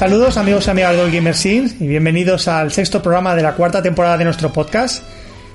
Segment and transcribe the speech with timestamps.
[0.00, 3.82] Saludos amigos y amigas de Gamer Scene y bienvenidos al sexto programa de la cuarta
[3.82, 5.04] temporada de nuestro podcast.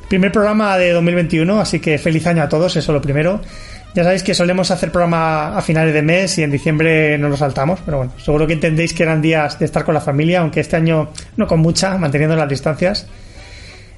[0.08, 3.42] Primer programa de 2021, así que feliz año a todos, eso lo primero.
[3.96, 7.38] Ya sabéis que solemos hacer programa a finales de mes y en diciembre no lo
[7.38, 10.60] saltamos, pero bueno, seguro que entendéis que eran días de estar con la familia, aunque
[10.60, 13.08] este año no con mucha, manteniendo las distancias.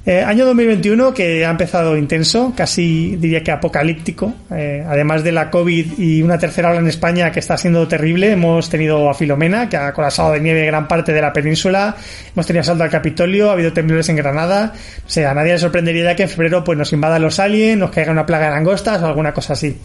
[0.10, 4.34] Eh, año 2021 que ha empezado intenso, casi diría que apocalíptico.
[4.56, 8.32] Eh, además de la COVID y una tercera ola en España que está siendo terrible,
[8.32, 11.94] hemos tenido a Filomena, que ha colapsado de nieve gran parte de la península.
[12.34, 14.72] Hemos tenido asalto al Capitolio, ha habido temblores en Granada.
[15.06, 17.92] O sea, a nadie le sorprendería que en febrero pues, nos invadan los aliens, nos
[17.92, 19.76] caiga una plaga de langostas o alguna cosa así.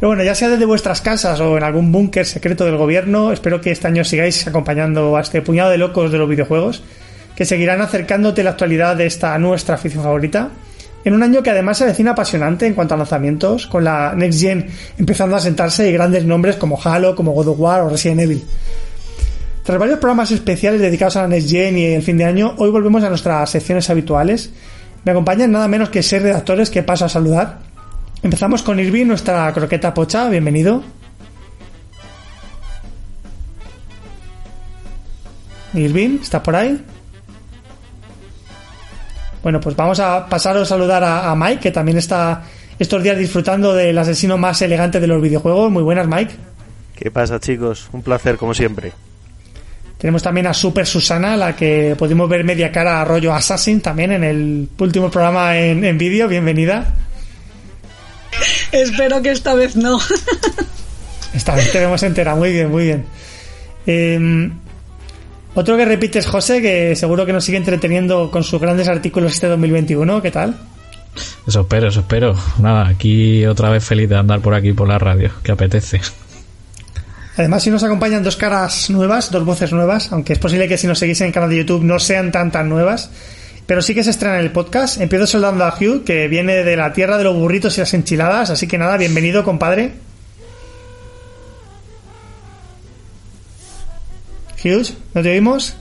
[0.00, 3.60] Pero bueno, ya sea desde vuestras casas o en algún búnker secreto del gobierno, espero
[3.60, 6.82] que este año sigáis acompañando a este puñado de locos de los videojuegos
[7.38, 10.50] que seguirán acercándote la actualidad de esta nuestra afición favorita.
[11.04, 14.40] En un año que además se avecina apasionante en cuanto a lanzamientos, con la Next
[14.40, 14.66] Gen
[14.98, 18.44] empezando a sentarse y grandes nombres como Halo, como God of War o Resident Evil.
[19.62, 22.70] Tras varios programas especiales dedicados a la Next Gen y el fin de año, hoy
[22.70, 24.50] volvemos a nuestras secciones habituales.
[25.04, 27.60] Me acompañan nada menos que seis redactores que paso a saludar.
[28.20, 30.82] Empezamos con Irving, nuestra croqueta pocha, bienvenido.
[35.72, 36.84] Irving, ¿está por ahí?
[39.48, 42.42] Bueno, pues vamos a pasar a saludar a, Mike, que también está
[42.78, 45.70] estos días disfrutando del asesino más elegante de los videojuegos.
[45.70, 46.34] Muy buenas, Mike.
[46.94, 47.88] ¿Qué pasa, chicos?
[47.92, 48.92] Un placer, como siempre.
[49.96, 54.12] Tenemos también a Super Susana, la que pudimos ver media cara a rollo Assassin también
[54.12, 56.28] en el último programa en, vídeo.
[56.28, 56.94] Bienvenida.
[58.70, 59.98] Espero que esta vez no.
[61.32, 62.34] esta vez tenemos entera.
[62.34, 63.06] Muy bien, muy bien.
[63.86, 64.50] Eh,
[65.58, 69.48] otro que repites, José, que seguro que nos sigue entreteniendo con sus grandes artículos este
[69.48, 70.22] 2021.
[70.22, 70.56] ¿Qué tal?
[71.48, 72.36] Eso espero, eso espero.
[72.60, 76.00] Nada, aquí otra vez feliz de andar por aquí por la radio, que apetece.
[77.36, 80.86] Además, si nos acompañan dos caras nuevas, dos voces nuevas, aunque es posible que si
[80.86, 83.10] nos seguís en el canal de YouTube no sean tan tan nuevas,
[83.66, 85.00] pero sí que se estrena en el podcast.
[85.00, 88.50] Empiezo saludando a Hugh, que viene de la tierra de los burritos y las enchiladas,
[88.50, 89.92] así que nada, bienvenido, compadre.
[94.62, 95.76] Hughes, ¿no te oímos?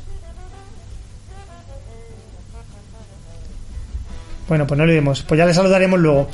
[4.48, 5.24] Bueno, pues no lo oímos.
[5.24, 6.30] Pues ya le saludaremos luego.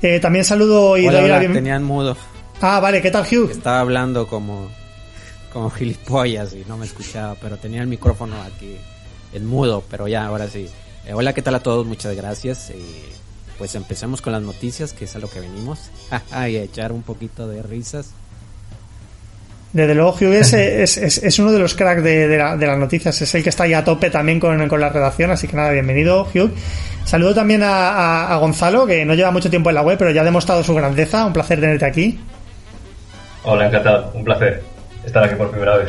[0.00, 2.16] Eh, también saludo y doy la tenían mudo.
[2.60, 3.50] Ah, vale, ¿qué tal, Hugh?
[3.50, 4.68] Estaba hablando como,
[5.52, 8.76] como gilipollas y no me escuchaba, pero tenía el micrófono aquí
[9.32, 10.68] en mudo, pero ya, ahora sí.
[11.06, 11.86] Eh, hola, ¿qué tal a todos?
[11.86, 12.70] Muchas gracias.
[12.70, 12.80] Eh,
[13.58, 15.90] pues empecemos con las noticias, que es a lo que venimos.
[16.30, 18.10] y a echar un poquito de risas.
[19.72, 23.20] Desde luego, Hugh es, es, uno de los cracks de, las noticias.
[23.22, 25.30] Es el que está ahí a tope también con, la redacción.
[25.30, 26.52] Así que nada, bienvenido, Hugh.
[27.04, 30.24] Saludo también a, Gonzalo, que no lleva mucho tiempo en la web, pero ya ha
[30.24, 31.24] demostrado su grandeza.
[31.24, 32.20] Un placer tenerte aquí.
[33.44, 34.12] Hola, encantado.
[34.14, 34.62] Un placer
[35.04, 35.88] estar aquí por primera vez.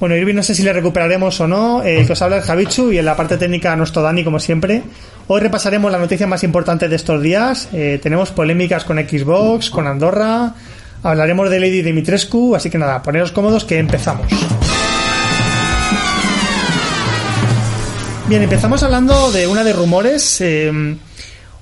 [0.00, 1.82] Bueno, Irving, no sé si le recuperaremos o no.
[1.82, 4.82] El que os habla es Javichu y en la parte técnica nuestro Dani, como siempre.
[5.26, 7.68] Hoy repasaremos la noticia más importante de estos días.
[7.72, 10.54] Eh, tenemos polémicas con Xbox, con Andorra
[11.02, 14.26] Hablaremos de Lady Dimitrescu, así que nada, poneros cómodos que empezamos.
[18.28, 20.40] Bien, empezamos hablando de una de rumores.
[20.40, 20.96] Eh,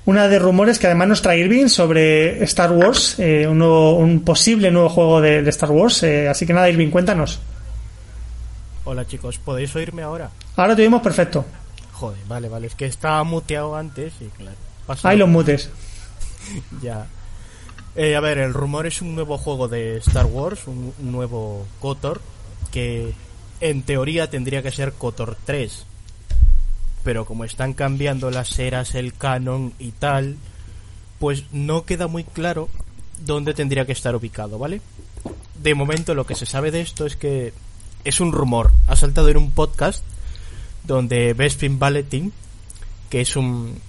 [0.05, 4.89] una de rumores que además nos trae Irving sobre Star Wars, eh, un, posible nuevo
[4.89, 6.03] juego de, Star Wars.
[6.03, 7.39] Eh, así que nada, Irving, cuéntanos.
[8.83, 10.31] Hola chicos, ¿podéis oírme ahora?
[10.55, 11.45] Ahora te oímos perfecto.
[11.93, 14.57] Joder, vale, vale, es que estaba muteado antes y claro.
[15.03, 15.69] Ahí los mutes.
[16.81, 17.05] ya.
[17.95, 22.21] Eh, a ver, el rumor es un nuevo juego de Star Wars, un, nuevo KOTOR,
[22.71, 23.13] que
[23.59, 25.85] en teoría tendría que ser KOTOR 3.
[27.03, 30.37] Pero como están cambiando las eras, el canon y tal,
[31.19, 32.69] pues no queda muy claro
[33.25, 34.81] dónde tendría que estar ubicado, ¿vale?
[35.61, 37.53] De momento lo que se sabe de esto es que
[38.05, 38.71] es un rumor.
[38.87, 40.03] Ha saltado en un podcast
[40.85, 42.31] donde Bespin Balletin,
[43.09, 43.79] que es un,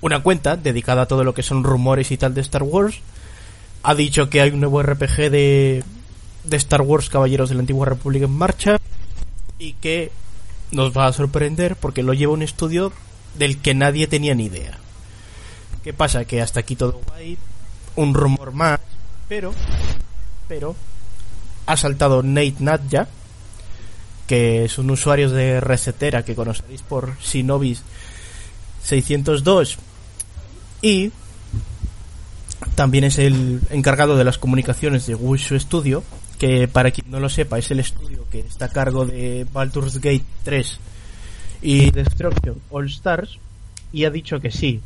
[0.00, 3.00] una cuenta dedicada a todo lo que son rumores y tal de Star Wars,
[3.82, 5.84] ha dicho que hay un nuevo RPG de,
[6.44, 8.76] de Star Wars Caballeros de la Antigua República en marcha
[9.58, 10.10] y que
[10.70, 12.92] nos va a sorprender porque lo lleva un estudio
[13.36, 14.78] del que nadie tenía ni idea.
[15.82, 16.24] ¿Qué pasa?
[16.24, 17.36] Que hasta aquí todo guay,
[17.96, 18.80] un rumor más,
[19.28, 19.52] pero,
[20.48, 20.76] pero,
[21.66, 23.08] ha saltado Nate Nadja,
[24.26, 27.82] que son usuarios de Resetera que conoceréis por Sinobis
[28.84, 29.78] 602
[30.82, 31.12] y
[32.74, 36.02] también es el encargado de las comunicaciones de Wushu Studio,
[36.38, 39.96] que para quien no lo sepa es el estudio que está a cargo de Baldur's
[40.00, 40.78] Gate 3
[41.62, 43.38] y Destruction All Stars
[43.92, 44.80] y ha dicho que sí,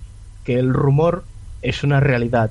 [0.44, 1.24] que el rumor
[1.62, 2.50] es una realidad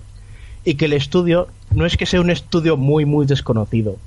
[0.63, 3.97] y que el estudio no es que sea un estudio muy muy desconocido,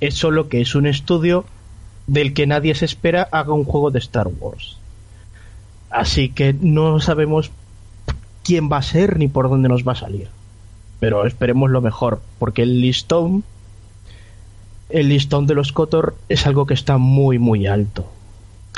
[0.00, 1.44] es solo que es un estudio
[2.06, 4.78] del que nadie se espera haga un juego de Star Wars.
[5.90, 7.50] Así que no sabemos
[8.44, 10.28] quién va a ser ni por dónde nos va a salir.
[11.00, 13.44] Pero esperemos lo mejor, porque el listón
[14.88, 18.10] el listón de los Kotor es algo que está muy muy alto.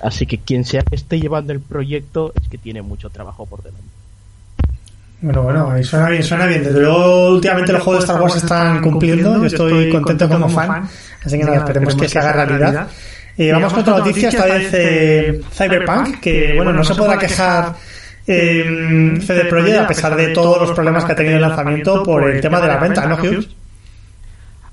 [0.03, 3.63] Así que quien sea que esté llevando el proyecto es que tiene mucho trabajo por
[3.63, 3.89] delante.
[5.21, 6.63] Bueno, bueno, suena bien, suena bien.
[6.63, 9.39] Desde luego, últimamente los juegos de Star Wars están cumpliendo.
[9.39, 10.89] Yo estoy contento como fan.
[11.25, 12.89] Así que nada, esperemos que se haga realidad.
[13.37, 17.75] Eh, vamos con otra noticia, esta vez eh, Cyberpunk, que bueno, no se podrá quejar
[18.29, 22.29] eh, CD Projekt a pesar de todos los problemas que ha tenido el lanzamiento por
[22.29, 23.49] el tema de la venta, ¿no, Hughes?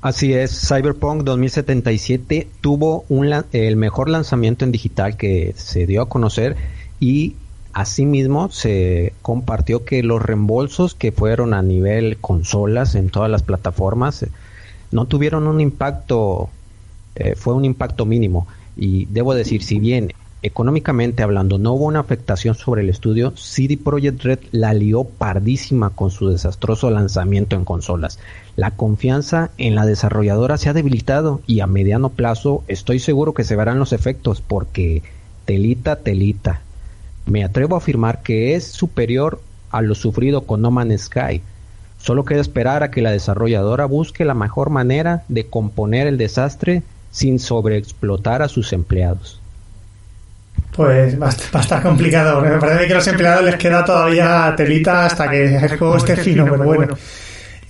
[0.02, 6.10] Así es, Cyberpunk 2077 tuvo un, el mejor lanzamiento en digital que se dio a
[6.10, 6.56] conocer
[7.00, 7.36] y
[7.74, 14.24] asimismo se compartió que los reembolsos que fueron a nivel consolas en todas las plataformas
[14.24, 14.30] eh,
[14.92, 16.50] no tuvieron un impacto,
[17.16, 18.48] eh, fue un impacto mínimo.
[18.78, 23.78] Y debo decir, si bien económicamente hablando no hubo una afectación sobre el estudio, CD
[23.78, 28.20] Projekt Red la lió pardísima con su desastroso lanzamiento en consolas.
[28.56, 33.44] La confianza en la desarrolladora se ha debilitado y a mediano plazo estoy seguro que
[33.44, 35.04] se verán los efectos porque
[35.46, 36.62] telita, telita.
[37.26, 39.42] Me atrevo a afirmar que es superior
[39.72, 41.42] a lo sufrido con No Man's Sky.
[41.98, 46.84] Solo queda esperar a que la desarrolladora busque la mejor manera de componer el desastre
[47.10, 49.42] sin sobreexplotar a sus empleados.
[50.76, 52.42] Pues va a estar complicado.
[52.42, 56.18] Me parece que a los empleados les queda todavía telita hasta que el juego esté
[56.18, 56.98] fino, pero bueno.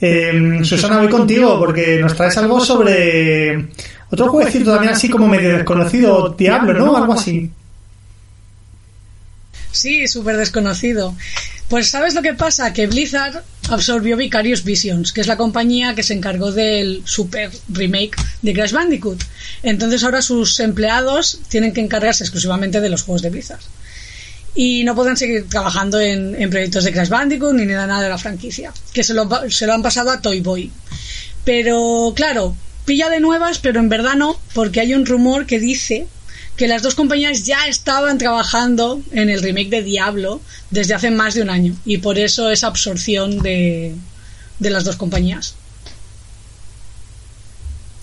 [0.02, 3.68] Eh, Susana, voy contigo porque nos traes algo sobre
[4.10, 6.98] otro jueguecito también así como medio desconocido, Diablo, ¿no?
[6.98, 7.50] Algo así.
[9.76, 11.14] Sí, súper desconocido.
[11.68, 12.72] Pues ¿sabes lo que pasa?
[12.72, 18.16] Que Blizzard absorbió Vicarious Visions, que es la compañía que se encargó del super remake
[18.42, 19.22] de Crash Bandicoot.
[19.64, 23.60] Entonces ahora sus empleados tienen que encargarse exclusivamente de los juegos de Blizzard.
[24.56, 28.72] Y no pueden seguir trabajando en, proyectos de Crash Bandicoot ni nada de la franquicia,
[28.94, 30.72] que se lo, se lo han pasado a Toy Boy.
[31.44, 32.56] Pero claro,
[32.86, 36.08] pilla de nuevas, pero en verdad no, porque hay un rumor que dice
[36.58, 40.42] que las dos compañías ya estaban trabajando en el remake de Diablo
[40.72, 43.94] desde hace más de un año y por eso esa absorción de,
[44.60, 45.56] de las dos compañías.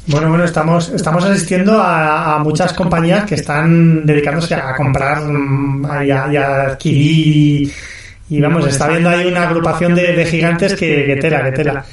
[0.06, 6.10] Bueno, bueno, estamos, estamos asistiendo a, muchas compañías que están dedicándose a comprar mm, y
[6.10, 7.72] a, adquirir
[8.28, 11.84] y, vamos, está viendo ahí una agrupación de, gigantes que, que tela, que tela.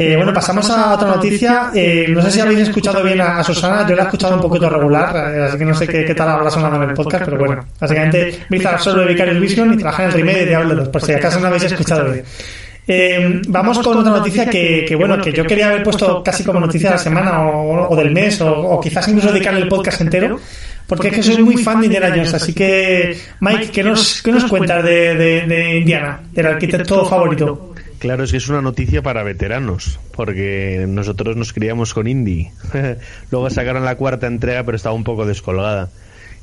[0.00, 1.72] Eh, bueno, pasamos a otra noticia.
[1.74, 4.70] Eh, no sé si habéis escuchado bien a, Susana, yo la he escuchado un poquito
[4.70, 7.64] regular, eh, así que no sé qué, tal habrá sonando en el podcast, pero bueno,
[7.80, 11.12] básicamente Blizzard solo Vicarious Vision y trabaja en el remake de Diablo 2, por si
[11.14, 13.42] acaso no habéis escuchado bien.
[13.48, 16.94] vamos con otra noticia que, bueno, que yo quería haber puesto casi como noticia de
[16.94, 20.38] la semana o, del mes, o, quizás incluso dedicarle el podcast entero,
[20.86, 22.34] porque es que soy muy fan de Indiana Jones.
[22.34, 27.74] Así que, Mike, ¿qué nos, qué nos cuentas de, de, de Indiana, del arquitecto favorito?
[27.98, 32.48] Claro, es que es una noticia para veteranos, porque nosotros nos criamos con Indy.
[33.30, 35.90] Luego sacaron la cuarta entrega, pero estaba un poco descolgada.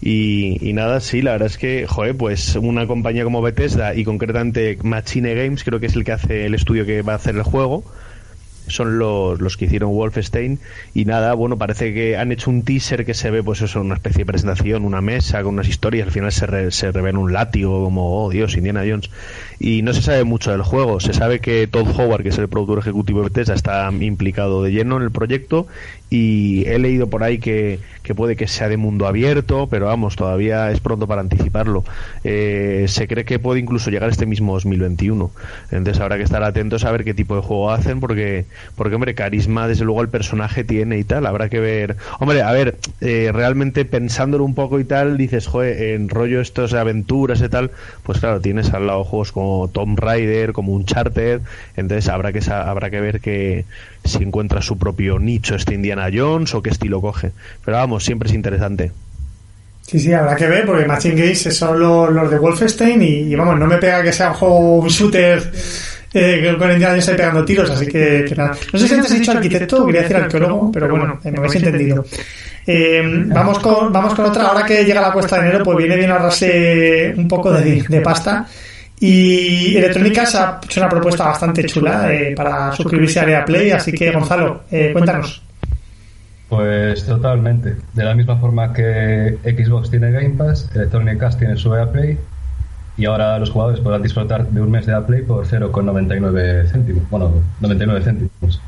[0.01, 4.77] Y, nada, sí, la verdad es que, joder, pues una compañía como Bethesda y concretamente
[4.83, 7.43] Machine Games, creo que es el que hace el estudio que va a hacer el
[7.43, 7.83] juego,
[8.67, 10.59] son los, que hicieron Wolfenstein
[10.93, 13.95] y nada, bueno, parece que han hecho un teaser que se ve pues eso, una
[13.95, 17.83] especie de presentación, una mesa con unas historias, al final se, se revela un látigo
[17.83, 19.09] como, oh Dios, Indiana Jones
[19.59, 22.49] y no se sabe mucho del juego, se sabe que Todd Howard, que es el
[22.49, 25.67] productor ejecutivo de Bethesda, está implicado de lleno en el proyecto
[26.09, 30.15] y he leído por ahí que, que puede que sea de mundo abierto, pero vamos,
[30.15, 31.83] todavía es pronto para anticiparlo.
[32.23, 35.31] Eh, se cree que puede incluso llegar este mismo 2021.
[35.71, 38.45] Entonces habrá que estar atentos a ver qué tipo de juego hacen, porque,
[38.75, 41.25] porque hombre, carisma desde luego el personaje tiene y tal.
[41.25, 41.97] Habrá que ver.
[42.19, 46.73] Hombre, a ver, eh, realmente pensándolo un poco y tal, dices, joder, en rollo estos
[46.73, 47.71] aventuras y tal,
[48.03, 51.41] pues claro, tienes al lado juegos como Tomb Raider, como Uncharted,
[51.75, 53.65] entonces habrá que, habrá que ver que
[54.03, 57.31] si encuentra su propio nicho este Indiana Jones o qué estilo coge.
[57.63, 58.91] Pero vamos, siempre es interesante.
[59.81, 63.67] Sí, sí, habrá que ver, porque Machine Games son los, de Wolfenstein y, vamos, no
[63.67, 65.51] me pega que sea un juego, un shooter
[66.11, 68.57] eh, con Indiana Jones pegando tiros, así que, nada.
[68.73, 72.03] No sé si antes he dicho arquitecto, quería decir arqueólogo, pero bueno, me habéis entendido.
[72.67, 74.47] Eh, vamos, con, vamos con otra.
[74.47, 78.01] Ahora que llega la cuesta de enero, pues viene bien ahorrarse un poco de, de
[78.01, 78.47] pasta.
[78.99, 83.71] Y Electrónica ha hecho una propuesta bastante chula eh, para suscribirse a Area Play.
[83.71, 85.41] Así que, Gonzalo, eh, cuéntanos.
[86.47, 87.75] Pues totalmente.
[87.93, 92.17] De la misma forma que Xbox tiene Game Pass, Electronic Arts tiene su EA Play
[92.97, 97.09] y ahora los jugadores podrán disfrutar de un mes de EA Play por 0,99 céntimos.
[97.09, 98.61] Bueno, 99 céntimos.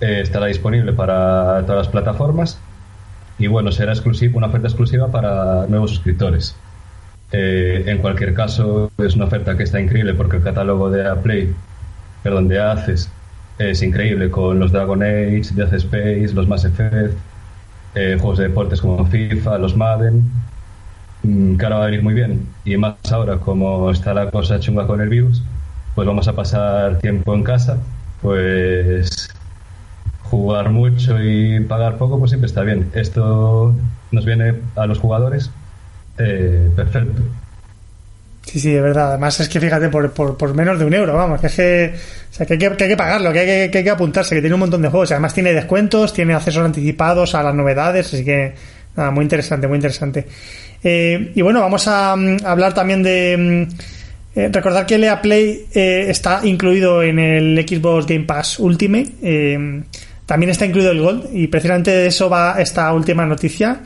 [0.00, 2.58] Eh, estará disponible para todas las plataformas
[3.38, 6.54] y bueno, será exclusivo, una oferta exclusiva para nuevos suscriptores.
[7.32, 11.54] Eh, en cualquier caso, es una oferta que está increíble porque el catálogo de Play,
[12.22, 13.10] perdón, de ACES
[13.58, 17.14] es increíble con los Dragon Age, Death Space, los Mass Effect,
[17.94, 20.24] eh, juegos de deportes como FIFA, los Madden,
[21.22, 22.48] mm, que ahora va a venir muy bien.
[22.64, 25.42] Y más ahora, como está la cosa chunga con el virus,
[25.94, 27.78] pues vamos a pasar tiempo en casa,
[28.22, 29.28] pues
[30.22, 32.90] jugar mucho y pagar poco, pues siempre está bien.
[32.94, 33.74] Esto
[34.12, 35.50] nos viene a los jugadores
[36.20, 37.22] eh, perfecto.
[38.46, 39.10] Sí, sí, de verdad.
[39.10, 41.94] Además es que fíjate, por, por, menos de un euro, vamos, que es que,
[42.46, 44.40] que, hay, que, que hay que pagarlo, que hay que, que hay que apuntarse, que
[44.40, 45.12] tiene un montón de juegos.
[45.12, 48.54] Además tiene descuentos, tiene accesos anticipados a las novedades, así que
[48.96, 50.26] nada, muy interesante, muy interesante.
[50.82, 53.36] Eh, y bueno, vamos a, mm, hablar también de...
[53.36, 58.60] mm, eh, recordar que el EA Play eh, está incluido en el Xbox Game Pass
[58.60, 59.10] Ultimate.
[60.24, 63.80] también está incluido el Gold y precisamente de eso va esta última noticia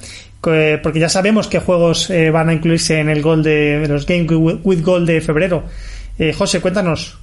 [0.82, 4.06] porque ya sabemos qué juegos eh, van a incluirse en el Gold de, de los
[4.06, 5.64] Game with Gold de febrero.
[6.18, 7.18] Eh, José, cuéntanos.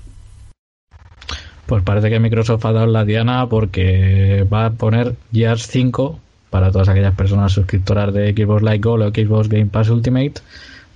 [1.66, 6.72] Pues parece que Microsoft ha dado la diana porque va a poner Gears 5 para
[6.72, 10.34] todas aquellas personas suscriptoras de Xbox Live Gold o Xbox Game Pass Ultimate.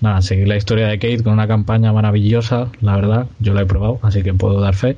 [0.01, 3.65] Nada, seguir la historia de Kate con una campaña maravillosa, la verdad, yo la he
[3.65, 4.97] probado, así que puedo dar fe.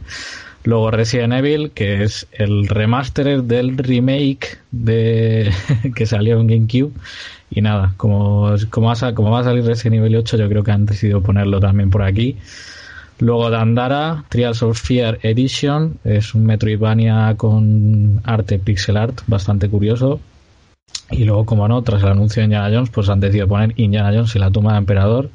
[0.67, 5.49] Luego Resident Evil, que es el remaster del remake de
[5.95, 6.91] que salió en GameCube.
[7.49, 10.63] Y nada, como, como, va a, como va a salir Resident Evil 8, yo creo
[10.65, 12.35] que han decidido ponerlo también por aquí.
[13.19, 20.19] Luego Dandara, Trials of Fear Edition, es un Metroidvania con arte pixel art bastante curioso.
[21.11, 24.11] Y luego, como no, tras el anuncio de Indiana Jones, pues han decidido poner Indiana
[24.13, 25.29] Jones y la tumba de emperador,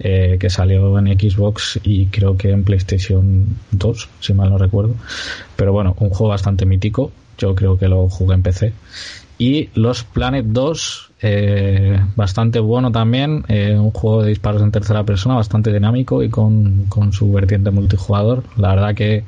[0.00, 4.94] eh, que salió en Xbox y creo que en PlayStation 2, si mal no recuerdo.
[5.56, 7.10] Pero bueno, un juego bastante mítico.
[7.38, 8.72] Yo creo que lo jugué en PC.
[9.38, 13.44] Y Los Planet 2, eh, bastante bueno también.
[13.48, 17.70] eh, un juego de disparos en tercera persona, bastante dinámico y con, con su vertiente
[17.70, 18.42] multijugador.
[18.56, 19.22] La verdad que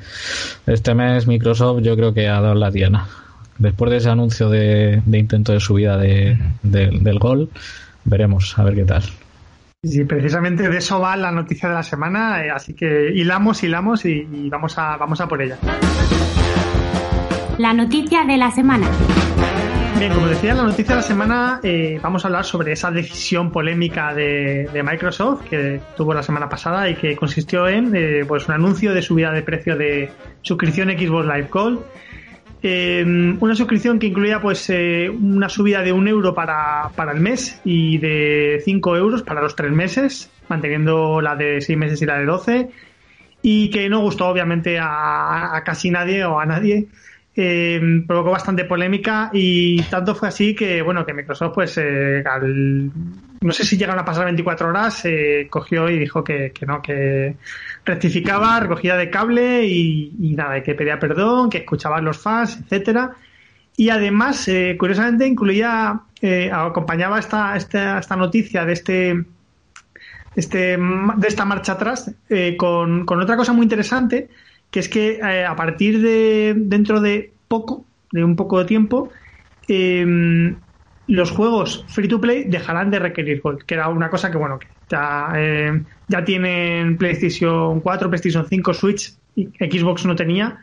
[0.67, 3.07] este mes Microsoft yo creo que ha dado la diana.
[3.59, 7.49] Después de ese anuncio de, de intento de subida de, de- del gol,
[8.05, 9.03] veremos a ver qué tal.
[9.83, 14.05] Sí, precisamente de eso va la noticia de la semana, eh, así que hilamos, hilamos
[14.05, 15.57] y, y vamos, a, vamos a por ella.
[17.57, 18.87] La noticia de la semana.
[19.99, 23.51] Bien, como decía, la noticia de la semana eh, vamos a hablar sobre esa decisión
[23.51, 28.49] polémica de, de Microsoft que tuvo la semana pasada y que consistió en eh, pues
[28.49, 30.11] un anuncio de subida de precio de
[30.43, 31.81] suscripción Xbox Live Gold.
[32.63, 33.03] Eh,
[33.41, 37.59] una suscripción que incluía pues eh, una subida de un euro para, para el mes
[37.65, 42.19] y de 5 euros para los tres meses, manteniendo la de 6 meses y la
[42.19, 42.71] de 12
[43.43, 46.87] y que no gustó obviamente a, a casi nadie o a nadie.
[47.37, 52.91] Eh, provocó bastante polémica y tanto fue así que bueno que Microsoft pues eh, al-
[53.41, 57.37] no sé si llegaron a pasar 24 horas eh, cogió y dijo que, no que
[57.85, 63.13] rectificaba recogía de cable y, nada que pedía perdón que escuchaba a los fans etcétera.
[63.77, 69.25] Y además eh, curiosamente incluía eh, acompañaba esta, esta esta noticia de este
[70.35, 72.11] este, de esta marcha atrás
[72.57, 74.29] con, con otra cosa muy interesante,
[74.71, 79.11] que es que eh, a partir de dentro de poco, de un poco de tiempo,
[79.69, 80.55] eh,
[81.11, 84.59] los juegos free to play dejarán de requerir gold, que era una cosa que bueno,
[84.61, 90.59] que ya, eh, ya tienen PlayStation 4, PlayStation 5, Switch y Xbox no tenía,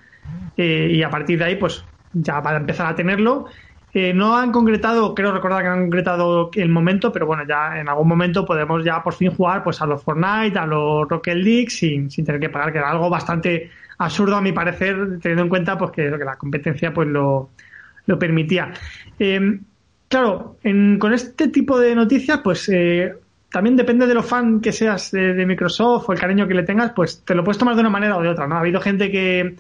[0.55, 1.83] eh, y a partir de ahí pues
[2.13, 3.47] ya va a empezar a tenerlo.
[3.93, 7.89] Eh, no han concretado, creo recordar que han concretado el momento, pero bueno, ya en
[7.89, 11.69] algún momento podemos ya por fin jugar pues a los Fortnite, a los Rocket League
[11.69, 15.49] sin, sin tener que pagar, que era algo bastante absurdo a mi parecer, teniendo en
[15.49, 17.49] cuenta pues que, que la competencia pues lo,
[18.05, 18.71] lo permitía.
[19.19, 19.59] Eh,
[20.07, 23.13] claro, en- con este tipo de noticias, pues eh,
[23.51, 26.91] también depende de lo fan que seas de, Microsoft o el cariño que le tengas,
[26.95, 28.55] pues te lo puedes tomar de una manera o de otra, ¿no?
[28.55, 29.55] Ha habido gente que,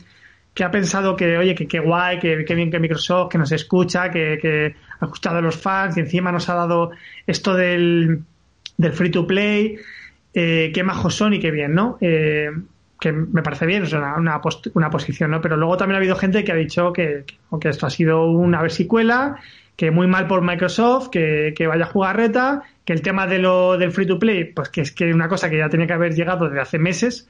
[0.53, 3.51] que ha pensado que, oye, que qué guay, que qué bien que Microsoft, que nos
[3.51, 6.91] escucha, que, que ha escuchado a los fans y encima nos ha dado
[7.25, 8.23] esto del,
[8.77, 9.77] del free to play,
[10.33, 11.97] eh, qué majos son y qué bien, ¿no?
[12.99, 14.41] Que me parece bien, es una, una,
[14.73, 15.41] una, posición, ¿no?
[15.41, 17.25] Pero luego también ha habido gente que ha dicho que,
[17.61, 19.35] que esto ha sido una versicuela,
[19.75, 23.39] que muy mal por Microsoft, que, que vaya a jugar reta, que el tema de
[23.39, 25.93] lo, del free to play, pues que es que una cosa que ya tenía que
[25.93, 27.29] haber llegado desde hace meses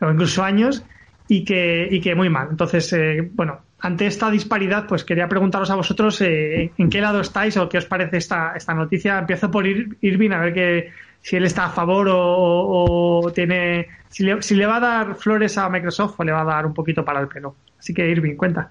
[0.00, 0.84] o incluso años
[1.28, 2.48] y que, y que muy mal.
[2.50, 7.20] Entonces, eh, bueno, ante esta disparidad, pues quería preguntaros a vosotros eh, en qué lado
[7.20, 9.18] estáis o qué os parece esta, esta noticia.
[9.18, 13.88] Empiezo por Irving a ver que, si él está a favor o, tiene.
[14.08, 16.66] Si le, si le, va a dar flores a Microsoft o le va a dar
[16.66, 17.56] un poquito para el pelo.
[17.78, 18.70] Así que, Irving, cuenta.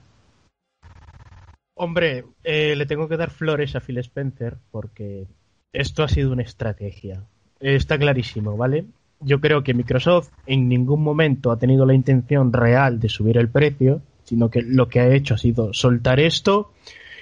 [1.75, 5.27] Hombre, eh, le tengo que dar flores a Phil Spencer porque
[5.71, 7.23] esto ha sido una estrategia.
[7.59, 8.85] Está clarísimo, ¿vale?
[9.19, 13.49] Yo creo que Microsoft en ningún momento ha tenido la intención real de subir el
[13.49, 16.71] precio, sino que lo que ha hecho ha sido soltar esto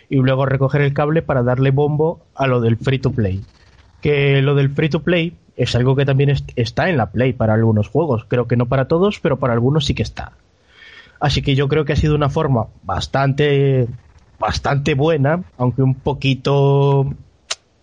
[0.09, 3.43] y luego recoger el cable para darle bombo a lo del free to play
[4.05, 7.55] que lo del free to play es algo que también está en la Play para
[7.55, 8.23] algunos juegos.
[8.27, 10.33] Creo que no para todos, pero para algunos sí que está.
[11.19, 13.87] Así que yo creo que ha sido una forma bastante,
[14.37, 17.15] bastante buena, aunque un poquito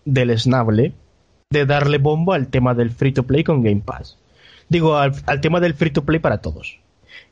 [0.05, 0.93] deleznable,
[1.51, 4.17] de darle bombo al tema del free to play con Game Pass.
[4.69, 6.79] Digo, al, tema del free to play para todos.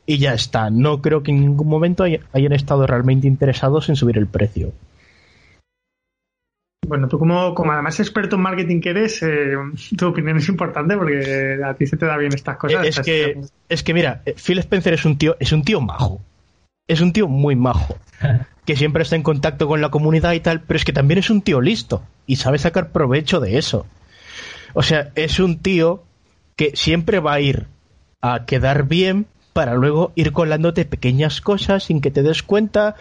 [0.05, 0.69] Y ya está.
[0.69, 4.73] No creo que en ningún momento hayan estado realmente interesados en subir el precio.
[6.87, 9.53] Bueno, tú como, como además experto en marketing que eres, eh,
[9.97, 12.85] tu opinión es importante porque a ti se te da bien estas cosas.
[12.85, 16.19] Es que, es que mira, Phil Spencer es un tío, es un tío majo.
[16.87, 17.97] Es un tío muy majo.
[18.63, 21.31] Que siempre está en contacto con la comunidad y tal, pero es que también es
[21.31, 23.87] un tío listo y sabe sacar provecho de eso.
[24.75, 26.03] O sea, es un tío
[26.55, 27.65] que siempre va a ir
[28.21, 32.95] a quedar bien para luego ir colándote pequeñas cosas sin que te des cuenta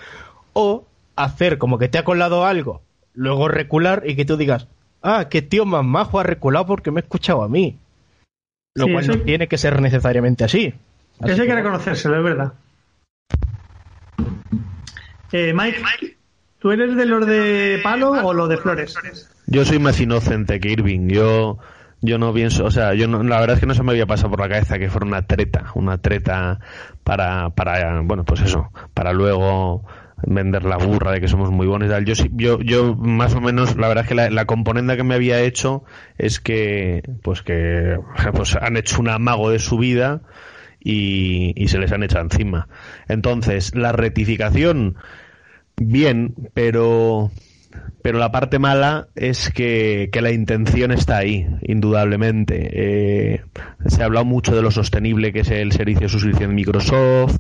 [0.55, 2.81] o hacer como que te ha colado algo
[3.21, 4.67] luego recular y que tú digas,
[5.03, 7.77] ah, qué tío más majo ha reculado porque me ha escuchado a mí.
[8.75, 10.73] Lo cual no tiene que ser necesariamente así.
[11.23, 12.53] eso hay que reconocérselo, es verdad.
[15.33, 16.17] Eh, Mike,
[16.61, 18.99] ¿tú eres de los de palo o los de flores?
[19.47, 21.09] Yo soy más inocente que Irving.
[21.09, 21.59] Yo,
[22.01, 24.07] yo no pienso, o sea, yo no, la verdad es que no se me había
[24.07, 26.59] pasado por la cabeza que fuera una treta, una treta
[27.05, 29.85] para, para, bueno, pues eso, para luego
[30.23, 32.05] vender la burra de que somos muy buenos y tal.
[32.05, 35.15] Yo, yo, yo más o menos, la verdad es que la, la componente que me
[35.15, 35.85] había hecho
[36.19, 37.99] es que, pues que,
[38.35, 40.23] pues han hecho un amago de su vida
[40.81, 42.69] y, y se les han echado encima.
[43.09, 44.97] Entonces, la rectificación,
[45.77, 47.31] bien, pero,
[48.03, 52.71] pero la parte mala es que, que la intención está ahí, indudablemente.
[52.73, 53.43] Eh,
[53.87, 57.39] se ha hablado mucho de lo sostenible que es el servicio de suscripción de Microsoft.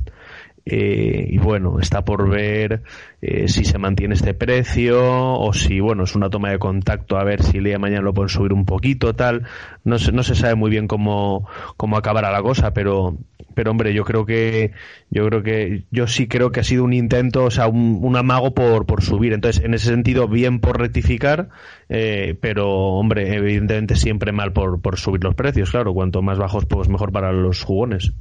[0.66, 2.82] Eh, y bueno, está por ver
[3.22, 7.24] eh, si se mantiene este precio o si, bueno, es una toma de contacto a
[7.24, 9.46] ver si el día mañana lo pueden subir un poquito, tal.
[9.84, 13.16] No se, no se sabe muy bien cómo, cómo acabará la cosa, pero,
[13.54, 14.72] pero hombre, yo creo que,
[15.10, 18.54] yo creo que, yo sí creo que ha sido un intento, o sea, un, amago
[18.54, 19.32] por, por subir.
[19.32, 21.48] Entonces, en ese sentido, bien por rectificar,
[21.88, 25.94] eh, pero hombre, evidentemente siempre mal por, por subir los precios, claro.
[25.94, 28.12] Cuanto más bajos, pues mejor para los jugones.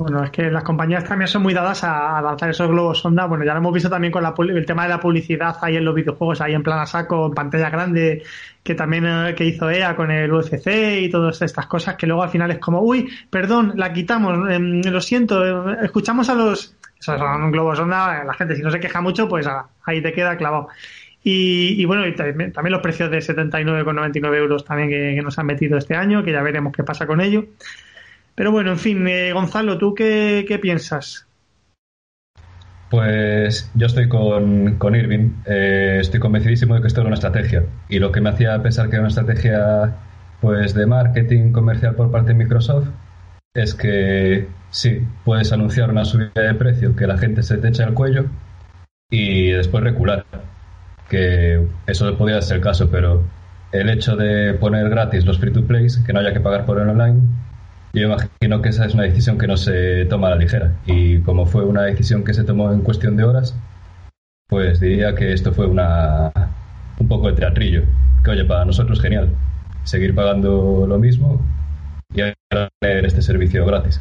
[0.00, 3.26] Bueno, es que las compañías también son muy dadas a, lanzar esos globos sonda.
[3.26, 5.92] Bueno, ya lo hemos visto también con el tema de la publicidad ahí en los
[5.92, 8.22] videojuegos, ahí en plan a saco, en pantalla grande,
[8.62, 10.68] que también eh, que hizo EA con el UFC
[11.00, 14.82] y todas estas cosas, que luego al final es como, uy, perdón, la quitamos, em,
[14.82, 16.76] lo siento, eh, escuchamos a los...
[16.96, 19.48] Eso son un globo sonda, la gente si no se queja mucho, pues
[19.84, 20.68] ahí te queda clavado.
[21.24, 25.76] Y, bueno, y también, los precios de 79,99 euros también que, que nos han metido
[25.76, 27.46] este año, que ya veremos qué pasa con ello.
[28.38, 31.26] Pero bueno, en fin, eh, Gonzalo, ¿tú qué, piensas?
[32.88, 37.64] Pues yo estoy con, con Irving, eh, estoy convencidísimo de que esto era una estrategia.
[37.88, 39.96] Y lo que me hacía pensar que era una estrategia
[40.40, 42.86] pues de marketing comercial por parte de Microsoft
[43.54, 47.86] es que sí, puedes anunciar una subida de precio que la gente se te echa
[47.86, 48.26] al cuello
[49.10, 50.24] y después recular.
[51.10, 53.24] Que eso podría ser el caso, pero
[53.72, 56.80] el hecho de poner gratis los free to plays, que no haya que pagar por
[56.80, 57.22] el online,
[57.92, 60.72] yo imagino que esa es una decisión que no se toma a la ligera.
[60.86, 63.56] Y como fue una decisión que se tomó en cuestión de horas,
[64.48, 66.32] pues diría que esto fue una,
[66.98, 67.82] un poco de teatrillo.
[68.24, 69.30] Que oye, para nosotros genial.
[69.84, 71.40] Seguir pagando lo mismo
[72.12, 74.00] y tener este servicio gratis.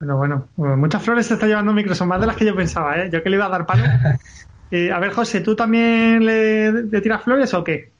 [0.00, 3.10] Bueno, bueno, muchas flores se está llevando Microsoft, más de las que yo pensaba, ¿eh?
[3.12, 3.84] Yo que le iba a dar palo.
[4.72, 7.90] Eh, a ver, José, ¿tú también le, le tiras flores o qué?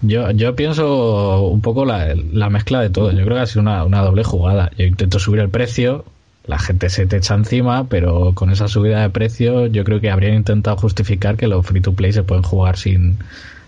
[0.00, 3.10] Yo, yo pienso un poco la, la, mezcla de todo.
[3.10, 4.70] Yo creo que ha sido una, una, doble jugada.
[4.78, 6.04] Yo intento subir el precio,
[6.46, 10.10] la gente se te echa encima, pero con esa subida de precio yo creo que
[10.10, 13.18] habrían intentado justificar que los free to play se pueden jugar sin,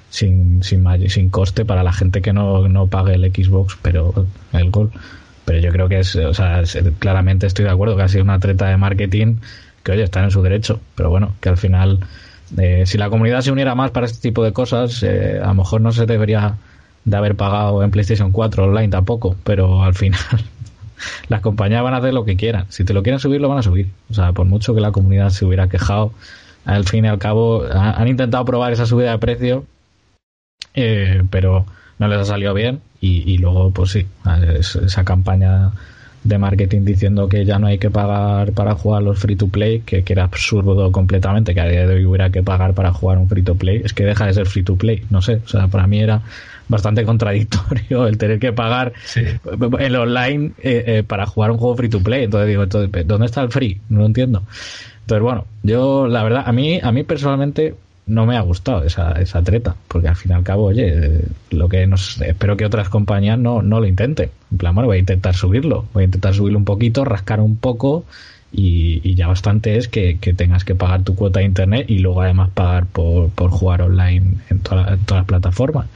[0.08, 4.70] sin, sin, sin coste para la gente que no, no pague el Xbox, pero el
[4.70, 4.90] gol
[5.44, 6.62] Pero yo creo que es, o sea,
[6.98, 9.36] claramente estoy de acuerdo que ha sido una treta de marketing
[9.82, 10.80] que, oye, está en su derecho.
[10.94, 12.00] Pero bueno, que al final,
[12.58, 15.54] eh, si la comunidad se uniera más para este tipo de cosas, eh, a lo
[15.54, 16.56] mejor no se debería
[17.04, 20.20] de haber pagado en PlayStation 4 online tampoco, pero al final
[21.28, 22.66] las compañías van a hacer lo que quieran.
[22.68, 23.88] Si te lo quieren subir, lo van a subir.
[24.10, 26.12] O sea, por mucho que la comunidad se hubiera quejado,
[26.64, 29.64] al fin y al cabo han intentado probar esa subida de precio,
[30.74, 31.66] eh, pero
[31.98, 34.06] no les ha salido bien y, luego, pues sí,
[34.58, 35.72] esa campaña
[36.22, 39.80] de marketing diciendo que ya no hay que pagar para jugar los free to play,
[39.80, 43.18] que, que, era absurdo completamente, que a día de hoy hubiera que pagar para jugar
[43.18, 45.48] un free to play, es que deja de ser free to play, no sé, o
[45.48, 46.22] sea, para mí era
[46.70, 51.76] bastante contradictorio el tener que pagar en el online eh, eh, para jugar un juego
[51.76, 52.24] free to play.
[52.24, 53.80] Entonces digo, entonces, ¿dónde está el free?
[53.90, 54.42] No lo entiendo.
[55.00, 57.74] Entonces, bueno, yo la verdad, a mí, a mí personalmente
[58.10, 61.68] no me ha gustado esa, esa treta, porque al fin y al cabo, oye, lo
[61.68, 64.30] que nos espero que otras compañías no, no lo intenten.
[64.50, 67.56] En plan, bueno, voy a intentar subirlo, voy a intentar subirlo un poquito, rascar un
[67.56, 68.04] poco
[68.52, 72.50] y, ya bastante es que, tengas que pagar tu cuota de internet y luego además
[72.50, 75.86] pagar por, por jugar online en, todas las plataformas.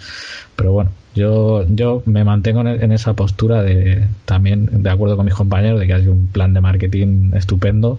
[0.55, 5.35] Pero bueno, yo, yo me mantengo en, esa postura de también de acuerdo con mis
[5.35, 7.98] compañeros de que hay un plan de marketing estupendo,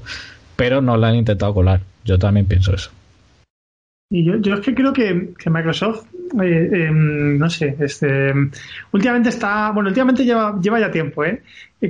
[0.56, 1.82] pero no lo han intentado colar.
[2.06, 2.92] Yo también pienso eso.
[4.10, 6.06] Y yo, yo es que creo que, Microsoft,
[6.42, 8.34] eh, em, no sé, este,
[8.92, 11.42] últimamente está, bueno, últimamente lleva, lleva ya tiempo, ¿eh?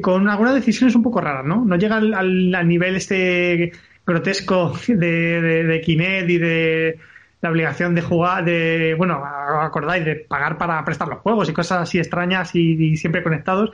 [0.01, 1.65] con algunas decisiones un poco raras, ¿no?
[1.65, 3.71] No llega al, al, nivel este
[4.06, 6.99] grotesco de, de, Kinect y de
[7.41, 9.21] la obligación de jugar, de, bueno,
[9.62, 13.71] acordáis, de pagar para prestar los juegos y cosas así extrañas y, siempre conectados.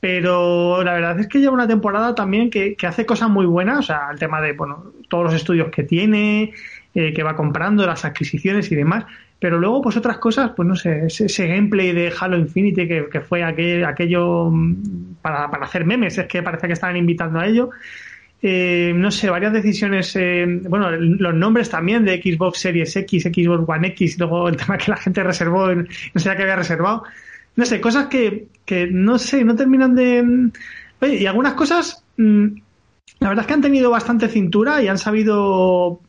[0.00, 3.78] Pero la verdad es que lleva una temporada también que, que, hace cosas muy buenas,
[3.78, 6.52] o sea, el tema de, bueno, todos los estudios que tiene,
[6.94, 9.04] eh, que va comprando, las adquisiciones y demás.
[9.38, 13.20] Pero luego, pues otras cosas, pues no sé, ese, gameplay de Halo Infinity que, que
[13.20, 17.46] fue aquel, aquello mm, para, para, hacer memes, es que parece que estaban invitando a
[17.46, 17.70] ello.
[18.46, 23.64] Eh, no sé, varias decisiones, eh, bueno, los nombres también de Xbox Series X, Xbox
[23.66, 27.04] One X, luego el tema que la gente reservó, no sé qué había reservado.
[27.56, 30.22] No sé, cosas que, que no sé, no terminan de...
[30.22, 30.52] Mm,
[31.00, 32.46] oye, y algunas cosas, mm,
[33.20, 36.00] la verdad es que han tenido bastante cintura y han sabido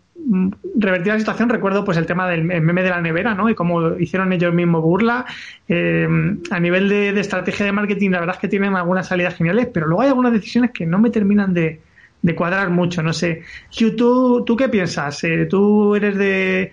[0.76, 3.50] revertir la situación, recuerdo pues el tema del meme de la nevera, ¿no?
[3.50, 5.26] Y cómo hicieron ellos mismos burla.
[5.68, 6.08] Eh,
[6.50, 9.88] a nivel de, estrategia de marketing, la verdad es que tienen algunas salidas geniales, pero
[9.88, 11.82] luego hay algunas decisiones que no me terminan de,
[12.36, 13.04] cuadrar mucho.
[13.04, 13.44] No sé.
[13.98, 15.24] ¿tú, ¿tú qué piensas?
[15.24, 16.72] Eh, ¿Tú eres de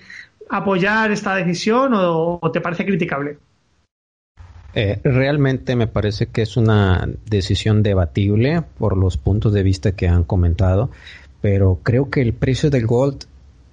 [0.49, 3.39] apoyar esta decisión o, te parece criticable?
[4.75, 10.09] Eh, realmente me parece que es una decisión debatible por los puntos de vista que
[10.09, 10.91] han comentado,
[11.43, 13.27] pero creo que el precio del Gold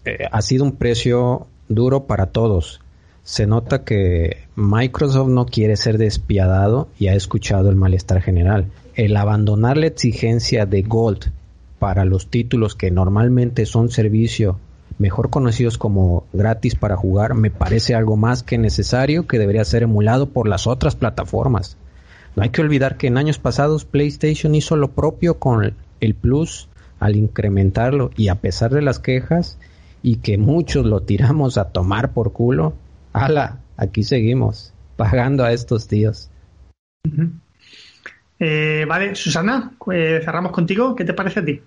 [0.10, 2.82] eh, ha sido un precio duro para todos.
[3.24, 8.66] Se nota que Microsoft no quiere ser despiadado y ha escuchado el malestar general.
[8.96, 11.32] El abandonar la exigencia de Gold
[11.78, 14.60] para los títulos que normalmente son servicio
[14.98, 19.84] mejor conocidos como gratis para jugar, me parece algo más que necesario que debería ser
[19.84, 21.78] emulado por las otras plataformas.
[22.36, 26.68] No hay que olvidar que en años pasados PlayStation hizo lo propio con el Plus
[27.00, 29.58] al incrementarlo y a pesar de las quejas
[30.02, 32.74] y que muchos lo tiramos a tomar por culo,
[33.14, 36.30] ala, aquí seguimos, pagando a estos tíos.
[38.40, 40.96] Eh, vale, Susana, eh, cerramos contigo.
[40.96, 41.62] ¿Qué te parece a ti?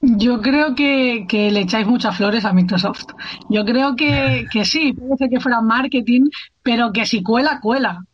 [0.00, 3.06] Yo creo que, le echáis muchas flores a Microsoft.
[3.50, 6.28] Yo creo que, que sí, puede ser que fuera marketing,
[6.62, 8.04] pero que si cuela, cuela.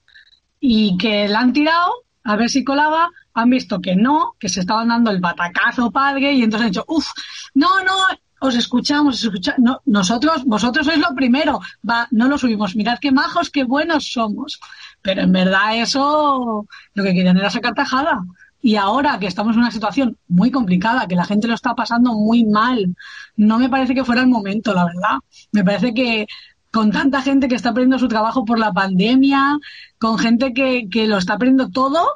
[0.58, 1.92] Y que la han tirado
[2.24, 6.32] a ver si colaba, han visto que no, que se estaban dando el batacazo padre
[6.32, 7.08] y entonces han dicho, uff,
[7.54, 7.94] no, no,
[8.42, 9.60] os escuchamos, os escuchamos.
[9.60, 14.12] No, nosotros, vosotros sois lo primero, va, no lo subimos, mirad qué majos, qué buenos
[14.12, 14.60] somos.
[15.00, 18.24] Pero en verdad eso lo que querían era sacar tajada.
[18.60, 22.14] Y ahora que estamos en una situación muy complicada, que la gente lo está pasando
[22.14, 22.96] muy mal,
[23.36, 25.18] no me parece que fuera el momento, la verdad.
[25.52, 26.26] Me parece que
[26.72, 29.58] con tanta gente que está perdiendo su trabajo por la pandemia,
[29.98, 32.06] con gente que, que lo está perdiendo todo,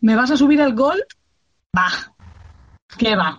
[0.00, 1.02] ¿me vas a subir el gold?
[1.76, 1.88] Va.
[2.96, 3.38] ¿Qué va?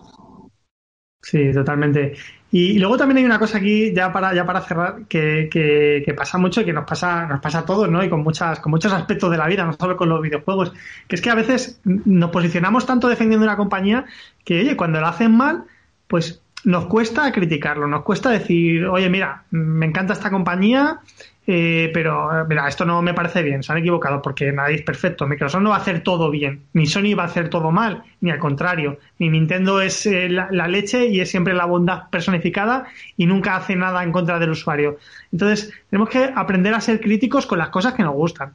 [1.21, 2.13] Sí, totalmente.
[2.51, 6.37] Y, luego también hay una cosa aquí, ya para, ya para cerrar, que, que, pasa
[6.37, 8.03] mucho y que nos pasa, nos pasa a todos, ¿no?
[8.03, 10.73] Y con muchas, con muchos aspectos de la vida, no solo con los videojuegos,
[11.07, 14.05] que es que a veces nos posicionamos tanto defendiendo una compañía
[14.43, 15.65] que, oye, cuando la hacen mal,
[16.07, 20.99] pues nos cuesta criticarlo, nos cuesta decir, oye, mira, me encanta esta compañía,
[21.47, 25.25] eh, pero mira, esto no me parece bien, se han equivocado porque nadie es perfecto.
[25.25, 28.29] Microsoft no va a hacer todo bien, ni Sony va a hacer todo mal, ni
[28.29, 28.99] al contrario.
[29.17, 32.85] Ni Nintendo es eh, la, leche y es siempre la bondad personificada
[33.17, 34.97] y nunca hace nada en contra del usuario.
[35.31, 38.53] Entonces, tenemos que aprender a ser críticos con las cosas que nos gustan.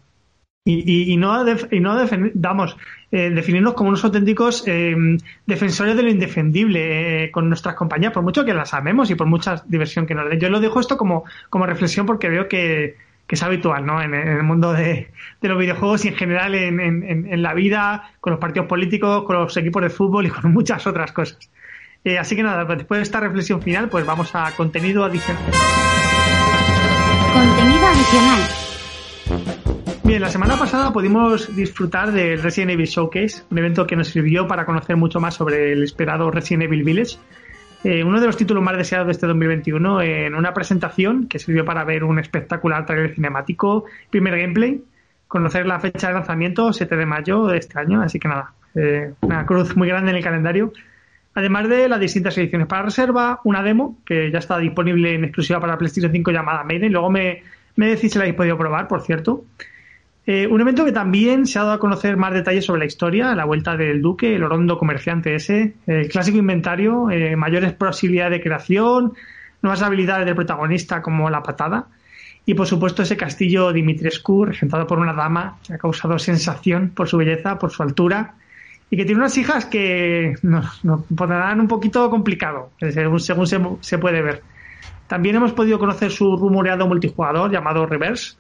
[0.65, 2.77] y, y, no, y no damos,
[3.17, 4.93] eh, definirnos como unos auténticos eh,
[5.47, 9.29] defensores de lo indefendible eh, con nuestras compañías, por mucho que las amemos y por
[9.29, 10.41] mucha diversión que nos den.
[10.41, 12.97] Yo lo dejo esto como, como reflexión porque veo que,
[13.29, 14.03] es habitual ¿no?
[14.03, 18.67] en, el mundo de, los videojuegos y en general en, la vida, con los partidos
[18.67, 21.39] políticos, con los equipos de fútbol y con muchas otras cosas.
[22.19, 25.43] así que nada, después de esta reflexión final, pues vamos a contenido adicional.
[27.33, 28.41] Contenido adicional.
[30.15, 34.47] Bien, la semana pasada pudimos disfrutar del Resident Evil Showcase, un evento que nos sirvió
[34.47, 37.17] para conocer mucho más sobre el esperado Resident Evil Village,
[37.83, 41.65] eh, uno de los títulos más deseados de este 2021, en una presentación que sirvió
[41.65, 44.85] para ver un espectacular trailer cinemático, primer gameplay,
[45.27, 49.15] conocer la fecha de lanzamiento, 7 de mayo de este año, así que nada, eh,
[49.23, 50.73] una cruz muy grande en el calendario.
[51.35, 55.59] Además de las distintas ediciones para reserva, una demo que ya está disponible en exclusiva
[55.59, 57.43] para PlayStation 5 llamada Maiden, luego me,
[57.75, 59.45] me decís si la habéis podido probar, por cierto.
[60.27, 63.35] Eh, un evento que también se ha dado a conocer más detalles sobre la historia,
[63.35, 68.43] la vuelta del duque, el orondo comerciante ese, el clásico inventario, eh, mayores posibilidades de
[68.43, 69.13] creación,
[69.61, 71.89] nuevas habilidades del protagonista como la patada
[72.47, 77.07] y por supuesto ese castillo Dimitrescu regentado por una dama que ha causado sensación por
[77.07, 78.35] su belleza, por su altura
[78.89, 83.61] y que tiene unas hijas que nos, nos pondrán un poquito complicado según, según se,
[83.81, 84.43] se puede ver.
[85.07, 88.37] También hemos podido conocer su rumoreado multijugador llamado Reverse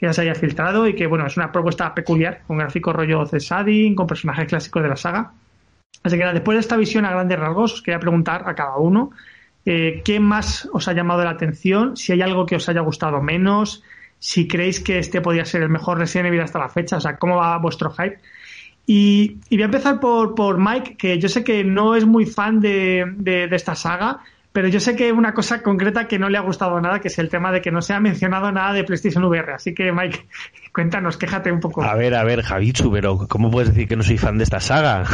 [0.00, 3.26] que ya se haya filtrado y que, bueno, es una propuesta peculiar, con gráfico rollo
[3.26, 5.32] Cesadin, con personajes clásicos de la saga.
[6.02, 9.10] Así que después de esta visión a grandes rasgos, os quería preguntar a cada uno
[9.66, 13.20] eh, qué más os ha llamado la atención, si hay algo que os haya gustado
[13.20, 13.82] menos,
[14.18, 17.18] si creéis que este podría ser el mejor Resident Evil hasta la fecha, o sea,
[17.18, 18.20] cómo va vuestro hype.
[18.86, 22.58] Y, voy a empezar por, por, Mike, que yo sé que no es muy fan
[22.60, 24.20] de, de esta saga,
[24.52, 27.18] pero yo sé que una cosa concreta que no le ha gustado nada, que es
[27.18, 29.52] el tema de que no se ha mencionado nada de PlayStation VR.
[29.52, 30.26] Así que, Mike,
[30.74, 31.84] cuéntanos, quéjate un poco.
[31.84, 34.58] A ver, a ver, Javichu, pero ¿cómo puedes decir que no soy fan de esta
[34.58, 35.04] saga?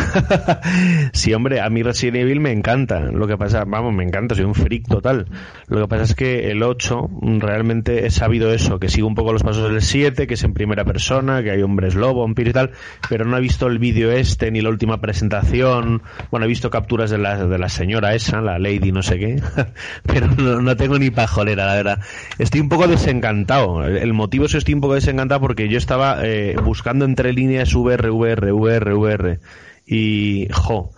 [1.12, 3.00] sí, hombre, a mí Resident Evil me encanta.
[3.00, 5.26] Lo que pasa, vamos, me encanta, soy un freak total.
[5.68, 9.34] Lo que pasa es que el 8 realmente he sabido eso, que sigo un poco
[9.34, 12.54] los pasos del 7, que es en primera persona, que hay hombres lobo, vampiro y
[12.54, 12.70] tal,
[13.10, 16.02] pero no he visto el vídeo este ni la última presentación.
[16.30, 19.25] Bueno, he visto capturas de la, de la señora esa, la Lady no sé qué
[20.06, 22.00] pero no, tengo ni pajolera, la verdad.
[22.38, 23.84] Estoy un poco desencantado.
[23.84, 27.74] El motivo es que estoy un poco desencantado porque yo estaba eh, buscando entre líneas
[27.74, 29.40] VR, VR, VR, VR.
[29.86, 30.92] Y, jo,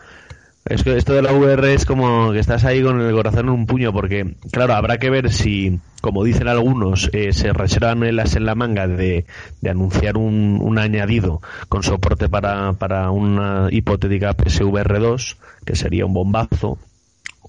[0.68, 3.92] esto de la VR es como que estás ahí con el corazón en un puño,
[3.92, 8.54] porque, claro, habrá que ver si, como dicen algunos, eh, se reservan el en la
[8.54, 9.24] manga de,
[9.62, 16.04] de anunciar un, un, añadido con soporte para, para una hipotética PSVR 2, que sería
[16.04, 16.78] un bombazo,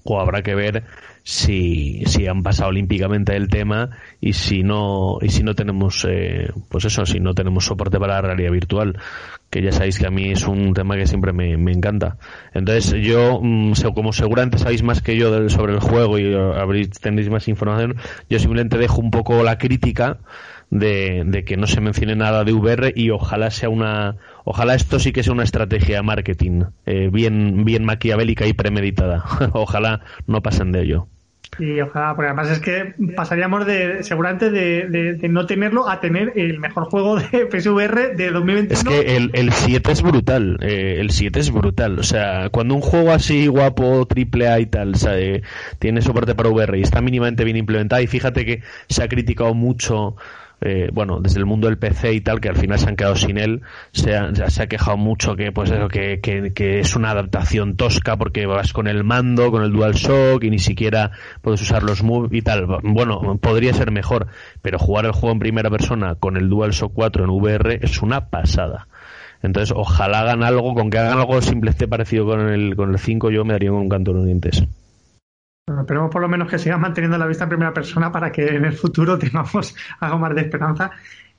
[0.04, 0.84] o habrá que ver
[1.22, 6.50] si, si han pasado olímpicamente el tema y si no y si no tenemos eh,
[6.68, 8.98] pues eso si no tenemos soporte para la realidad virtual
[9.50, 12.18] que ya sabéis que a mí es un tema que siempre me, me encanta.
[12.54, 17.28] Entonces yo mm, como seguramente sabéis más que yo sobre el juego y habréis tenéis
[17.28, 17.96] más información
[18.28, 20.18] yo simplemente dejo un poco la crítica
[20.70, 24.98] de, de que no se mencione nada de VR y ojalá sea una ojalá esto
[24.98, 30.42] sí que sea una estrategia de marketing eh, bien bien maquiavélica y premeditada ojalá no
[30.42, 31.06] pasen de ello
[31.58, 36.32] y ojalá, porque además es que pasaríamos de, seguramente de, de, no tenerlo a tener
[36.36, 38.72] el mejor juego de PSVR de 2021.
[38.72, 41.98] Es que el, el 7 es brutal, eh, el 7 es brutal.
[41.98, 44.94] O sea, cuando un juego así guapo, triple A y tal,
[45.78, 49.52] tiene soporte para VR y está mínimamente bien implementado, y fíjate que se ha criticado
[49.52, 50.16] mucho
[50.62, 53.16] eh, bueno, desde el mundo del PC y tal, que al final se han quedado
[53.16, 57.12] sin él, se ha, se ha quejado mucho que, pues eso, que, que, es una
[57.12, 61.82] adaptación tosca porque vas con el mando, con el DualShock y ni siquiera puedes usar
[61.82, 62.66] los moves y tal.
[62.82, 64.26] Bueno, podría ser mejor,
[64.60, 68.28] pero jugar el juego en primera persona con el DualShock 4 en VR es una
[68.28, 68.86] pasada.
[69.42, 73.30] Entonces, ojalá hagan algo, con que hagan algo simplemente parecido con el, con el 5,
[73.30, 74.66] yo me daría un canto de dientes
[75.80, 78.64] esperemos por lo menos que siga manteniendo la vista en primera persona para que en
[78.64, 80.90] el futuro tengamos algo más de esperanza.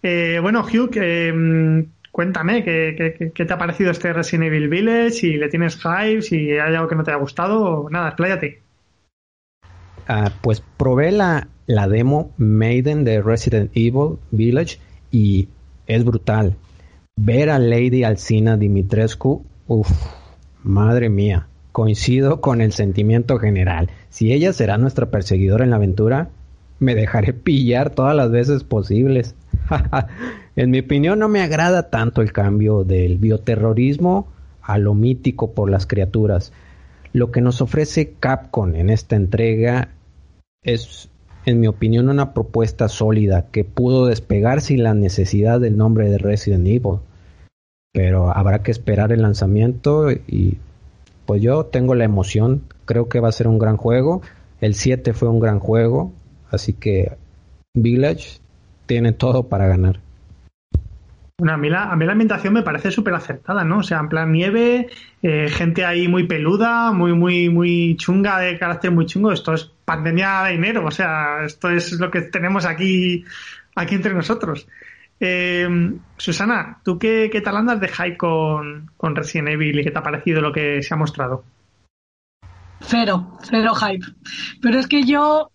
[0.01, 5.11] Eh, bueno, Hugh, mm, cuéntame, ¿qué, te ha parecido este Resident Evil Village?
[5.11, 8.61] Si le tienes hype, si hay algo que no te haya gustado, nada, expláyate.
[10.07, 14.79] Ah, pues probé la, la demo Maiden de Resident Evil Village
[15.11, 15.47] y
[15.87, 16.57] es brutal.
[17.15, 19.91] Ver a Lady Alcina Dimitrescu, uff,
[20.63, 23.89] madre mía Coincido con el sentimiento general.
[24.09, 26.29] Si ella será nuestra perseguidora en la aventura,
[26.79, 29.35] me dejaré pillar todas las veces posibles.
[30.55, 34.27] en mi opinión no me agrada tanto el cambio del bioterrorismo
[34.61, 36.51] a lo mítico por las criaturas.
[37.13, 39.89] Lo que nos ofrece Capcom en esta entrega
[40.63, 41.09] es
[41.45, 46.17] en mi opinión, una propuesta sólida que pudo despegar sin la necesidad del nombre de
[46.17, 46.99] Resident Evil.
[47.93, 50.57] Pero habrá que esperar el lanzamiento y
[51.25, 54.21] pues yo tengo la emoción, creo que va a ser un gran juego.
[54.59, 56.13] El 7 fue un gran juego,
[56.49, 57.17] así que
[57.73, 58.39] Village
[58.85, 59.99] tiene todo para ganar.
[61.41, 63.79] Bueno, a mí la, a la ambientación me parece súper acertada, ¿no?
[63.79, 64.89] O sea, en plan nieve,
[65.23, 69.31] eh, gente ahí muy peluda, muy, muy, muy chunga, de carácter muy chungo.
[69.31, 73.25] Esto es pandemia de dinero, o sea, esto es lo que tenemos aquí,
[73.75, 74.67] aquí entre nosotros.
[75.23, 75.69] Eh,
[76.17, 79.99] Susana, ¿tú qué, qué, tal andas de hype con, con Resident Evil y qué te
[79.99, 81.43] ha parecido lo que se ha mostrado?
[82.79, 84.03] Cero, cero hype.
[84.63, 85.51] Pero es que yo,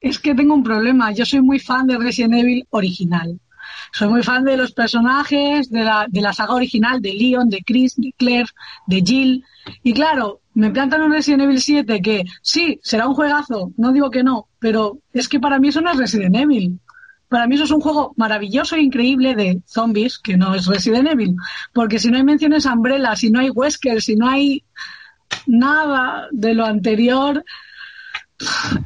[0.00, 1.10] es que tengo un problema.
[1.10, 3.40] Yo soy muy fan de Resident Evil original.
[3.90, 7.64] Soy muy fan de los personajes de la, de la saga original, de Leon, de
[7.66, 8.50] Chris, de Claire,
[8.86, 9.44] de Jill.
[9.82, 14.10] Y claro, me plantan un Resident Evil 7 que sí, será un juegazo, no digo
[14.10, 16.78] que no, pero es que para mí eso no es Resident Evil.
[17.28, 21.08] Para mí eso es un juego maravilloso e increíble de zombies, que no es Resident
[21.08, 21.36] Evil.
[21.72, 24.64] Porque si no hay menciones a Umbrella, si no hay Wesker, si no hay
[25.46, 27.44] nada de lo anterior,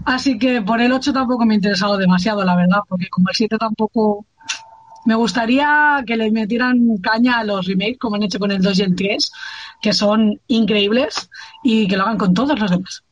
[0.04, 3.34] Así que por el 8 tampoco me ha interesado demasiado, la verdad, porque como el
[3.34, 4.26] 7 tampoco
[5.04, 8.78] me gustaría que le metieran caña a los remakes, como han hecho con el 2
[8.78, 9.32] y el 3,
[9.80, 11.28] que son increíbles,
[11.62, 13.02] y que lo hagan con todos los demás.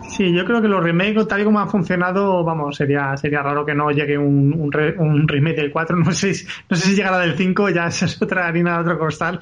[0.00, 3.64] Sí, yo creo que los remakes, tal y como han funcionado, vamos, sería sería raro
[3.64, 5.96] que no llegue un, un, re, un remake del 4.
[6.04, 6.32] No sé,
[6.68, 9.40] no sé si llegará del 5, ya es otra harina de otro costal.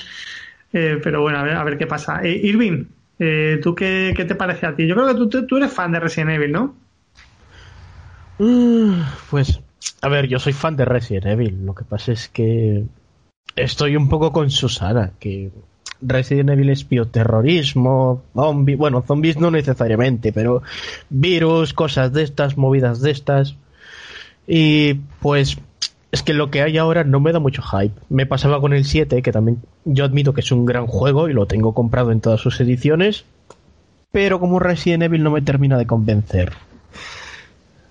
[0.72, 2.20] Eh, pero bueno, a ver, a ver qué pasa.
[2.22, 2.84] Eh, Irving,
[3.18, 4.86] eh, ¿tú qué, qué, te parece a ti?
[4.86, 6.74] Yo creo que tú, tú eres fan de Resident Evil, ¿no?
[8.38, 9.60] Mm, pues
[10.02, 11.64] a ver, yo soy fan de Resident Evil.
[11.64, 12.84] Lo que pasa es que
[13.54, 15.50] estoy un poco con Susana, que
[16.00, 20.62] Resident Evil es bioterrorismo, zombie, bueno, zombies no necesariamente, pero
[21.08, 23.56] virus, cosas de estas, movidas de estas.
[24.46, 25.58] Y pues
[26.12, 28.00] es que lo que hay ahora no me da mucho hype.
[28.08, 31.32] Me pasaba con el 7, que también yo admito que es un gran juego y
[31.32, 33.24] lo tengo comprado en todas sus ediciones,
[34.12, 36.52] pero como Resident Evil no me termina de convencer.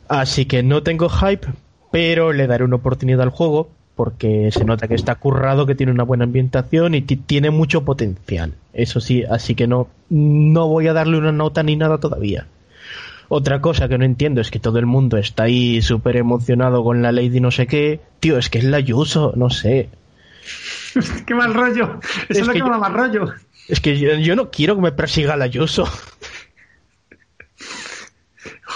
[0.07, 1.47] Así que no tengo hype,
[1.91, 5.91] pero le daré una oportunidad al juego porque se nota que está currado, que tiene
[5.91, 8.53] una buena ambientación y tiene mucho potencial.
[8.73, 12.47] Eso sí, así que no, no voy a darle una nota ni nada todavía.
[13.27, 17.01] Otra cosa que no entiendo es que todo el mundo está ahí súper emocionado con
[17.01, 17.99] la Lady no sé qué.
[18.19, 19.89] Tío, es que es la Yuso, no sé.
[21.25, 21.99] qué mal rollo.
[22.01, 23.33] Eso es, es lo que, que yo, mal rollo.
[23.67, 25.87] Es que yo, yo, no quiero que me persiga la Yuso.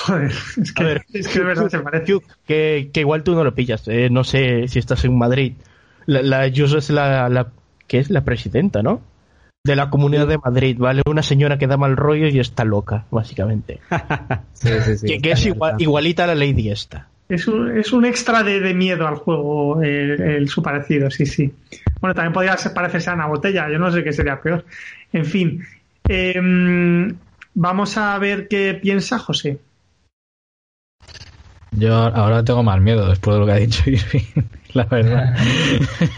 [0.10, 2.20] Joder, es que, ver, es que de verdad se parece.
[2.46, 3.88] Que, que, igual tú no lo pillas.
[3.88, 5.54] Eh, no sé si estás en Madrid.
[6.06, 7.48] La, la es la, la,
[7.88, 9.02] que es la presidenta, ¿no?
[9.64, 11.02] De la Comunidad de Madrid, ¿vale?
[11.06, 13.80] Una señora que da mal rollo y está loca, básicamente.
[14.54, 17.08] sí, sí, sí, que, que es igual, igualita a la Lady esta.
[17.28, 21.28] Es un, es un extra de, de miedo al juego, el, el, su parecido, sí,
[21.28, 21.54] sí.
[22.02, 24.66] Bueno, también podría parecerse a una botella, yo no sé qué sería peor.
[25.14, 25.64] En fin,
[26.08, 27.14] eh,
[27.54, 29.60] vamos a ver qué piensa José.
[31.72, 35.36] Yo ahora tengo más miedo después de lo que ha dicho Irving, la verdad.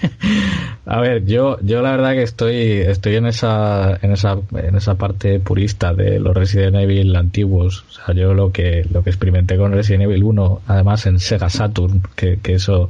[0.85, 4.95] a ver, yo, yo la verdad que estoy, estoy en esa, en esa, en esa
[4.95, 7.83] parte purista de los Resident Evil antiguos.
[7.89, 11.49] O sea, yo lo que, lo que experimenté con Resident Evil 1, además en Sega
[11.49, 12.89] Saturn, que, que eso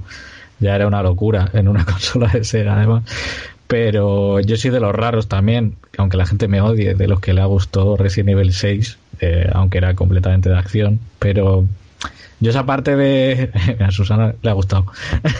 [0.59, 3.03] ya era una locura en una consola de Sega además.
[3.67, 7.33] Pero yo soy de los raros también, aunque la gente me odie, de los que
[7.33, 10.99] le ha gustado Resident Evil 6, eh, aunque era completamente de acción.
[11.19, 11.65] Pero
[12.41, 13.51] yo esa parte de...
[13.79, 14.87] A Susana le ha gustado.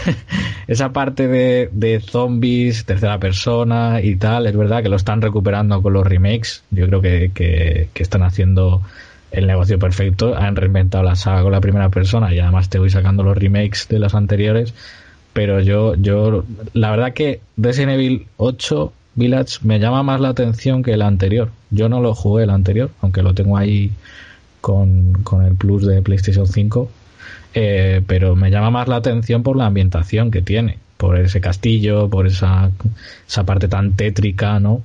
[0.67, 5.81] esa parte de, de, zombies, tercera persona y tal, es verdad que lo están recuperando
[5.81, 6.63] con los remakes.
[6.69, 8.83] Yo creo que, que, están haciendo
[9.31, 10.35] el negocio perfecto.
[10.35, 13.87] Han reinventado la saga con la primera persona y además te voy sacando los remakes
[13.89, 14.75] de las anteriores.
[15.33, 20.83] Pero yo, yo, la verdad que Resident Evil 8 Village me llama más la atención
[20.83, 21.49] que el anterior.
[21.71, 23.91] Yo no lo jugué el anterior, aunque lo tengo ahí
[24.61, 26.89] con, con el Plus de PlayStation 5,
[27.53, 32.09] eh, pero me llama más la atención por la ambientación que tiene, por ese castillo,
[32.09, 32.71] por esa,
[33.27, 34.81] esa parte tan tétrica, ¿no?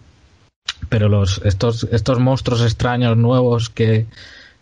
[0.88, 4.07] Pero los, estos, estos monstruos extraños nuevos que,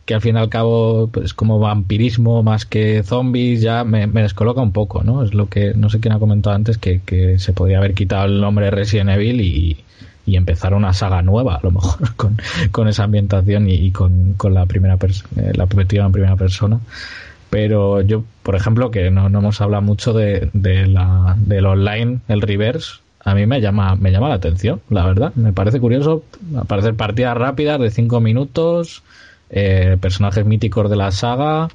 [0.05, 4.23] que al fin y al cabo pues como vampirismo más que zombies ya me, me,
[4.23, 5.25] descoloca un poco, ¿no?
[5.25, 8.27] Es lo que no sé quién ha comentado antes que, que se podría haber quitado
[8.27, 9.84] el nombre de Resident Evil y,
[10.27, 12.37] y empezar una saga nueva, a lo mejor, con,
[12.71, 16.81] con esa ambientación y, con, con, la primera eh, la perspectiva en primera persona.
[17.51, 22.19] Pero yo, por ejemplo, que no, no hemos hablado mucho de, de la, del online,
[22.29, 22.95] el reverse,
[23.25, 25.33] a mí me llama, me llama la atención, la verdad.
[25.35, 26.25] Me parece curioso
[26.57, 29.03] aparecer partidas rápidas de 5 minutos,
[29.49, 31.69] eh, personajes míticos de la saga,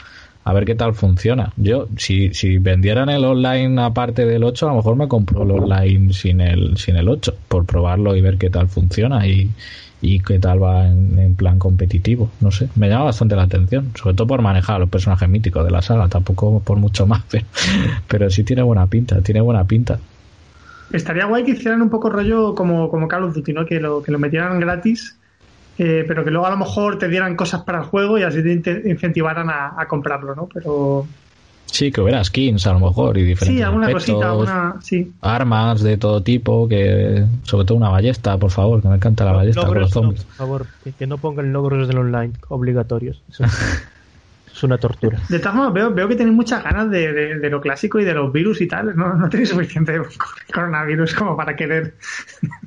[0.50, 1.54] a ver qué tal funciona.
[1.58, 5.52] Yo, si, si vendieran el online aparte del 8, a lo mejor me compro el
[5.52, 9.52] online sin el, sin el 8, por probarlo y ver qué tal funciona y,
[10.02, 12.32] y qué tal va en, plan competitivo.
[12.42, 15.64] No sé, me llama bastante la atención, sobre todo por manejar a los personajes míticos
[15.64, 17.46] de la saga, tampoco por mucho más, pero,
[18.08, 20.00] pero sí tiene buena pinta, tiene buena pinta.
[20.92, 23.66] Estaría guay que hicieran un poco rollo como, como Call of Duty, ¿no?
[23.68, 25.19] Que lo, que lo metieran gratis,
[25.82, 28.44] eh, pero que luego a lo mejor te dieran cosas para el juego y así
[28.62, 30.50] te incentivaran a, comprarlo, ¿no?
[30.54, 31.08] Pero...
[31.68, 35.14] Sí, que hubiera skins a lo mejor y diferentes Sí, alguna cosita, alguna, sí.
[35.22, 39.32] Armas de todo tipo, que sobre todo una ballesta, por favor, que me encanta la
[39.32, 40.24] ballesta con los zombies.
[40.26, 40.66] por favor,
[40.98, 43.22] que, no pongan logros del online obligatorios.
[44.60, 45.18] es una tortura.
[45.30, 48.32] De todas formas, veo, veo que tenéis muchas ganas de, lo clásico y de los
[48.32, 48.96] virus y tal.
[48.96, 49.98] No, no tenéis suficiente
[50.54, 51.96] coronavirus como para querer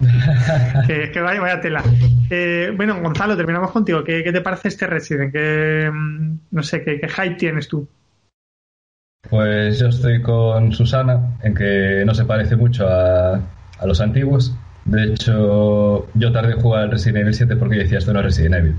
[0.87, 1.83] que, que, vaya, vaya tela.
[2.31, 4.03] Eh, bueno, Gonzalo, terminamos contigo.
[4.03, 5.33] ¿Qué, te parece este Resident?
[5.33, 7.87] ¿Qué, mm, no sé, ¿qué, qué hype tienes tú?
[9.29, 14.57] Pues yo estoy con Susana en que no se parece mucho a, a los antiguos.
[14.85, 18.25] De hecho, yo tardé en jugar el Resident Evil 7 porque decía esto no es
[18.25, 18.77] Resident Evil.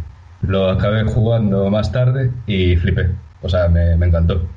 [0.47, 3.09] Lo acabé jugando más tarde y flipé.
[3.41, 4.47] O sea, me, encantó.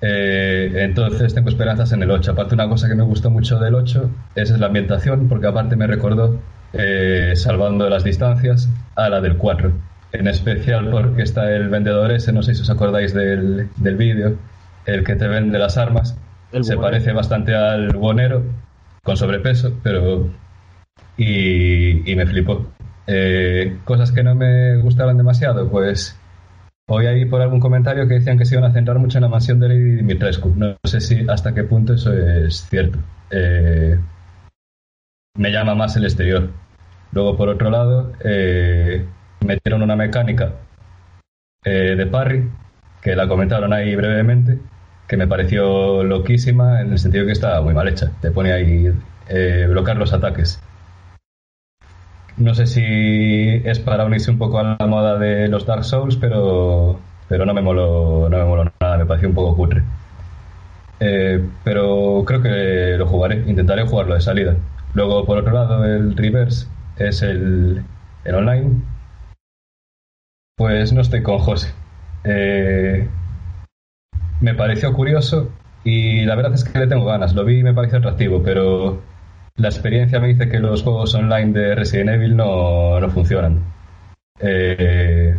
[0.00, 2.32] Eh, entonces tengo esperanzas en el 8.
[2.32, 5.86] Aparte, una cosa que me gustó mucho del 8 es la ambientación, porque aparte me
[5.86, 6.38] recordó,
[6.72, 9.72] eh, salvando las distancias, a la del 4.
[10.12, 14.36] En especial porque está el vendedor ese, no sé si os acordáis del, del vídeo,
[14.84, 16.18] el que te vende las armas.
[16.60, 18.42] Se parece bastante al bonero,
[19.02, 20.28] con sobrepeso, pero.
[21.16, 22.66] Y, y me flipó.
[23.06, 26.18] Eh, cosas que no me gustaban demasiado, pues
[26.88, 29.28] hoy ahí por algún comentario que decían que se iban a centrar mucho en la
[29.28, 30.52] mansión de Lady Dimitrescu.
[30.56, 32.98] No sé si hasta qué punto eso es cierto.
[33.30, 33.98] Eh,
[35.36, 36.50] me llama más el exterior.
[37.12, 39.04] Luego, por otro lado, eh,
[39.44, 40.52] metieron una mecánica
[41.64, 42.50] de parry,
[43.00, 44.58] que la comentaron ahí brevemente,
[45.06, 48.10] que me pareció loquísima en el sentido que está muy mal hecha.
[48.20, 48.92] Te pone ahí
[49.68, 50.60] bloquear los ataques.
[52.36, 52.82] No sé si
[53.64, 57.54] es para unirse un poco a la moda de los Dark Souls, pero, pero no,
[57.54, 59.82] me moló, no me moló nada, me pareció un poco cutre.
[61.00, 64.56] Eh, pero creo que lo jugaré, intentaré jugarlo de salida.
[64.94, 66.66] Luego, por otro lado, el Reverse
[66.96, 67.82] es el,
[68.24, 68.82] el online.
[70.56, 71.72] Pues no estoy con José.
[72.24, 73.08] Eh,
[74.40, 75.50] me pareció curioso
[75.84, 77.34] y la verdad es que le tengo ganas.
[77.34, 79.02] Lo vi y me pareció atractivo, pero
[79.56, 83.60] la experiencia me dice que los juegos online de Resident Evil no, no funcionan.
[84.40, 85.36] Eh,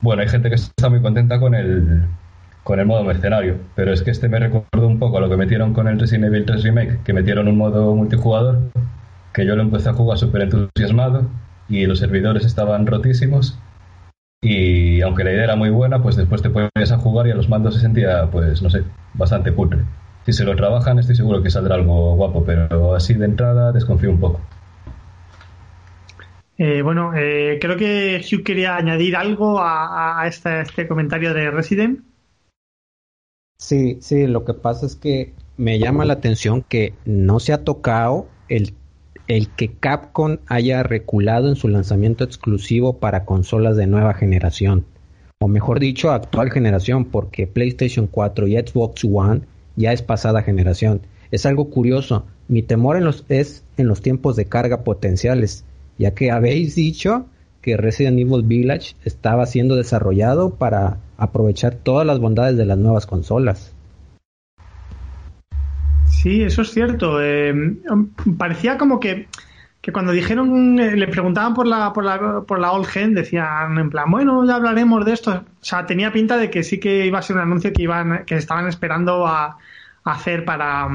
[0.00, 2.04] bueno, hay gente que está muy contenta con el,
[2.62, 5.36] con el modo mercenario, pero es que este me recordó un poco a lo que
[5.36, 8.70] metieron con el Resident Evil 3 Remake, que metieron un modo multijugador,
[9.32, 11.28] que yo lo empecé a jugar súper entusiasmado
[11.68, 13.58] y los servidores estaban rotísimos
[14.42, 17.34] y aunque la idea era muy buena, pues después te ponías a jugar y a
[17.34, 18.84] los mandos se sentía, pues no sé,
[19.14, 19.84] bastante cutre
[20.24, 24.10] si se lo trabajan estoy seguro que saldrá algo guapo, pero así de entrada desconfío
[24.10, 24.40] un poco.
[26.56, 32.00] Eh, bueno, eh, creo que Hugh quería añadir algo a, este, este, comentario de Resident.
[33.58, 37.64] Sí, sí, lo que pasa es que me llama la atención que no se ha
[37.64, 38.74] tocado el,
[39.26, 44.84] el que Capcom haya reculado en su lanzamiento exclusivo para consolas de nueva generación,
[45.40, 49.42] o mejor dicho, actual generación, porque PlayStation 4 y Xbox One
[49.76, 51.02] ya es pasada generación.
[51.30, 52.26] Es algo curioso.
[52.48, 55.64] Mi temor en los, es en los tiempos de carga potenciales,
[55.98, 57.26] ya que habéis dicho
[57.60, 63.06] que Resident Evil Village estaba siendo desarrollado para aprovechar todas las bondades de las nuevas
[63.06, 63.74] consolas.
[66.06, 67.22] Sí, eso es cierto.
[67.22, 67.54] Eh,
[68.38, 69.28] parecía como que,
[69.84, 73.76] que cuando dijeron, eh, le preguntaban por la, por la, por la Old Gen, decían
[73.76, 75.30] en plan, bueno, ya hablaremos de esto.
[75.32, 78.24] O sea, tenía pinta de que sí que iba a ser un anuncio que iban,
[78.24, 79.58] que estaban esperando a,
[80.04, 80.88] hacer para,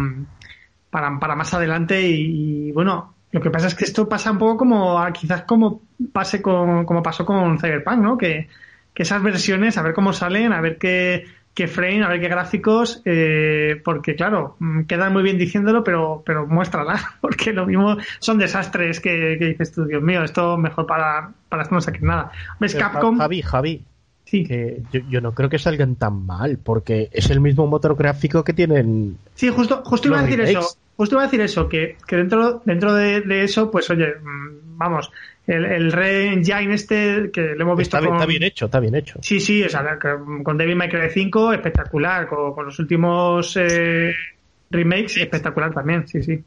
[0.90, 4.58] para, para, más adelante y, bueno, lo que pasa es que esto pasa un poco
[4.58, 8.18] como quizás como pase con, como pasó con Cyberpunk, ¿no?
[8.18, 8.48] Que,
[8.96, 12.30] que esas versiones, a ver cómo salen, a ver qué, qué frame, a ver qué
[12.30, 18.38] gráficos, eh, porque claro, quedan muy bien diciéndolo, pero, pero muéstrala, porque lo mismo son
[18.38, 22.32] desastres que, que dices tú, Dios mío, esto mejor para, para esto no sacar nada.
[22.60, 23.18] ¿Ves Capcom?
[23.18, 23.84] Javi, Javi,
[24.30, 28.54] que yo, no creo que salgan tan mal, porque es el mismo motor gráfico que
[28.54, 29.18] tienen.
[29.36, 30.62] Sí, justo, justo iba a decir eso.
[30.98, 35.12] Justo iba a decir eso, que, que dentro, dentro de, eso, pues oye, mm, vamos,
[35.48, 37.98] el, el Re-Engine este, que lo hemos visto.
[37.98, 39.20] Está, está, bien hecho, está bien hecho.
[39.22, 39.98] Sí, sí, o sea,
[40.44, 42.28] con Devil May Cry 5, espectacular.
[42.28, 44.14] Con, los últimos eh,
[44.70, 46.44] remakes, espectacular también, sí, sí.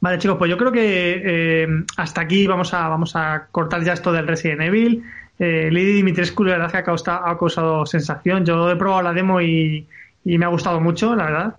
[0.00, 3.94] Vale, chicos, pues yo creo que eh, hasta aquí vamos a, vamos a cortar ya
[3.94, 5.02] esto del Resident Evil
[5.40, 8.44] Eh, Lady Dimitrescu, la verdad es que ha causado, ha causado sensación.
[8.44, 9.86] Yo he probado la demo y,
[10.24, 11.56] y me ha gustado mucho, la verdad.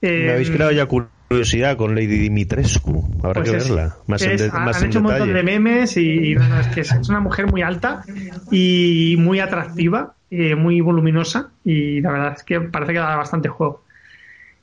[0.00, 0.86] Eh, Me habéis creado ya
[1.32, 3.04] curiosidad con Lady Dimitrescu.
[3.22, 3.96] Habrá Pues que es- verla.
[4.06, 5.32] Más en, es- de- han más en hecho un montón detalle.
[5.46, 8.02] de memes y, y no, no, es que es, es una mujer muy alta
[8.50, 13.48] y muy atractiva, eh, muy voluminosa y la verdad es que parece que da bastante
[13.48, 13.84] juego.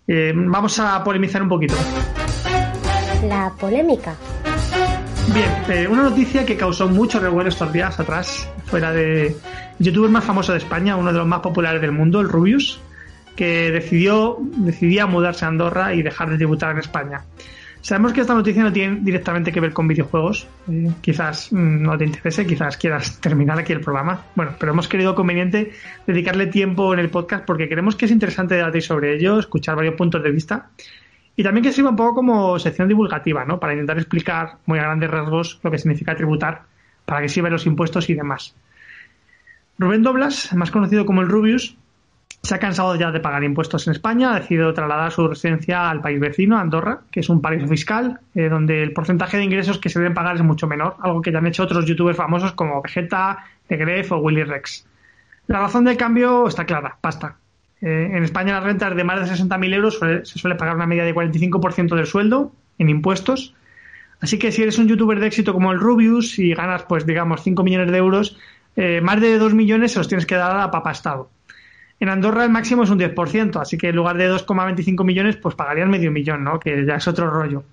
[0.07, 1.75] Eh, vamos a polemizar un poquito.
[3.27, 4.15] La polémica.
[5.33, 9.35] Bien, eh, una noticia que causó mucho revuelo estos días atrás, fuera de el
[9.79, 12.79] youtuber más famoso de España, uno de los más populares del mundo, el Rubius,
[13.35, 17.23] que decidió decidía mudarse a Andorra y dejar de tributar en España.
[17.81, 20.47] Sabemos que esta noticia no tiene directamente que ver con videojuegos.
[20.69, 24.25] eh, quizás mm, no te interese, quizás quieras terminar aquí el programa.
[24.35, 25.71] Bueno, pero hemos querido conveniente
[26.05, 29.95] dedicarle tiempo en el podcast porque creemos que es interesante debatir sobre ello, escuchar varios
[29.95, 30.69] puntos de vista
[31.39, 33.61] y también que sirva un poco como sección divulgativa, ¿no?
[33.61, 36.63] Para intentar explicar muy a grandes rasgos lo que significa tributar,
[37.05, 38.53] para que sirven los impuestos y demás.
[39.77, 41.77] Rubén Doblas, más conocido como el Rubius,
[42.41, 46.01] se ha cansado ya de pagar impuestos en España, ha decidido trasladar su residencia al
[46.01, 49.89] país vecino, Andorra, que es un paraíso fiscal, eh, donde el porcentaje de ingresos que
[49.89, 52.81] se deben pagar es mucho menor, algo que ya han hecho otros youtubers famosos como
[52.81, 54.87] Vegeta, The Gref o Willy Rex.
[55.47, 57.35] La razón del cambio está clara, pasta.
[57.81, 61.03] Eh, en España las rentas de más de 60.000 euros se suele pagar una media
[61.03, 63.55] de 45% del sueldo en impuestos.
[64.21, 67.41] Así que si eres un youtuber de éxito como el Rubius y ganas, pues digamos,
[67.41, 68.37] 5 millones de euros,
[68.75, 71.29] eh, más de 2 millones se los tienes que dar a Papa Estado.
[71.99, 75.55] En Andorra el máximo es un 10%, así que en lugar de 2,25 millones, pues
[75.55, 76.59] pagarías medio millón, ¿no?
[76.59, 77.63] Que ya es otro rollo.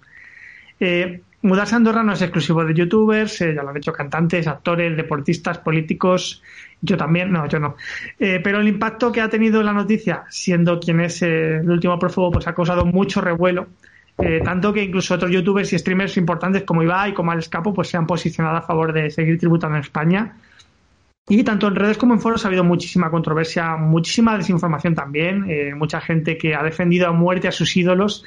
[0.81, 4.47] Eh, mudarse a Andorra no es exclusivo de youtubers, eh, ya lo han hecho cantantes,
[4.47, 6.43] actores, deportistas, políticos.
[6.81, 7.77] Yo también, no, yo no.
[8.19, 11.99] Eh, pero el impacto que ha tenido la noticia, siendo quien es eh, el último
[11.99, 13.69] prófugo, pues ha causado mucho revuelo.
[14.19, 17.75] Eh, tanto que incluso otros youtubers y streamers importantes como Ibai y como Alex Capo
[17.75, 20.37] pues se han posicionado a favor de seguir tributando en España.
[21.29, 25.75] Y tanto en redes como en foros ha habido muchísima controversia, muchísima desinformación también, eh,
[25.75, 28.25] mucha gente que ha defendido a muerte a sus ídolos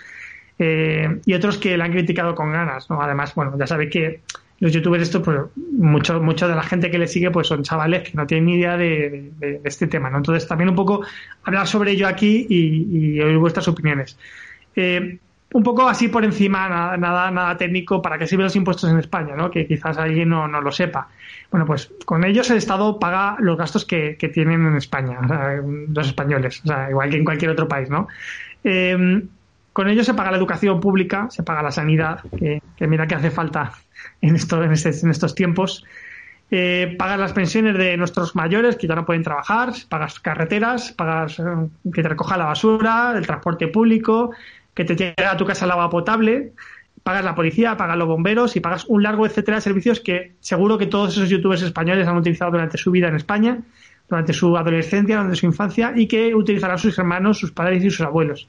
[0.57, 2.89] eh, y otros que la han criticado con ganas.
[2.89, 3.01] ¿no?
[3.01, 4.21] Además, bueno, ya sabéis que
[4.59, 8.03] los youtubers, esto, pues, mucho, mucho de la gente que le sigue, pues son chavales
[8.09, 10.11] que no tienen ni idea de, de- de este tema.
[10.13, 11.05] Entonces, también un poco
[11.43, 14.17] hablar sobre ello aquí y, y oír vuestras opiniones.
[14.75, 15.19] Eh,
[15.53, 18.99] un poco así por encima, nada, nada, nada técnico, para que sirven los impuestos en
[18.99, 19.49] España, ¿no?
[19.49, 21.09] Que quizás alguien no, no lo sepa.
[21.51, 25.27] Bueno, pues con ellos el Estado paga los gastos que, que tienen en España, o
[25.27, 28.07] sea, los españoles, o sea, igual que en cualquier otro país, ¿no?
[28.63, 29.23] Eh,
[29.73, 33.15] con ellos se paga la educación pública, se paga la sanidad, que, que mira que
[33.15, 33.73] hace falta
[34.21, 35.83] en, esto, en, este- en estos tiempos.
[36.51, 41.37] Eh, pagas las pensiones de nuestros mayores que ya no pueden trabajar, pagas carreteras, pagas
[41.39, 41.43] eh,
[41.93, 44.31] que te recoja la basura, el transporte público,
[44.80, 46.53] que te llegue a tu casa el agua potable,
[47.03, 50.77] pagas la policía, pagas los bomberos y pagas un largo etcétera de servicios que seguro
[50.77, 53.59] que todos esos youtubers españoles han utilizado durante su vida en España,
[54.07, 57.99] durante su adolescencia, durante su infancia y que utilizarán sus hermanos, sus padres y sus
[57.99, 58.47] abuelos.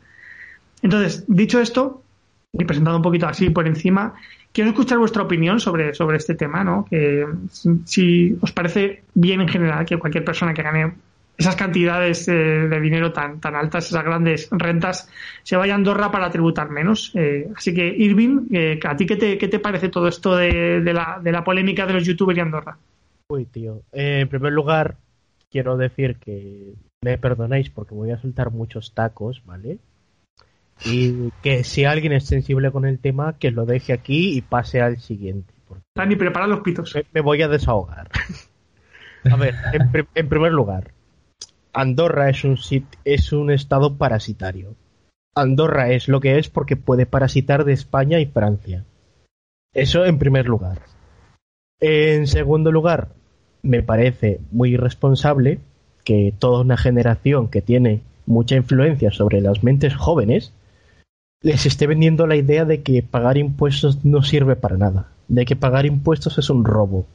[0.82, 2.04] Entonces, dicho esto,
[2.52, 4.14] y presentado un poquito así por encima,
[4.52, 6.86] quiero escuchar vuestra opinión sobre, sobre este tema, ¿no?
[6.88, 10.92] Que si, si os parece bien en general que cualquier persona que gane
[11.40, 15.08] esas cantidades eh, de dinero tan, tan altas, esas grandes rentas,
[15.42, 17.12] se vaya a Andorra para tributar menos.
[17.14, 20.82] Eh, así que, Irving, eh, ¿a ti qué te, qué te parece todo esto de,
[20.82, 22.76] de la, de la polémica de los youtubers y Andorra?
[23.30, 23.80] Uy, tío.
[23.90, 24.96] En primer lugar,
[25.50, 29.78] quiero decir que me perdonéis porque voy a soltar muchos tacos, ¿vale?
[30.84, 34.82] Y que si alguien es sensible con el tema, que lo deje aquí y pase
[34.82, 35.54] al siguiente.
[35.96, 36.94] Dani, prepara los pitos.
[36.94, 38.10] me, me voy a desahogar.
[39.30, 40.90] a ver, en, en primer lugar,
[41.72, 42.58] Andorra es un,
[43.04, 44.74] es un estado parasitario.
[45.34, 48.84] Andorra es lo que es porque puede parasitar de España y Francia.
[49.72, 50.82] Eso en primer lugar.
[51.80, 53.08] En segundo lugar,
[53.62, 55.60] me parece muy irresponsable
[56.04, 60.52] que toda una generación que tiene mucha influencia sobre las mentes jóvenes
[61.42, 65.56] les esté vendiendo la idea de que pagar impuestos no sirve para nada, de que
[65.56, 67.06] pagar impuestos es un robo,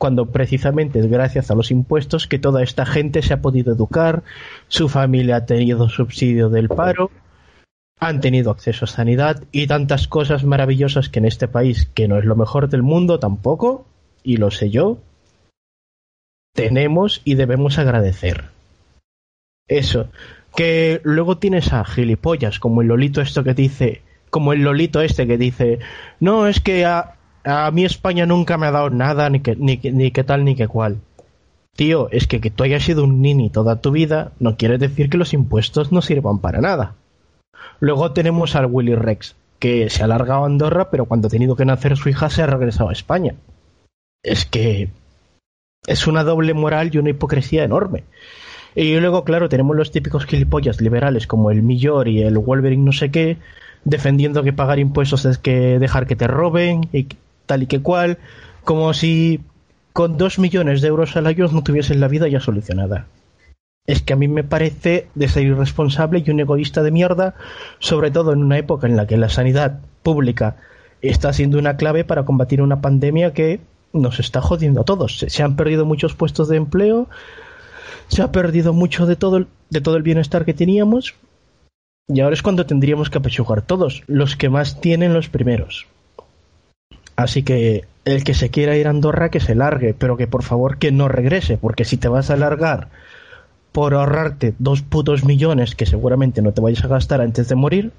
[0.00, 4.22] cuando precisamente es gracias a los impuestos que toda esta gente se ha podido educar,
[4.66, 7.10] su familia ha tenido subsidio del paro,
[7.98, 12.16] han tenido acceso a sanidad y tantas cosas maravillosas que en este país, que no
[12.16, 13.84] es lo mejor del mundo tampoco,
[14.22, 15.00] y lo sé yo,
[16.54, 18.44] tenemos y debemos agradecer.
[19.68, 20.08] Eso.
[20.56, 25.26] Que luego tienes a gilipollas, como el Lolito esto que dice, como el Lolito este
[25.26, 25.78] que dice,
[26.20, 29.76] no, es que a, a mí España nunca me ha dado nada, ni que, ni,
[29.76, 30.98] ni tal, ni que cual.
[31.76, 35.08] Tío, es que que tú hayas sido un nini toda tu vida no quiere decir
[35.08, 36.94] que los impuestos no sirvan para nada.
[37.78, 41.56] Luego tenemos al Willy Rex, que se ha largado a Andorra, pero cuando ha tenido
[41.56, 43.34] que nacer su hija se ha regresado a España.
[44.22, 44.90] Es que
[45.86, 48.04] es una doble moral y una hipocresía enorme.
[48.74, 52.92] Y luego, claro, tenemos los típicos gilipollas liberales como el Millor y el Wolverine no
[52.92, 53.38] sé qué,
[53.84, 57.08] defendiendo que pagar impuestos es que dejar que te roben y
[57.50, 58.18] tal y que cual,
[58.62, 59.40] como si
[59.92, 63.06] con dos millones de euros al año no tuviesen la vida ya solucionada.
[63.86, 67.34] Es que a mí me parece de ser irresponsable y un egoísta de mierda,
[67.80, 70.56] sobre todo en una época en la que la sanidad pública
[71.02, 73.58] está siendo una clave para combatir una pandemia que
[73.92, 75.18] nos está jodiendo a todos.
[75.18, 77.08] Se, han perdido muchos puestos de empleo,
[78.06, 81.14] se ha perdido mucho de todo, el- de todo el bienestar que teníamos
[82.06, 85.86] y ahora es cuando tendríamos que apechugar todos, los que más tienen los primeros.
[87.22, 90.42] Así que el que se quiera ir a Andorra que se largue, pero que por
[90.42, 92.88] favor que no regrese, porque si te vas a largar
[93.72, 97.92] por ahorrarte dos putos millones que seguramente no te vayas a gastar antes de morir,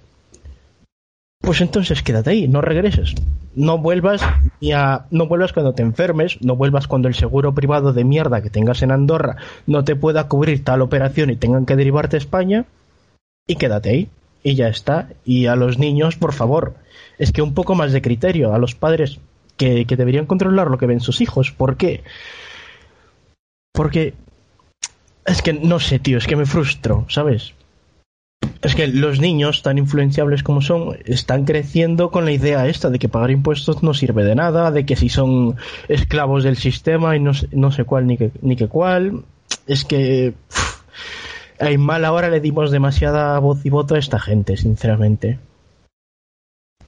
[1.39, 3.15] pues entonces quédate ahí, no regreses.
[3.55, 4.21] No vuelvas
[4.59, 8.41] ni a, no vuelvas cuando te enfermes, no vuelvas cuando el seguro privado de mierda
[8.41, 12.19] que tengas en Andorra no te pueda cubrir tal operación y tengan que derivarte a
[12.19, 12.65] España
[13.47, 14.09] y quédate ahí.
[14.43, 15.09] Y ya está.
[15.23, 16.73] Y a los niños, por favor,
[17.21, 19.19] es que un poco más de criterio, a los padres
[19.55, 21.51] que, deberían controlar lo que ven sus hijos.
[21.51, 22.03] ¿Por qué?
[23.73, 24.15] Porque
[25.25, 27.53] es que no sé, tío, es que me frustro, ¿sabes?
[28.63, 32.97] Es que los niños, tan influenciables como son, están creciendo con la idea esta de
[32.97, 35.57] que pagar impuestos no sirve de nada, de que si son
[35.89, 39.23] esclavos del sistema y no, sé- no sé cuál ni que, ni que cuál.
[39.67, 40.81] Es que uf,
[41.59, 45.37] en mala hora le dimos demasiada voz y voto a esta gente, sinceramente.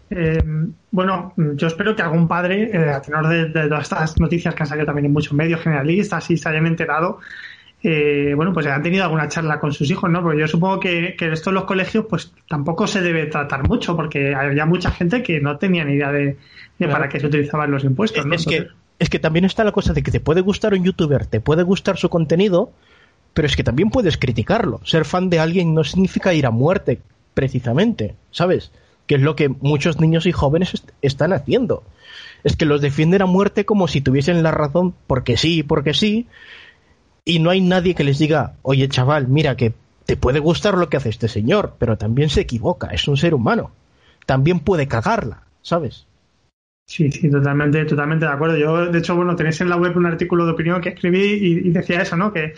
[0.10, 0.44] Eh,
[0.92, 4.64] bueno, yo espero que algún padre, eh, a tenor de, de todas estas noticias que
[4.64, 7.20] han salido también en muchos medios generalistas y se hayan enterado,
[7.82, 10.22] eh, bueno, pues han tenido alguna charla con sus hijos, ¿no?
[10.22, 13.96] Porque yo supongo que, que esto en los colegios, pues tampoco se debe tratar mucho,
[13.96, 16.38] porque había mucha gente que no tenía ni idea de, de
[16.78, 16.94] Claro.
[16.94, 18.36] para qué se utilizaban los impuestos, ¿no?
[18.36, 18.68] Es que,
[19.00, 21.64] es que también está la cosa de que te puede gustar un youtuber, te puede
[21.64, 22.72] gustar su contenido,
[23.34, 24.80] pero es que también puedes criticarlo.
[24.86, 27.02] Ser fan de alguien no significa ir a muerte,
[27.34, 28.72] precisamente, ¿sabes?
[29.08, 31.84] Que es lo que muchos niños y jóvenes est- están haciendo.
[32.44, 36.28] Es que los defienden a muerte como si tuviesen la razón porque sí, porque sí,
[37.26, 39.74] y no hay nadie que les diga, oye chaval, mira que
[40.06, 43.34] te puede gustar lo que hace este señor, pero también se equivoca, es un ser
[43.34, 43.72] humano.
[44.26, 46.06] También puede cagarla, ¿sabes?
[46.86, 48.58] Sí, sí, totalmente, totalmente de acuerdo.
[48.58, 51.68] Yo, de hecho, bueno, tenéis en la web un artículo de opinión que escribí y,
[51.68, 52.34] y decía eso, ¿no?
[52.34, 52.54] Que,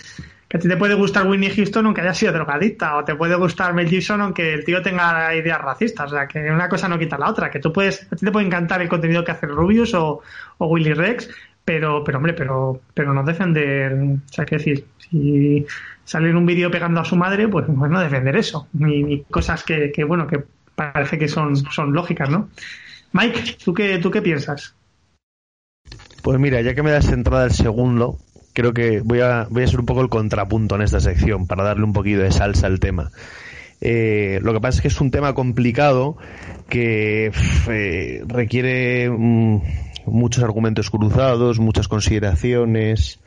[0.47, 3.35] que a ti te puede gustar Winnie Houston aunque haya sido drogadicta, o te puede
[3.35, 6.11] gustar Mel Gibson aunque el tío tenga ideas racistas.
[6.11, 7.49] O sea, que una cosa no quita la otra.
[7.49, 10.21] Que tú puedes, a ti te puede encantar el contenido que hace Rubius o,
[10.57, 11.29] o Willy Rex,
[11.65, 15.65] pero, pero hombre, pero, pero no defender, o sea, que decir, si
[16.03, 19.23] sale en un vídeo pegando a su madre, pues, pues no defender eso, ni, ni
[19.23, 20.43] cosas que, que, bueno, que
[20.75, 22.49] parece que son, son lógicas, ¿no?
[23.13, 24.75] Mike, ¿tú qué, ¿tú qué piensas?
[26.21, 28.19] Pues mira, ya que me das entrada al segundo,
[28.55, 31.63] creo que voy a, voy a ser un poco el contrapunto en esta sección para
[31.63, 33.11] darle un poquito de salsa al tema.
[33.81, 36.17] Eh, lo que pasa es que es un tema complicado
[36.69, 37.31] que
[37.69, 39.61] eh, requiere mm,
[40.05, 43.19] muchos argumentos cruzados, muchas consideraciones.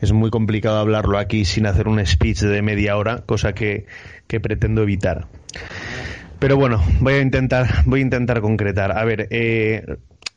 [0.00, 3.84] Es muy complicado hablarlo aquí sin hacer un speech de media hora, cosa que,
[4.26, 5.26] que pretendo evitar.
[6.38, 8.96] Pero bueno, voy a intentar, voy a intentar concretar.
[8.96, 9.84] A ver, eh,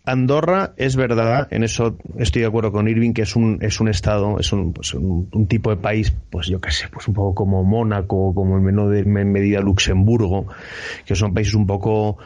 [0.06, 3.88] Andorra es verdad, en eso estoy de acuerdo con Irving, que es un, es un
[3.88, 7.34] estado, es un, pues un, tipo de país, pues yo qué sé, pues un poco
[7.34, 10.48] como Mónaco, como en menor medida Luxemburgo,
[11.06, 12.18] que son países un poco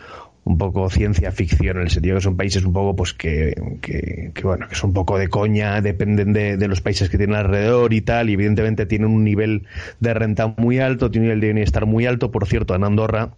[0.44, 4.32] un poco ciencia ficción en el sentido que son países un poco pues que, que,
[4.34, 7.36] que, bueno que son un poco de coña dependen de, de los países que tienen
[7.36, 9.68] alrededor y tal y evidentemente tienen un nivel
[10.00, 12.32] de renta muy alto tienen un nivel de bienestar muy alto.
[12.32, 13.34] Por cierto en Andorra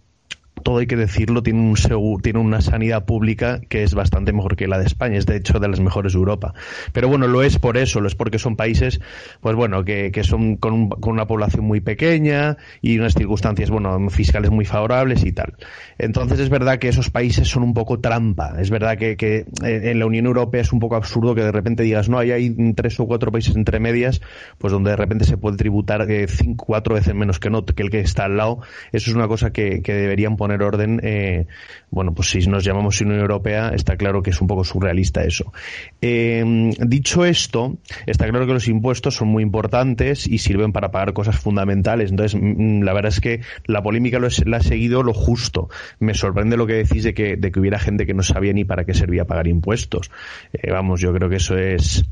[0.60, 4.56] todo hay que decirlo, tiene, un segu- tiene una sanidad pública que es bastante mejor
[4.56, 6.54] que la de España, es de hecho de las mejores de Europa.
[6.92, 9.00] Pero bueno, lo es por eso, lo es porque son países,
[9.40, 13.70] pues bueno, que, que son con, un- con una población muy pequeña y unas circunstancias,
[13.70, 15.54] bueno, fiscales muy favorables y tal.
[15.98, 19.90] Entonces es verdad que esos países son un poco trampa, es verdad que, que eh,
[19.90, 22.54] en la Unión Europea es un poco absurdo que de repente digas, no, ahí hay
[22.74, 24.20] tres o cuatro países entre medias,
[24.58, 27.82] pues donde de repente se puede tributar eh, cinco, cuatro veces menos que, no, que
[27.82, 28.60] el que está al lado.
[28.92, 31.00] Eso es una cosa que, que deberían poner orden.
[31.02, 31.46] eh,
[31.90, 35.52] bueno, pues si nos llamamos Unión Europea, está claro que es un poco surrealista eso.
[36.00, 41.12] Eh, dicho esto, está claro que los impuestos son muy importantes y sirven para pagar
[41.12, 42.10] cosas fundamentales.
[42.10, 45.68] Entonces, mm, la verdad es que la polémica lo la ha seguido lo justo.
[45.98, 48.64] Me sorprende lo que decís de que, de que hubiera gente que no sabía ni
[48.64, 50.10] para qué servía pagar impuestos.
[50.52, 52.04] Eh, vamos, yo creo que eso es,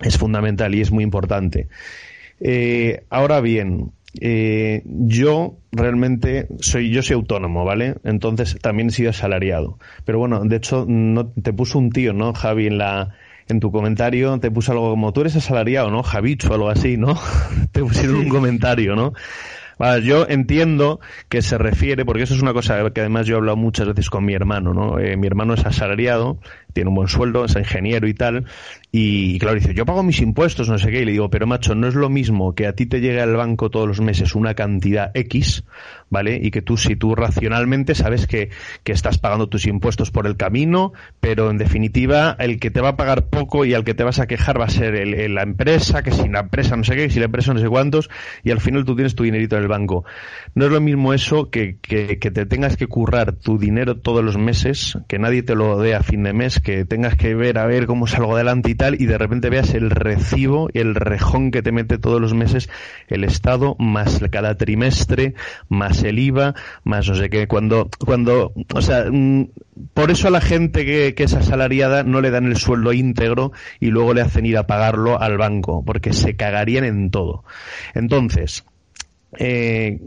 [0.00, 1.68] es fundamental y es muy importante.
[3.10, 7.96] Ahora bien, eh, yo realmente soy yo soy autónomo, ¿vale?
[8.04, 9.78] Entonces también he sido asalariado.
[10.04, 13.14] Pero bueno, de hecho no te puso un tío, ¿no, Javi, en la
[13.48, 16.02] en tu comentario te puso algo como, tú eres asalariado, ¿no?
[16.02, 17.18] Javich o algo así, ¿no?
[17.72, 19.14] te pusieron un comentario, ¿no?
[19.78, 20.98] Vale, yo entiendo
[21.28, 24.10] que se refiere, porque eso es una cosa que además yo he hablado muchas veces
[24.10, 24.98] con mi hermano, ¿no?
[24.98, 26.40] Eh, mi hermano es asalariado,
[26.78, 28.44] tiene un buen sueldo, es ingeniero y tal,
[28.92, 31.74] y claro, dice, yo pago mis impuestos, no sé qué, y le digo, pero macho,
[31.74, 34.54] no es lo mismo que a ti te llegue al banco todos los meses una
[34.54, 35.64] cantidad X,
[36.08, 36.38] ¿vale?
[36.40, 38.50] Y que tú, si tú racionalmente sabes que,
[38.84, 42.90] que estás pagando tus impuestos por el camino, pero en definitiva, el que te va
[42.90, 45.42] a pagar poco y al que te vas a quejar va a ser el, la
[45.42, 48.08] empresa, que si la empresa no sé qué, si la empresa no sé cuántos,
[48.44, 50.04] y al final tú tienes tu dinerito en el banco.
[50.54, 54.24] No es lo mismo eso que, que, que te tengas que currar tu dinero todos
[54.24, 57.56] los meses, que nadie te lo dé a fin de mes, que tengas que ver
[57.56, 61.50] a ver cómo salgo adelante y tal, y de repente veas el recibo el rejón
[61.50, 62.68] que te mete todos los meses
[63.06, 65.32] el Estado, más cada trimestre,
[65.70, 66.54] más el IVA,
[66.84, 67.48] más no sé qué.
[67.48, 69.48] Cuando, cuando, o sea, mm,
[69.94, 73.50] por eso a la gente que, que es asalariada no le dan el sueldo íntegro
[73.80, 77.44] y luego le hacen ir a pagarlo al banco, porque se cagarían en todo.
[77.94, 78.66] Entonces,
[79.38, 80.00] eh,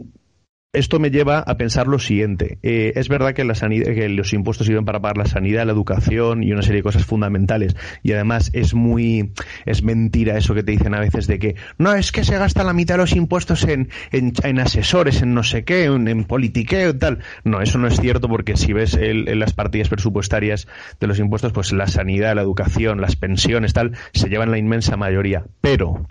[0.72, 2.58] esto me lleva a pensar lo siguiente.
[2.62, 5.72] Eh, es verdad que, la sanidad, que los impuestos sirven para pagar la sanidad, la
[5.72, 7.76] educación y una serie de cosas fundamentales.
[8.02, 9.32] Y además es muy,
[9.66, 12.64] es mentira eso que te dicen a veces de que no, es que se gasta
[12.64, 16.90] la mitad de los impuestos en, en, asesores, en no sé qué, en, en politiqueo
[16.90, 17.18] y tal.
[17.44, 20.68] No, eso no es cierto porque si ves el, en las partidas presupuestarias
[20.98, 24.96] de los impuestos, pues la sanidad, la educación, las pensiones, tal, se llevan la inmensa
[24.96, 25.44] mayoría.
[25.60, 26.06] Pero,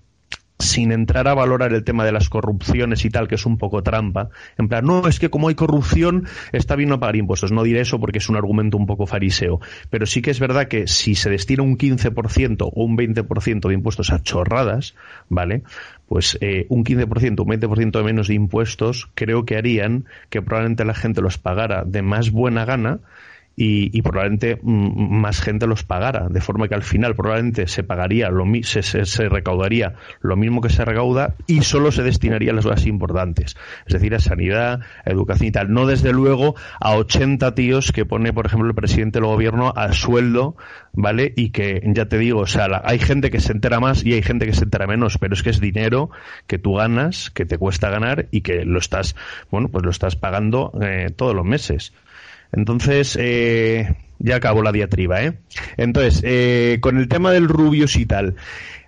[0.61, 3.83] sin entrar a valorar el tema de las corrupciones y tal, que es un poco
[3.83, 7.51] trampa, en plan, no, es que como hay corrupción, está bien no pagar impuestos.
[7.51, 9.59] No diré eso porque es un argumento un poco fariseo.
[9.89, 13.73] Pero sí que es verdad que si se destina un 15% o un 20% de
[13.73, 14.95] impuestos a chorradas,
[15.29, 15.63] ¿vale?
[16.07, 20.85] Pues eh, un 15%, un 20% de menos de impuestos creo que harían que probablemente
[20.85, 22.99] la gente los pagara de más buena gana
[23.55, 27.83] y, y probablemente mm, más gente los pagara, de forma que al final probablemente se
[27.83, 32.51] pagaría, lo, se, se- se recaudaría lo mismo que se recauda y solo se destinaría
[32.51, 36.55] a las cosas importantes, es decir, a sanidad, a educación y tal, no desde luego
[36.79, 40.55] a 80 tíos que pone, por ejemplo, el presidente del gobierno a sueldo,
[40.93, 41.33] ¿vale?
[41.35, 44.13] Y que, ya te digo, o sea, la- hay gente que se entera más y
[44.13, 46.09] hay gente que se entera menos, pero es que es dinero
[46.47, 49.15] que tú ganas, que te cuesta ganar y que lo estás,
[49.51, 51.93] bueno, pues lo estás pagando eh, todos los meses.
[52.51, 55.33] Entonces, eh, ya acabó la diatriba, ¿eh?
[55.77, 58.35] Entonces, eh, con el tema del Rubius y tal,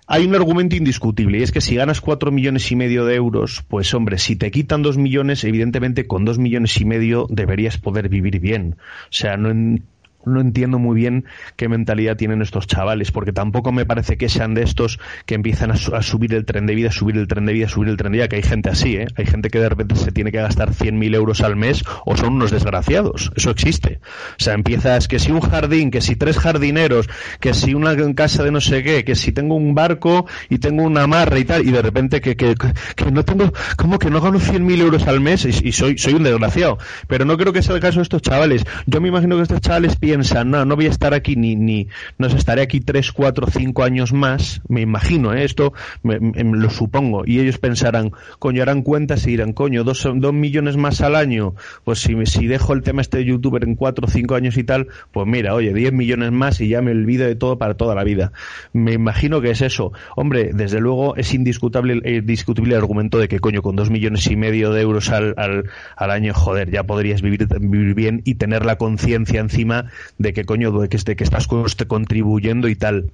[0.06, 3.64] hay un argumento indiscutible y es que si ganas cuatro millones y medio de euros,
[3.66, 8.10] pues hombre, si te quitan dos millones, evidentemente con dos millones y medio deberías poder
[8.10, 8.76] vivir bien.
[8.78, 9.78] O sea, no,
[10.26, 11.24] no entiendo muy bien
[11.56, 15.70] qué mentalidad tienen estos chavales, porque tampoco me parece que sean de estos que empiezan
[15.70, 17.96] a, su- a subir el tren de vida, subir el tren de vida, subir el
[17.96, 19.06] tren de vida, que hay gente así, ¿eh?
[19.16, 22.34] Hay gente que de repente se tiene que gastar 100.000 euros al mes o son
[22.34, 23.30] unos desgraciados.
[23.36, 24.00] Eso existe.
[24.38, 27.08] O sea, empiezas que si un jardín, que si tres jardineros,
[27.40, 30.82] que si una casa de no sé qué, que si tengo un barco y tengo
[30.84, 32.54] una amarre y tal, y de repente que, que,
[32.96, 36.14] que no tengo, como que no gano 100.000 euros al mes y, y soy, soy
[36.14, 36.78] un desgraciado.
[37.08, 38.64] Pero no creo que sea el caso de estos chavales.
[38.86, 41.88] Yo me imagino que estos chavales piensan, no, no voy a estar aquí ni, ni,
[42.18, 45.44] no sé, estaré aquí 3, 4, 5 años más, me imagino, ¿eh?
[45.44, 50.32] esto me- lo supongo, y ellos pensarán, coño, harán cuentas y dirán, coño, dos, dos
[50.32, 51.54] millones más al año,
[51.84, 54.64] pues si, si dejo el tema este de youtuber en 4 o 5 años y
[54.64, 57.94] tal, pues mira, oye, 10 millones más y ya me olvido de todo para toda
[57.94, 58.32] la vida.
[58.72, 59.92] Me imagino que es eso.
[60.16, 64.36] Hombre, desde luego es indiscutible, eh, el argumento de que, coño, con 2 millones y
[64.36, 65.64] medio de euros al, al,
[65.96, 69.86] al año, joder, ya podrías vivir, vivir bien y tener la conciencia encima
[70.18, 73.10] de que, coño, de que, de que estás contribuyendo y tal.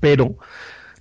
[0.00, 0.36] Pero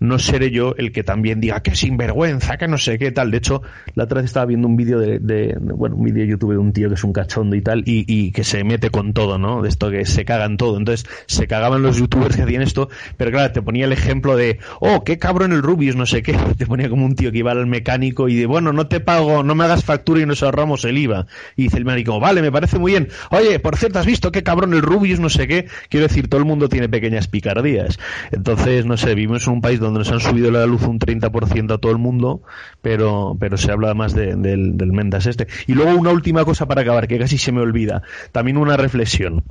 [0.02, 3.30] no seré yo el que también diga que sinvergüenza, que no sé qué tal.
[3.30, 3.62] De hecho,
[3.94, 6.74] la otra vez estaba viendo un vídeo de, bueno, un vídeo de YouTube de un
[6.74, 9.62] tío que es un cachondo y tal, y, y que se mete con todo, ¿no?
[9.62, 10.78] De esto que se cagan todo.
[10.78, 14.58] Entonces, se cagaban los youtubers que hacían esto, pero claro, te ponía el ejemplo de,
[14.80, 16.34] oh, qué cabrón el Rubius, no sé qué.
[16.58, 19.44] Te ponía como un tío que iba al mecánico y de, bueno, no te pago,
[19.44, 21.28] no me hagas factura y nos ahorramos el IVA.
[21.56, 23.10] Y dice el mecánico, vale, me parece muy bien.
[23.30, 25.68] Oye, por cierto, ¿has visto qué cabrón el Rubius, no sé qué?
[25.90, 28.00] Quiero decir, todo el mundo tiene pequeñas picardías.
[28.32, 31.74] Entonces, no sé, vivimos en un país donde nos han subido la luz un 30%
[31.74, 32.42] a todo el mundo,
[32.82, 35.48] pero, pero se habla más de- del, del Mendas este.
[35.68, 38.02] Y luego una última cosa para acabar, que casi se me olvida.
[38.32, 39.44] También una reflexión.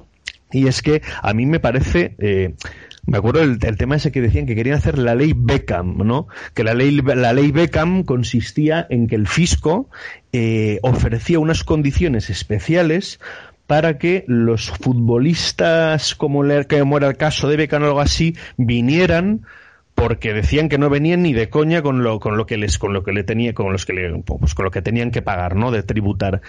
[0.52, 2.54] Y es que a mí me parece, eh,
[3.06, 6.26] me acuerdo el, el tema ese que decían que querían hacer la ley Beckham, ¿no?
[6.54, 9.88] Que la ley, la ley Beckham consistía en que el fisco
[10.32, 13.20] eh, ofrecía unas condiciones especiales
[13.68, 18.34] para que los futbolistas, como, le- como era el caso de Beckham o algo así,
[18.56, 19.42] vinieran
[20.00, 22.94] porque decían que no venían ni de coña con lo, con lo que les, con
[22.94, 25.56] lo que le tenía, con los que le, pues con lo que tenían que pagar,
[25.56, 25.70] ¿no?
[25.70, 26.40] De tributar.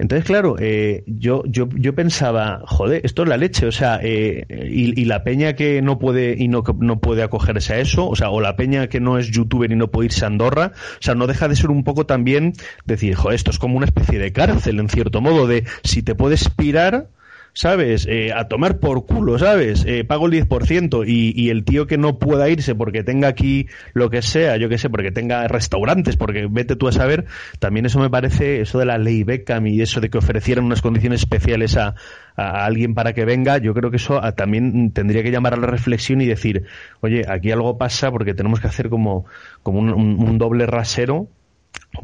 [0.00, 4.44] Entonces, claro, eh, yo, yo, yo pensaba, joder, esto es la leche, o sea, eh,
[4.48, 8.16] y, y, la peña que no puede y no, no puede acogerse a eso, o
[8.16, 11.02] sea, o la peña que no es youtuber y no puede irse a Andorra, o
[11.02, 12.54] sea, no deja de ser un poco también
[12.86, 16.14] decir, joder, esto es como una especie de cárcel, en cierto modo, de si te
[16.14, 17.08] puedes pirar,
[17.52, 18.06] ¿sabes?
[18.08, 19.84] Eh, a tomar por culo, ¿sabes?
[19.86, 23.66] Eh, pago el 10% y, y el tío que no pueda irse porque tenga aquí
[23.92, 27.26] lo que sea, yo que sé, porque tenga restaurantes, porque vete tú a saber,
[27.58, 30.82] también eso me parece, eso de la ley Beckham y eso de que ofrecieran unas
[30.82, 31.94] condiciones especiales a,
[32.36, 35.58] a alguien para que venga, yo creo que eso ah, también tendría que llamar a
[35.58, 36.64] la reflexión y decir,
[37.00, 39.26] oye, aquí algo pasa porque tenemos que hacer como,
[39.62, 41.28] como un, un, un doble rasero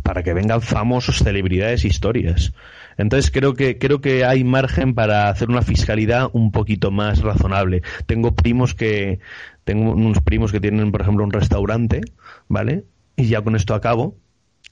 [0.03, 2.53] para que vengan famosos, celebridades, historias.
[2.97, 7.83] Entonces creo que creo que hay margen para hacer una fiscalidad un poquito más razonable.
[8.07, 9.21] Tengo primos que
[9.65, 12.01] tengo unos primos que tienen, por ejemplo, un restaurante,
[12.49, 12.85] ¿vale?
[13.17, 14.17] Y ya con esto acabo.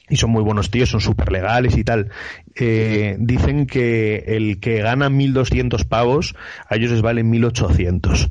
[0.09, 2.11] Y son muy buenos tíos, son súper legales y tal.
[2.55, 6.37] Eh, dicen que el que gana 1.200 pavos,
[6.69, 8.31] a ellos les valen 1.800.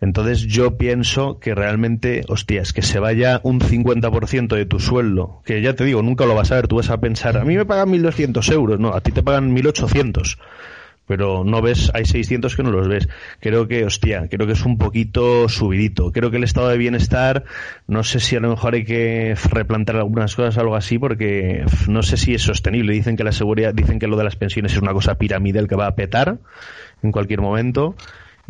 [0.00, 5.60] Entonces yo pienso que realmente, hostias, que se vaya un 50% de tu sueldo, que
[5.60, 7.66] ya te digo, nunca lo vas a ver, tú vas a pensar, a mí me
[7.66, 10.38] pagan 1.200 euros, no, a ti te pagan 1.800
[11.08, 13.08] pero no ves, hay 600 que no los ves.
[13.40, 16.12] Creo que, hostia, creo que es un poquito subidito.
[16.12, 17.44] Creo que el estado de bienestar,
[17.86, 22.02] no sé si a lo mejor hay que replantear algunas cosas algo así, porque no
[22.02, 22.92] sé si es sostenible.
[22.92, 25.76] Dicen que la seguridad, dicen que lo de las pensiones es una cosa piramidal que
[25.76, 26.38] va a petar
[27.02, 27.96] en cualquier momento.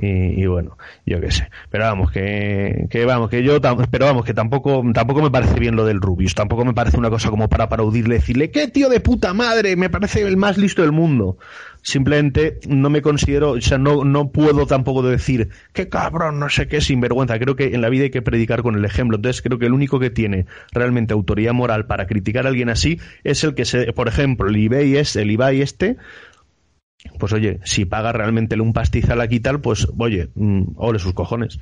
[0.01, 1.51] Y, y, bueno, yo qué sé.
[1.71, 5.75] Pero vamos, que, que vamos, que yo, pero vamos, que tampoco, tampoco me parece bien
[5.75, 6.37] lo del Rubius.
[6.37, 9.91] Tampoco me parece una cosa como para aplaudirle, decirle, qué tío de puta madre, me
[9.91, 11.37] parece el más listo del mundo.
[11.83, 16.69] Simplemente no me considero, o sea, no, no puedo tampoco decir, qué cabrón, no sé
[16.69, 17.39] qué, sinvergüenza.
[17.39, 19.17] Creo que en la vida hay que predicar con el ejemplo.
[19.17, 23.01] Entonces creo que el único que tiene realmente autoridad moral para criticar a alguien así
[23.25, 25.97] es el que se, por ejemplo, el Ibai es, el Ibai este,
[27.19, 31.61] pues oye, si paga realmente un pastizal aquí tal, pues oye, mmm, ole sus cojones.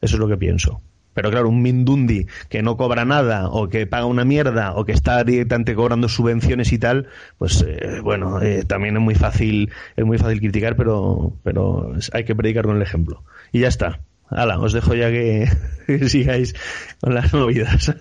[0.00, 0.80] Eso es lo que pienso.
[1.14, 4.92] Pero claro, un Mindundi que no cobra nada o que paga una mierda o que
[4.92, 7.06] está directamente cobrando subvenciones y tal,
[7.38, 12.24] pues eh, bueno, eh, también es muy fácil, es muy fácil criticar, pero, pero hay
[12.24, 13.22] que predicar con el ejemplo.
[13.52, 14.00] Y ya está.
[14.30, 15.48] Hala, os dejo ya que,
[15.86, 16.54] que sigáis
[17.00, 17.94] con las movidas.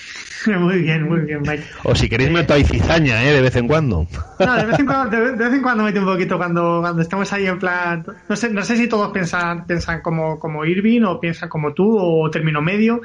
[0.46, 1.64] muy bien, muy bien, Mike.
[1.84, 3.32] O si queréis meto ahí cizaña, ¿eh?
[3.32, 4.06] De vez en cuando.
[4.38, 7.02] No, de vez en cuando, de, de vez en cuando mete un poquito cuando, cuando
[7.02, 8.04] estamos ahí en plan...
[8.28, 11.98] No sé, no sé si todos piensan, piensan como, como Irving o piensan como tú
[11.98, 13.00] o término medio.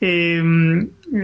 [0.00, 0.40] Eh,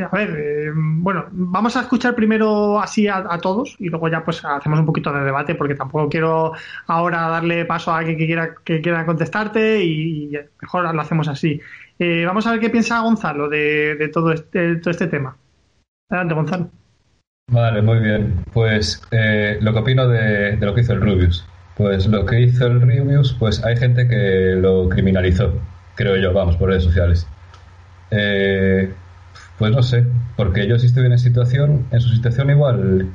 [0.02, 4.44] a ver, eh, bueno, vamos a escuchar primero así a, todos y luego ya pues
[4.44, 6.52] hacemos un poquito de debate porque tampoco quiero
[6.86, 11.60] ahora darle paso a alguien que quiera, que quiera contestarte y, mejor lo hacemos así.
[11.98, 15.36] Eh, vamos a ver qué piensa Gonzalo de, de todo, este, de todo este tema.
[16.10, 16.70] Adelante, Gonzalo.
[17.50, 18.44] Vale, muy bien.
[18.52, 21.46] Pues eh, lo que opino de, de, lo que hizo el Rubius.
[21.76, 25.52] Pues lo que hizo el Rubius, pues hay gente que lo criminalizó,
[25.96, 27.26] creo yo, vamos, por redes sociales.
[28.10, 28.94] Eh,
[29.58, 30.04] pues no sé,
[30.36, 33.08] porque yo si estuviera en situación, en su situación igual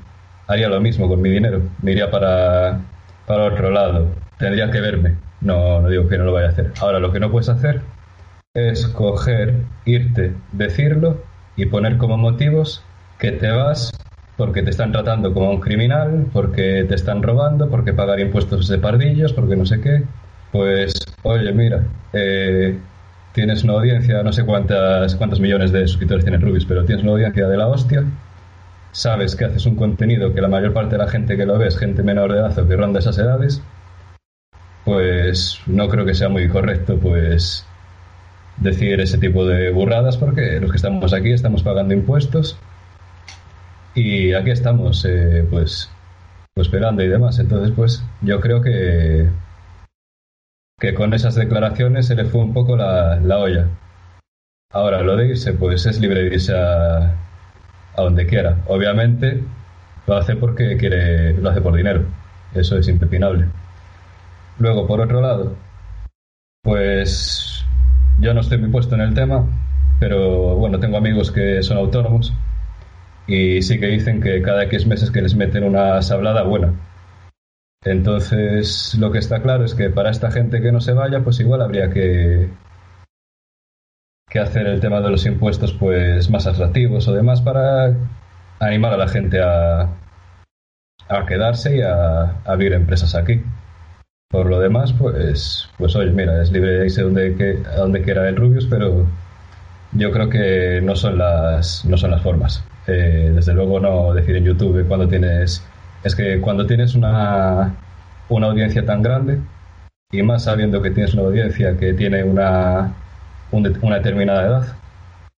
[0.48, 2.80] haría lo mismo con mi dinero, me iría para,
[3.26, 6.74] para otro lado, tendría que verme, no, no digo que no lo vaya a hacer.
[6.82, 7.82] Ahora, lo que no puedes hacer
[8.54, 11.18] es coger, irte, decirlo
[11.56, 12.84] y poner como motivos
[13.20, 13.92] que te vas
[14.38, 18.78] porque te están tratando como un criminal, porque te están robando, porque pagar impuestos de
[18.78, 20.04] pardillos, porque no sé qué.
[20.52, 21.84] Pues, oye, mira,
[22.14, 22.80] eh,
[23.34, 27.14] tienes una audiencia, no sé cuántas, cuántos millones de suscriptores tiene Rubius, pero tienes una
[27.14, 28.04] audiencia de la hostia,
[28.92, 31.68] sabes que haces un contenido que la mayor parte de la gente que lo ve
[31.68, 33.62] es gente menor de edad o que ronda esas edades,
[34.86, 37.66] pues no creo que sea muy correcto pues
[38.58, 42.58] decir ese tipo de burradas porque los que estamos aquí estamos pagando impuestos
[43.94, 45.90] y aquí estamos eh, pues
[46.54, 47.40] pues esperando y demás.
[47.40, 49.30] Entonces pues yo creo que
[50.80, 53.68] que con esas declaraciones se le fue un poco la, la olla.
[54.72, 57.16] Ahora lo de irse pues es libre de irse a,
[57.96, 58.58] a donde quiera.
[58.68, 59.44] Obviamente
[60.08, 62.06] lo hace porque quiere lo hace por dinero.
[62.54, 63.48] Eso es impepinable.
[64.60, 65.56] Luego por otro lado
[66.62, 67.66] pues
[68.20, 69.46] yo no estoy muy puesto en el tema,
[70.00, 72.34] pero bueno, tengo amigos que son autónomos
[73.28, 76.74] y sí que dicen que cada X meses que les meten una sablada buena.
[77.84, 81.40] Entonces, lo que está claro es que para esta gente que no se vaya, pues
[81.40, 82.50] igual habría que,
[84.40, 87.96] hacer el tema de los impuestos pues más atractivos o demás para
[88.60, 89.90] animar a la gente a,
[91.10, 93.42] a quedarse y a, a abrir empresas aquí.
[94.30, 98.04] Por lo demás, pues, pues oye, mira, es libre de irse donde, que, a donde
[98.04, 99.08] quiera el Rubius, pero
[99.94, 102.64] yo creo que no son las, no son las formas.
[102.88, 105.64] Eh, desde luego no decir en YouTube cuando tienes
[106.04, 107.76] es que cuando tienes una,
[108.30, 109.40] una audiencia tan grande,
[110.12, 112.94] y más sabiendo que tienes una audiencia que tiene una,
[113.52, 114.76] una determinada edad,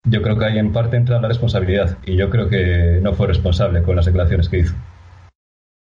[0.05, 3.28] yo creo que ahí en parte entra la responsabilidad y yo creo que no fue
[3.28, 4.76] responsable con las declaraciones que hizo.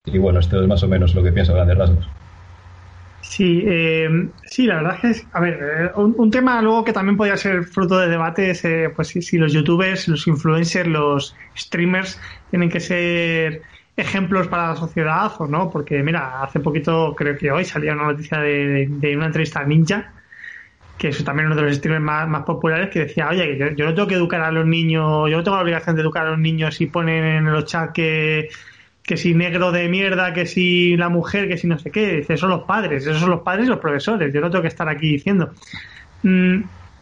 [0.05, 2.09] Y bueno, esto es más o menos lo que pienso a grandes rasgos.
[3.21, 4.09] Sí, eh,
[4.45, 7.63] sí, la verdad es que, a ver, eh, un, tema luego que también podría ser
[7.63, 12.19] fruto de debate es, eh, pues si, si, los youtubers, los influencers, los streamers
[12.49, 13.61] tienen que ser
[13.95, 18.05] ejemplos para la sociedad o no, porque mira, hace poquito, creo que hoy salía una
[18.05, 20.13] noticia de, de una entrevista a Ninja,
[20.97, 24.07] que es también uno de los streamers más, populares, que decía, oye, yo, no tengo
[24.07, 26.75] que educar a los niños, yo no tengo la obligación de educar a los niños
[26.75, 28.49] si ponen en los chats que,
[29.01, 32.39] que si negro de mierda, que si la mujer, que si no sé qué, esos
[32.39, 34.87] son los padres, esos son los padres y los profesores, yo no tengo que estar
[34.87, 35.51] aquí diciendo.
[36.21, 36.61] Mm,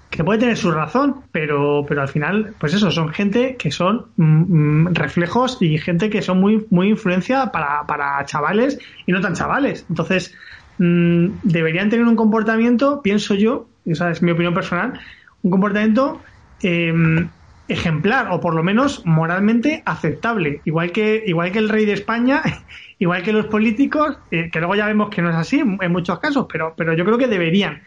[0.10, 4.07] que puede tener su razón, pero, pero al final, pues eso, son gente que son
[4.18, 9.22] mm, mm, reflejos y gente que son muy, muy influencia para, para chavales y no
[9.22, 9.86] tan chavales.
[9.89, 10.36] Entonces,
[10.80, 14.99] deberían tener un comportamiento, pienso yo, esa es mi opinión personal,
[15.41, 16.22] un comportamiento
[16.62, 17.30] em,
[17.68, 20.62] ejemplar o por lo menos moralmente aceptable.
[20.66, 22.41] Igual que, igual que el rey de España,
[22.99, 26.20] igual que los políticos, eh, que luego ya vemos que no es así en muchos
[26.20, 27.84] casos, pero, pero yo creo que deberían.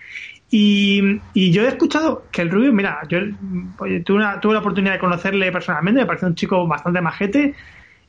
[0.55, 3.21] Y, yo he escuchado que el Rubio, mira, yo
[4.05, 7.55] tuve, la oportunidad de conocerle personalmente, me parece un chico bastante majete.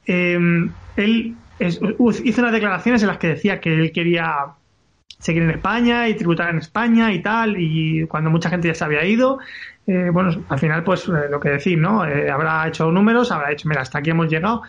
[0.05, 4.47] Em, él hizo unas declaraciones en las que decía que él quería
[5.19, 8.83] seguir en España y tributar en España y tal, y cuando mucha gente ya se
[8.83, 9.39] había ido,
[9.87, 12.05] eh, bueno, al final pues eh, lo que decir, ¿no?
[12.05, 14.63] Eh, habrá hecho números, habrá dicho, mira, hasta aquí hemos llegado,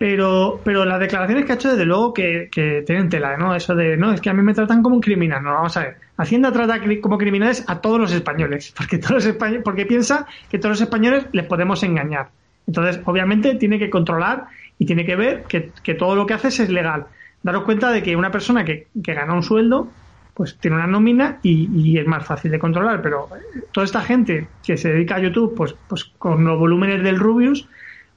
[0.00, 2.48] pero, pero las declaraciones que ha hecho desde luego que,
[2.86, 3.54] tienen tela, ¿no?
[3.54, 5.80] Eso de, no, es que a mí me tratan como un criminal, no, vamos a
[5.80, 5.96] ver.
[6.16, 10.58] Hacienda trata como criminales a todos los españoles, porque todos los españoles, porque piensa que
[10.58, 12.30] todos los españoles les podemos engañar.
[12.66, 14.46] Entonces, obviamente, tiene que controlar
[14.78, 17.04] y tiene que ver que, todo lo que haces es legal
[17.42, 19.86] daros cuenta de que una persona que, que gana un sueldo,
[20.32, 23.02] pues tiene una nómina y, es más fácil de controlar.
[23.02, 23.28] Pero
[23.70, 27.68] toda esta gente que se dedica a YouTube, pues, pues con los volúmenes del Rubius,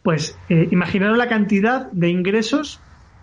[0.04, 2.80] pues eh, imaginaros la cantidad de ingresos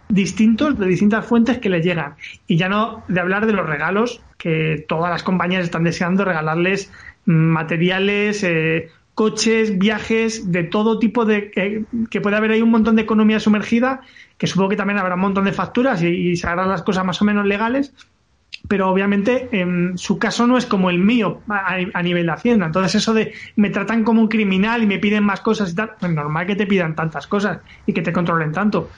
[0.08, 2.14] distintos de distintas fuentes que le llegan.
[2.46, 6.90] Y ya no de hablar de los regalos que todas las compañías están deseando regalarles
[7.24, 11.52] materiales, eh, coches, viajes, de todo tipo de...
[11.54, 14.00] Eh, que puede haber ahí un montón de economía sumergida,
[14.38, 17.20] que supongo que también habrá un montón de facturas y, se harán las cosas más
[17.20, 17.92] o menos legales,
[18.70, 22.66] pero obviamente en su caso no es como el mío a, nivel de Hacienda.
[22.66, 25.90] Entonces eso de me tratan como un criminal y me piden más cosas y tal,
[25.98, 28.88] pues normal que te pidan tantas cosas y que te controlen tanto.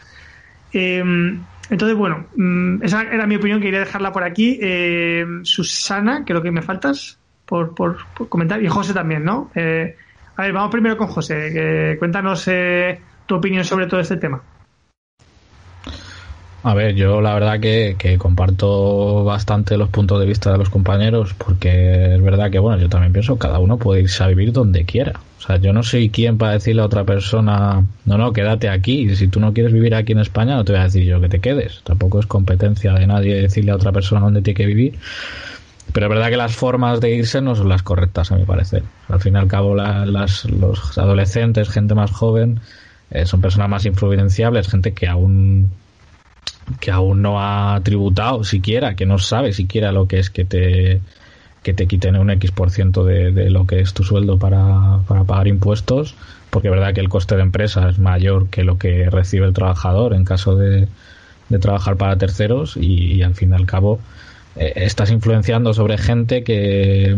[0.74, 4.58] Em, entonces, bueno, mm, esa era mi opinión, quería dejarla por aquí.
[4.60, 7.96] Em, Susana, creo que me faltas por, por,
[8.28, 9.50] comentar, y José también, ¿no?
[9.54, 9.96] Eh,
[10.36, 11.96] a ver, vamos primero con José.
[11.98, 14.42] cuéntanos eh, tu opinión sobre todo este tema.
[16.64, 21.34] A ver, yo la verdad que, comparto bastante los puntos de vista de los compañeros,
[21.34, 24.52] porque es verdad que, bueno, yo también pienso que cada uno puede irse a vivir
[24.52, 25.14] donde quiera.
[25.38, 29.10] O sea, yo no soy quien para decirle a otra persona, no, no, quédate aquí.
[29.10, 31.20] Y si tú no quieres vivir aquí en España, no te voy a decir yo
[31.20, 31.80] que te quedes.
[31.82, 34.94] Tampoco es competencia de nadie decirle a otra persona dónde tiene que vivir.
[35.92, 38.84] Pero es verdad que las formas de irse no son las correctas, a mi parecer.
[39.08, 42.60] Al fin y al cabo, las, los adolescentes, gente más joven,
[43.10, 45.70] eh, son personas más influenciables, gente que aún
[46.80, 51.00] que aún no ha tributado siquiera, que no sabe siquiera lo que es que te
[51.62, 54.98] que te quiten un X por ciento de, de, lo que es tu sueldo para,
[55.06, 56.16] para pagar impuestos,
[56.50, 59.52] porque es verdad que el coste de empresa es mayor que lo que recibe el
[59.52, 60.88] trabajador en caso de,
[61.48, 64.00] de trabajar para terceros y al fin y al cabo
[64.56, 67.16] eh, estás influenciando sobre gente que,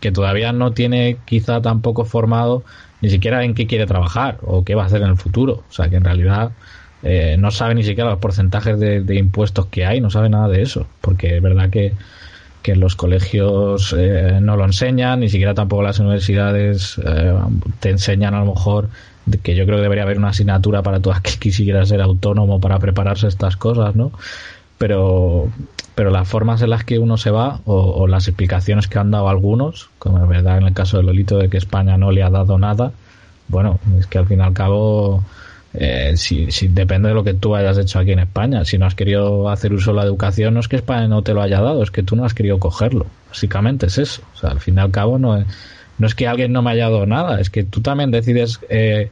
[0.00, 2.62] que todavía no tiene quizá tampoco formado
[3.00, 5.64] ni siquiera en qué quiere trabajar o qué va a hacer en el futuro.
[5.68, 6.52] O sea, que en realidad
[7.02, 10.62] eh, no sabe ni siquiera los porcentajes de, impuestos que hay, no sabe nada de
[10.62, 11.94] eso, porque es verdad que,
[12.62, 17.00] que los colegios eh, no lo enseñan, ni siquiera tampoco las universidades
[17.80, 18.88] te enseñan a lo mejor
[19.42, 22.78] que yo creo que debería haber una asignatura para todas que quisiera ser autónomo para
[22.78, 24.12] prepararse estas cosas, ¿no?
[24.78, 25.48] Pero
[26.00, 29.28] pero las formas en las que uno se va o, las explicaciones que han dado
[29.28, 32.30] algunos, como es verdad en el caso de Lolito de que España no le ha
[32.30, 32.92] dado nada,
[33.48, 35.22] bueno, es que al fin y al cabo,
[35.72, 38.94] eh, si, depende de lo que tú hayas hecho aquí en España, si no has
[38.94, 41.82] querido hacer uso de la educación, no es que España no te lo haya dado,
[41.82, 43.06] es que tú no has querido cogerlo.
[43.28, 44.22] Básicamente es eso.
[44.34, 45.46] O sea, al fin y al cabo no es,
[45.98, 49.10] no es que alguien no me haya dado nada, es que tú también decides eh,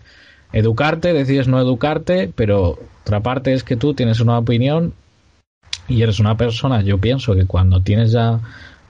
[0.52, 4.94] educarte, decides no educarte, pero otra parte es que tú tienes una opinión
[5.86, 8.40] y eres una persona, yo pienso que cuando tienes ya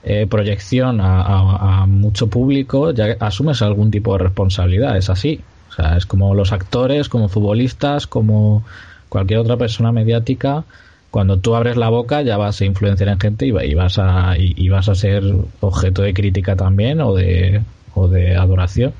[0.03, 5.41] eh, proyección a, mucho público, ya asumes algún tipo de responsabilidad, es así.
[5.79, 8.63] Sea, es como los actores, como futbolistas, como
[9.09, 10.63] cualquier otra persona mediática,
[11.11, 13.97] cuando tú abres la boca ya vas a influenciar en gente y, va- y vas
[13.97, 15.23] a y vas a ser
[15.61, 17.61] objeto de crítica también o de
[17.95, 18.93] o de adoración.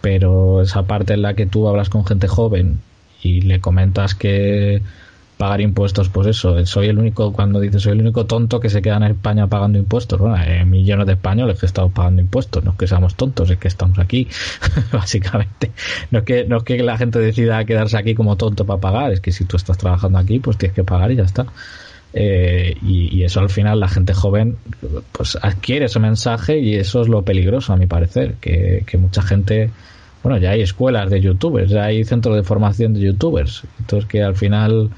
[0.00, 2.80] Pero esa parte en la que tú hablas con gente joven
[3.22, 4.82] y le comentas que
[5.42, 8.80] pagar impuestos, pues eso, soy el único, cuando dices soy el único tonto que se
[8.80, 12.70] queda en España pagando impuestos, bueno, hay millones de españoles que estamos pagando impuestos, no
[12.70, 14.28] es que seamos tontos, es que estamos aquí,
[14.92, 15.72] básicamente.
[16.12, 19.12] No es que, no es que la gente decida quedarse aquí como tonto para pagar,
[19.12, 21.46] es que si tú estás trabajando aquí, pues tienes que pagar y ya está.
[22.14, 24.58] Eh, y, y eso al final la gente joven
[25.10, 29.22] pues adquiere ese mensaje y eso es lo peligroso a mi parecer que, que mucha
[29.22, 29.70] gente
[30.22, 34.22] bueno ya hay escuelas de youtubers ya hay centros de formación de youtubers entonces que
[34.22, 34.90] al final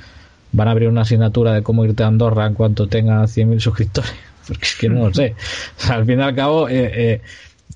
[0.55, 4.15] van a abrir una asignatura de cómo irte a Andorra en cuanto tenga 100.000 suscriptores
[4.49, 5.35] porque es que no lo sé
[5.79, 7.21] O sea, al fin y al cabo eh, eh,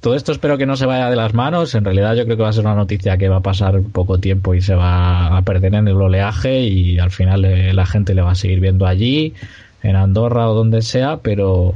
[0.01, 1.75] todo esto espero que no se vaya de las manos.
[1.75, 4.19] En realidad yo creo que va a ser una noticia que va a pasar poco
[4.19, 8.15] tiempo y se va a perder en el oleaje y al final eh, la gente
[8.15, 9.35] le va a seguir viendo allí,
[9.83, 11.75] en Andorra o donde sea, pero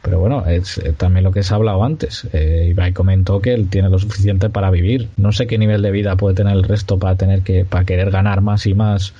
[0.00, 2.26] pero bueno, es eh, también lo que se ha hablado antes.
[2.32, 5.08] Eh, Ibai comentó que él tiene lo suficiente para vivir.
[5.16, 8.10] No sé qué nivel de vida puede tener el resto para tener que para querer
[8.10, 9.12] ganar más y más.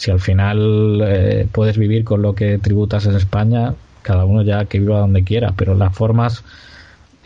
[0.00, 4.64] Si al final eh, puedes vivir con lo que tributas en España, cada uno ya
[4.64, 6.42] que viva donde quiera, pero las formas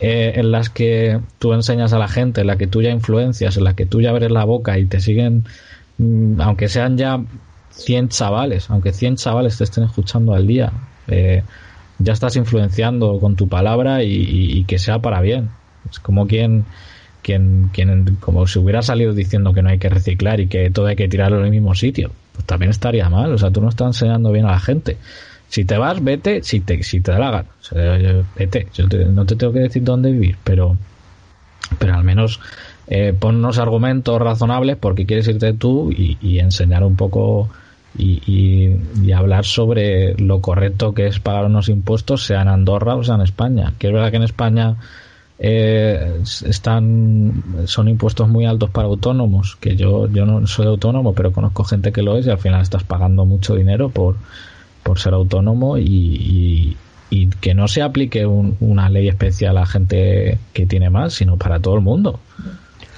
[0.01, 3.55] eh, en las que tú enseñas a la gente, en las que tú ya influencias,
[3.55, 5.45] en las que tú ya abres la boca y te siguen,
[5.99, 7.21] mm, aunque sean ya
[7.71, 10.73] 100 chavales, aunque 100 chavales te estén escuchando al día,
[11.07, 11.43] eh,
[11.99, 15.47] ya estás influenciando con tu palabra y, y- que sea para bien.
[15.89, 16.65] Es como quien,
[17.21, 20.87] quien, quien, como si hubiera salido diciendo que no hay que reciclar y que todo
[20.87, 22.11] hay que tirarlo en el mismo sitio.
[22.35, 24.97] Pues también estaría mal, o sea, tú no estás enseñando bien a la gente.
[25.47, 28.25] Si te vas, vete, si te, si te da la gana.
[28.35, 30.75] Vete, yo te- no te tengo que decir dónde vivir, pero,
[31.79, 32.39] pero al menos
[32.87, 37.49] eh, pon unos argumentos razonables porque quieres irte tú y, enseñar un poco
[37.97, 43.03] y- y hablar sobre lo correcto que es pagar unos impuestos, sea en Andorra o
[43.03, 43.73] sea en España.
[43.79, 44.75] Que es verdad que en España
[45.37, 51.31] eh, están son impuestos muy altos para autónomos, que yo, yo no soy autónomo, pero
[51.31, 54.15] conozco gente que lo es y al final estás pagando mucho dinero por,
[54.83, 56.77] por ser autónomo y, y-
[57.09, 61.37] y que no se aplique un- una ley especial a gente que tiene más, sino
[61.37, 62.19] para todo el mundo.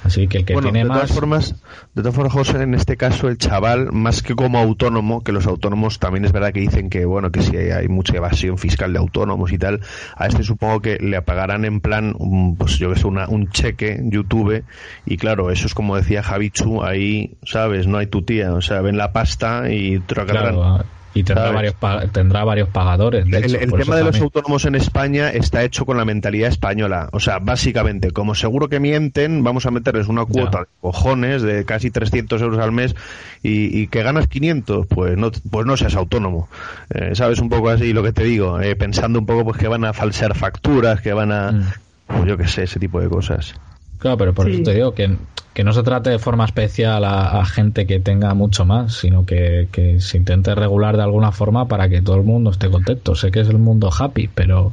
[0.04, 0.98] Así que el que bueno, tiene de más...
[0.98, 1.54] todas formas,
[1.94, 5.46] de todas formas, José, en este caso el chaval, más que como autónomo, que los
[5.46, 8.92] autónomos también es verdad que dicen que bueno, que si hay, hay mucha evasión fiscal
[8.92, 9.80] de autónomos y tal,
[10.16, 13.50] a este supongo que le pagarán en plan, un, pues yo que sé, una, un
[13.50, 14.64] cheque YouTube
[15.04, 18.80] y claro, eso es como decía Javichu, ahí, sabes, no hay tu tía, o sea,
[18.80, 20.26] ven la pasta y te lo.
[20.26, 20.84] Claro,
[21.18, 21.74] y tendrá ¿Sabes?
[21.80, 23.26] varios, tendrá varios pagadores.
[23.26, 26.48] de El, hecho, el tema de los autónomos en España está hecho con la mentalidad
[26.48, 27.08] española.
[27.12, 31.64] O sea, básicamente, como seguro que mienten, vamos a meterles una cuota de cojones de
[31.64, 32.94] casi 300 euros al mes
[33.42, 36.48] y, y que ganas 500, pues no, pues no seas autónomo.
[36.90, 37.40] Eh, ¿Sabes?
[37.40, 39.92] Un poco así lo que te digo, eh, pensando un poco pues que van a
[39.92, 41.74] falsear facturas, que van a...
[42.06, 43.54] Pues yo qué sé, ese tipo de cosas.
[43.98, 44.52] Claro, pero por Sí.
[44.52, 45.18] eso te digo que,
[45.52, 49.26] que no se trate de forma especial a, a gente que tenga mucho más, sino
[49.26, 53.14] que, que se intente regular de alguna forma para que todo el mundo esté contento.
[53.16, 54.72] Sé que es el mundo happy, pero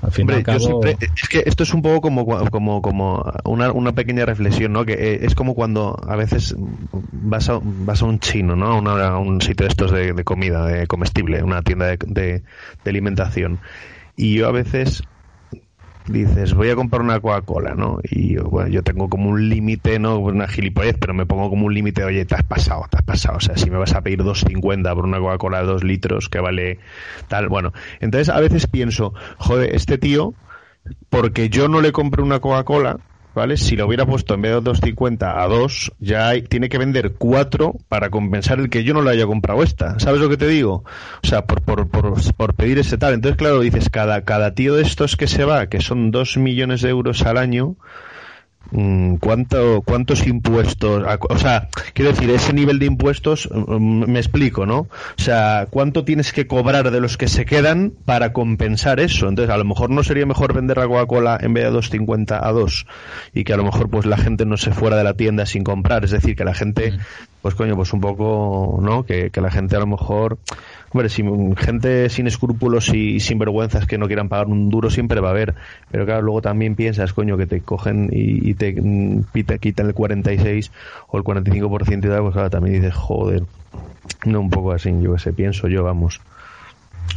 [0.00, 0.58] al fin y Hombre, al cabo...
[0.58, 4.72] yo siempre, es que esto es un poco como como como una, una pequeña reflexión,
[4.72, 4.84] ¿no?
[4.84, 8.66] Que eh, es como cuando a veces vas a, vas a un chino, ¿no?
[8.66, 11.98] A una- a un sitio de estos de, de comida, de comestible, una tienda de,
[12.06, 12.42] de-
[12.84, 13.60] de alimentación.
[14.16, 15.02] Y yo a veces
[16.08, 17.98] dices, voy a comprar una Coca-Cola, ¿no?
[18.02, 21.74] Y bueno, yo tengo como un límite, no una gilipollez, pero me pongo como un
[21.74, 23.36] límite, oye, te has pasado, te has pasado.
[23.36, 26.40] O sea, si me vas a pedir 2.50 por una Coca-Cola de 2 litros que
[26.40, 26.78] vale
[27.28, 27.72] tal, bueno.
[28.00, 30.34] Entonces a veces pienso, joder, este tío,
[31.08, 32.98] porque yo no le compré una Coca-Cola,
[33.34, 33.56] ¿vale?
[33.56, 37.12] Si lo hubiera puesto en vez de 2.50 a 2, ya hay- tiene que vender
[37.18, 39.98] 4 para compensar el que yo no le haya comprado esta.
[40.00, 40.84] ¿Sabes lo que te digo?
[41.22, 43.14] O sea, por, por, por, por pedir ese tal.
[43.14, 46.82] Entonces, claro, dices, cada, cada tío de estos que se va, que son 2 millones
[46.82, 47.76] de euros al año,
[49.20, 51.04] ¿Cuánto, ¿Cuántos impuestos?
[51.28, 54.78] O sea, quiero decir, ese nivel de impuestos, mm, me explico, ¿no?
[54.78, 59.28] O sea, ¿cuánto tienes que cobrar de los que se quedan para compensar eso?
[59.28, 62.50] Entonces, a lo mejor no sería mejor vender la Coca-Cola en vez de 2.50 a
[62.52, 62.86] 2
[63.34, 65.64] y que a lo mejor pues la gente no se fuera de la tienda sin
[65.64, 66.04] comprar.
[66.04, 66.94] Es decir, que la gente,
[67.42, 69.02] pues coño, pues un poco, ¿no?
[69.02, 70.38] Que, que la gente a lo mejor,
[70.92, 75.20] hombre, sin, gente sin escrúpulos y sin vergüenzas que no quieran pagar un duro siempre
[75.20, 75.56] va a haber.
[75.90, 78.74] Pero claro, luego también piensas, coño, que te cogen y, y te,
[79.34, 80.70] y te quitan el 46
[81.08, 83.42] o el 45% y tal, pues claro, también dices, joder,
[84.24, 86.20] no un poco así, yo que sé, pienso yo, vamos.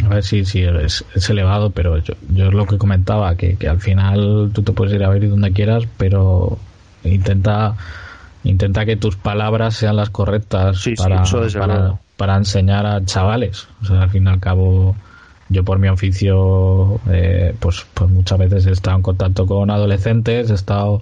[0.03, 3.57] A ver, sí, sí, es, es elevado, pero yo, yo es lo que comentaba, que,
[3.57, 6.57] que al final tú te puedes ir a ver donde quieras, pero
[7.03, 7.75] intenta
[8.45, 10.93] intenta que tus palabras sean las correctas Sí,
[12.17, 13.67] para enseñar a chavales.
[13.81, 14.95] O sea, al fin y al cabo,
[15.49, 20.49] yo por mi oficio, eh, pues, pues muchas veces he estado en contacto con adolescentes,
[20.49, 21.01] he estado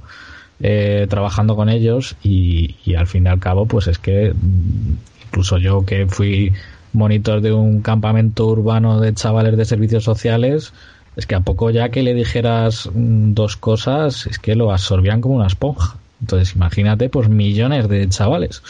[0.59, 4.93] eh, trabajando con ellos y, y al fin y al cabo, pues es que mm,
[5.27, 6.53] incluso yo que fui
[6.93, 10.73] monitor de un campamento urbano de chavales de servicios sociales,
[11.15, 15.21] es que a poco ya que le dijeras mm, dos cosas, es que lo absorbían
[15.21, 15.97] como una esponja.
[16.23, 18.63] Entonces, imagínate, pues millones de chavales.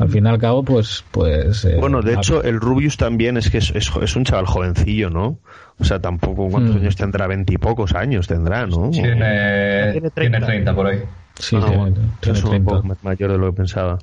[0.00, 1.64] Al fin y al cabo, pues, pues.
[1.64, 4.46] eh, Bueno, de a- hecho, el Rubius también es que es, es, es un chaval
[4.46, 5.38] jovencillo, ¿no?
[5.78, 6.78] O sea, tampoco, ¿cuántos Hmm.
[6.80, 7.28] años tendrá?
[7.28, 8.90] Veintipocos años tendrá, ¿no?
[8.90, 10.12] Tiene, Tiene 30.
[10.14, 10.98] tiene 30 por ahí.
[11.38, 12.70] Sí, Ah, tiene- bueno, tiene es un 30.
[12.72, 13.98] poco más mayor de lo que pensaba.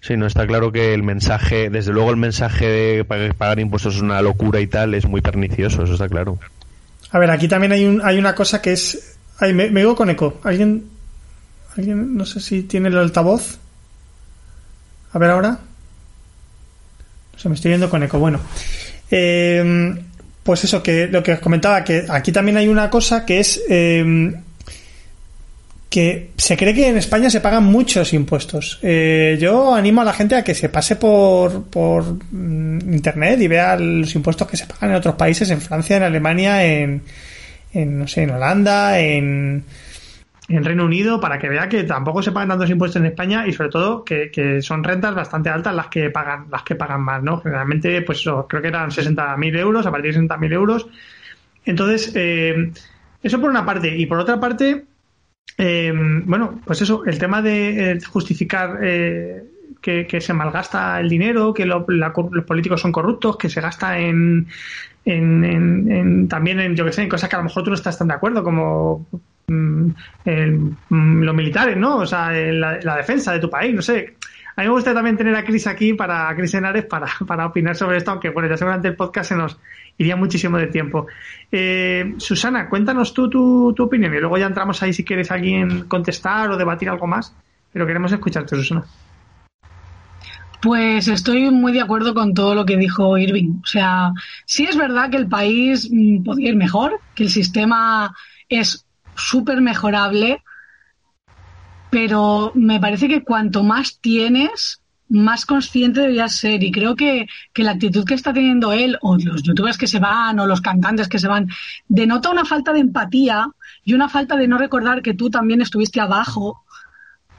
[0.00, 3.96] Sí, no está claro que el mensaje, desde luego el mensaje de pag- pagar impuestos
[3.96, 6.38] es una locura y tal, es muy pernicioso, eso está claro.
[7.10, 9.18] A ver, aquí también hay, un, hay una cosa que es...
[9.38, 10.40] Ay, me, me digo con eco.
[10.44, 10.84] ¿Alguien,
[11.80, 13.56] ¿Alguien, no sé si tiene el altavoz?
[15.12, 15.58] A ver ahora.
[17.32, 18.18] No sé, me estoy yendo con eco.
[18.18, 18.38] Bueno.
[19.10, 19.94] Eh,
[20.42, 23.62] pues eso, que lo que os comentaba, que aquí también hay una cosa que es...
[23.68, 24.34] eh,
[25.88, 28.78] que se cree que en España se pagan muchos impuestos.
[28.82, 33.48] Eh, yo animo a la gente a que se pase por, por mm, internet y
[33.48, 37.02] vea los impuestos que se pagan en otros países, en Francia, en Alemania, en,
[37.72, 39.64] en no sé, en Holanda, en,
[40.50, 43.52] en Reino Unido, para que vea que tampoco se pagan tantos impuestos en España y
[43.52, 47.22] sobre todo que, que son rentas bastante altas las que pagan, las que pagan más,
[47.22, 47.40] ¿no?
[47.40, 50.88] Generalmente, pues creo que eran 60.000 euros, a partir de 60.000 euros.
[51.64, 52.72] Entonces, eh,
[53.22, 53.96] eso por una parte.
[53.96, 54.86] Y por otra parte,
[55.58, 55.92] eh,
[56.24, 59.44] bueno, pues eso, el tema de eh, justificar eh,
[59.80, 63.98] que, que se malgasta el dinero, que lo- los políticos son corruptos, que se gasta
[63.98, 64.48] en,
[65.04, 67.70] en, en- en- también en, yo que sé, en cosas que a lo mejor tú
[67.70, 69.06] no estás tan de acuerdo, como
[70.24, 70.58] el-
[70.88, 71.96] mm, los militares, ¿no?
[71.98, 74.16] O sea, la, la defensa de tu país, no sé.
[74.56, 77.46] A mí me gusta también tener a Cris aquí, para a Cris Henares, para, para
[77.46, 79.58] opinar sobre esto, aunque bueno, ya seguramente el podcast se nos
[79.96, 81.06] iría muchísimo de tiempo.
[81.52, 85.84] Eh, Susana, cuéntanos tú tu, tu opinión y luego ya entramos ahí si quieres alguien
[85.88, 87.34] contestar o debatir algo más,
[87.72, 88.84] pero queremos escucharte, Susana.
[90.62, 93.60] Pues estoy muy de acuerdo con todo lo que dijo Irving.
[93.62, 94.12] O sea,
[94.44, 98.14] sí es verdad que el país mm, podría ir mejor, que el sistema
[98.48, 98.84] es
[99.16, 100.42] súper mejorable,
[101.90, 106.62] pero me parece que cuanto más tienes, más consciente deberías ser.
[106.62, 109.98] Y creo que, que la actitud que está teniendo él, o los youtubers que se
[109.98, 111.48] van, o los cantantes que se van,
[111.88, 113.48] denota una falta de empatía
[113.84, 116.64] y una falta de no recordar que tú también estuviste abajo,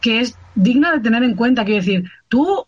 [0.02, 1.64] que es digna de tener en cuenta.
[1.64, 2.66] Quiero decir, tú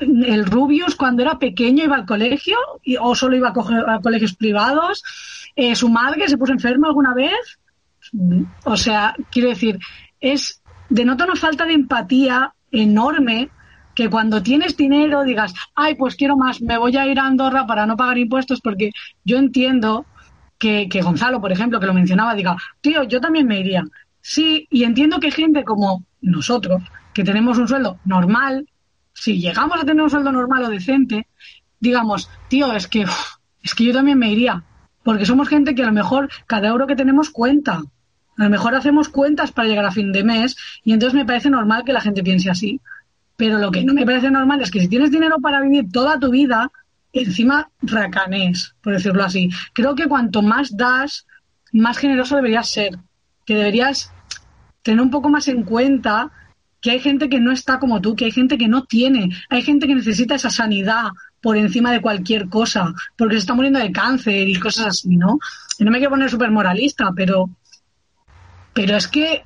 [0.00, 2.56] el Rubius cuando era pequeño iba al colegio
[3.00, 5.04] o solo iba a, a colegios privados.
[5.54, 7.59] Eh, su madre se puso enferma alguna vez.
[8.64, 9.78] O sea, quiero decir,
[10.20, 13.50] es denota una falta de empatía enorme
[13.94, 17.66] que cuando tienes dinero digas, ay, pues quiero más, me voy a ir a Andorra
[17.66, 18.92] para no pagar impuestos porque
[19.24, 20.06] yo entiendo
[20.58, 23.84] que, que Gonzalo, por ejemplo, que lo mencionaba, diga, tío, yo también me iría.
[24.20, 26.82] Sí, y entiendo que gente como nosotros,
[27.14, 28.68] que tenemos un sueldo normal,
[29.12, 31.26] si llegamos a tener un sueldo normal o decente,
[31.78, 33.06] digamos, tío, es que,
[33.62, 34.64] es que yo también me iría.
[35.02, 37.82] Porque somos gente que a lo mejor cada euro que tenemos cuenta.
[38.40, 41.50] A lo mejor hacemos cuentas para llegar a fin de mes y entonces me parece
[41.50, 42.80] normal que la gente piense así.
[43.36, 46.18] Pero lo que no me parece normal es que si tienes dinero para vivir toda
[46.18, 46.72] tu vida,
[47.12, 49.50] encima racanés, por decirlo así.
[49.74, 51.26] Creo que cuanto más das,
[51.74, 52.98] más generoso deberías ser.
[53.44, 54.10] Que deberías
[54.80, 56.30] tener un poco más en cuenta
[56.80, 59.60] que hay gente que no está como tú, que hay gente que no tiene, hay
[59.60, 61.10] gente que necesita esa sanidad
[61.42, 65.38] por encima de cualquier cosa, porque se está muriendo de cáncer y cosas así, ¿no?
[65.78, 67.50] Y no me quiero poner súper moralista, pero,
[68.72, 69.44] pero es que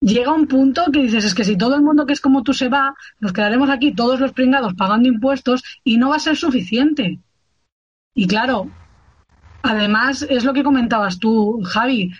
[0.00, 2.52] llega un punto que dices, es que si todo el mundo que es como tú
[2.52, 6.36] se va, nos quedaremos aquí todos los pringados pagando impuestos y no va a ser
[6.36, 7.18] suficiente.
[8.14, 8.70] Y claro,
[9.62, 12.12] además es lo que comentabas tú, Javi,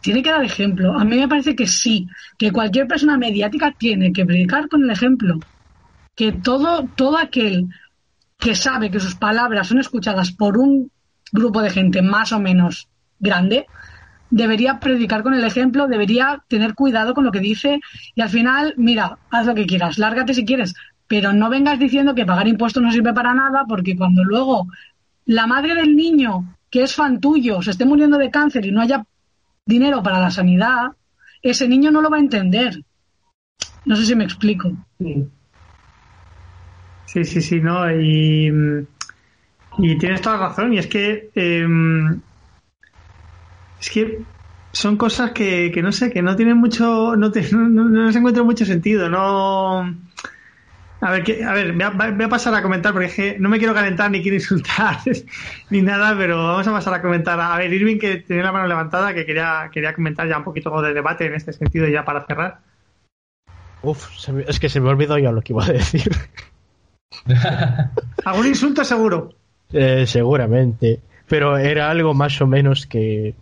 [0.00, 0.98] tiene que dar ejemplo.
[0.98, 2.06] A mí me parece que sí,
[2.38, 5.40] que cualquier persona mediática tiene que predicar con el ejemplo.
[6.14, 7.68] Que todo, todo aquel
[8.38, 10.90] que sabe que sus palabras son escuchadas por un
[11.32, 12.88] grupo de gente más o menos
[13.18, 13.66] grande,
[14.34, 17.80] debería predicar con el ejemplo, debería tener cuidado con lo que dice
[18.16, 20.74] y al final, mira, haz lo que quieras, lárgate si quieres,
[21.06, 24.66] pero no vengas diciendo que pagar impuestos no sirve para nada porque cuando luego
[25.26, 28.80] la madre del niño, que es fan tuyo, se esté muriendo de cáncer y no
[28.80, 29.06] haya
[29.64, 30.88] dinero para la sanidad,
[31.40, 32.82] ese niño no lo va a entender.
[33.84, 34.72] No sé si me explico.
[37.06, 38.50] Sí, sí, sí, no, y,
[40.00, 41.66] tienes toda la razón, y es que, eh,
[43.84, 44.22] es que
[44.72, 48.16] son cosas que, que no sé, que no tienen mucho, no, te- no, no- les
[48.16, 49.94] encuentro mucho sentido, no...
[51.00, 53.36] A ver, que, a ver voy, a, voy a pasar a comentar porque es que
[53.38, 54.96] no me quiero calentar ni quiero insultar
[55.70, 57.38] ni nada, pero vamos a pasar a comentar.
[57.38, 60.80] A ver, Irving, que tenía la mano levantada, que quería, quería comentar ya un poquito
[60.80, 62.60] de debate en este sentido ya para cerrar.
[63.82, 66.10] Uf, me- es que se me ha olvidado ya lo que iba a decir.
[68.24, 69.34] ¿Algún insulto seguro?
[69.72, 71.00] Eh, seguramente.
[71.28, 73.34] Pero era algo más o menos que.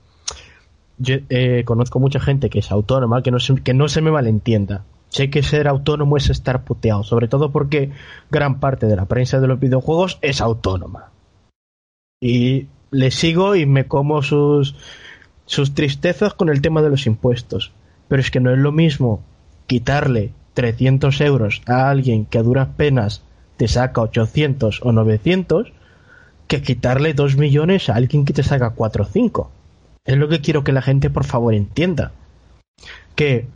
[1.02, 4.12] Yo eh, conozco mucha gente que es autónoma, que no, se, que no se me
[4.12, 4.84] malentienda.
[5.08, 7.90] Sé que ser autónomo es estar puteado, sobre todo porque
[8.30, 11.10] gran parte de la prensa de los videojuegos es autónoma.
[12.20, 14.76] Y le sigo y me como sus,
[15.44, 17.72] sus tristezas con el tema de los impuestos.
[18.06, 19.24] Pero es que no es lo mismo
[19.66, 23.22] quitarle 300 euros a alguien que a duras penas
[23.56, 25.72] te saca 800 o 900
[26.46, 29.50] que quitarle 2 millones a alguien que te saca 4 o 5.
[30.04, 32.12] Es lo que quiero que la gente por favor entienda.
[33.14, 33.46] Que,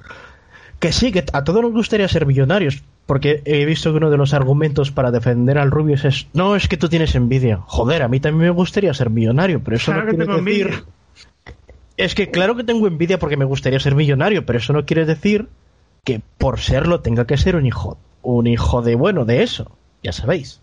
[0.79, 2.83] que sí, que a todos nos gustaría ser millonarios.
[3.07, 6.67] Porque he visto que uno de los argumentos para defender al Rubius es, no, es
[6.67, 7.59] que tú tienes envidia.
[7.67, 10.67] Joder, a mí también me gustaría ser millonario, pero eso Claro no quiere decir...
[10.67, 10.85] envidia.
[11.97, 15.07] Es que claro que tengo envidia porque me gustaría ser millonario, pero eso no quiere
[15.07, 15.49] decir
[16.05, 19.71] que por serlo tenga que ser un hijo, un hijo de bueno de eso.
[20.03, 20.61] Ya sabéis.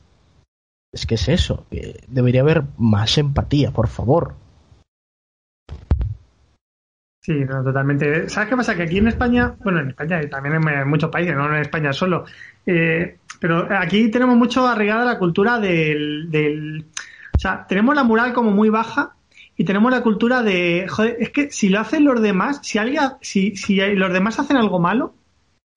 [0.92, 4.36] Es que es eso, que debería haber más empatía, por favor.
[7.26, 8.28] Sí, no, totalmente.
[8.28, 8.76] ¿Sabes qué pasa?
[8.76, 11.94] Que aquí en España, bueno, en España y también en, muchos países, no en España
[11.94, 12.26] solo,
[12.66, 16.86] eh, pero aquí tenemos mucho arraigada la cultura del, del...
[17.34, 19.16] O sea, tenemos la moral como muy baja
[19.56, 20.86] y tenemos la cultura de...
[20.90, 24.58] Joder, es que si lo hacen los demás, si alguien, si, si los demás hacen
[24.58, 25.14] algo malo,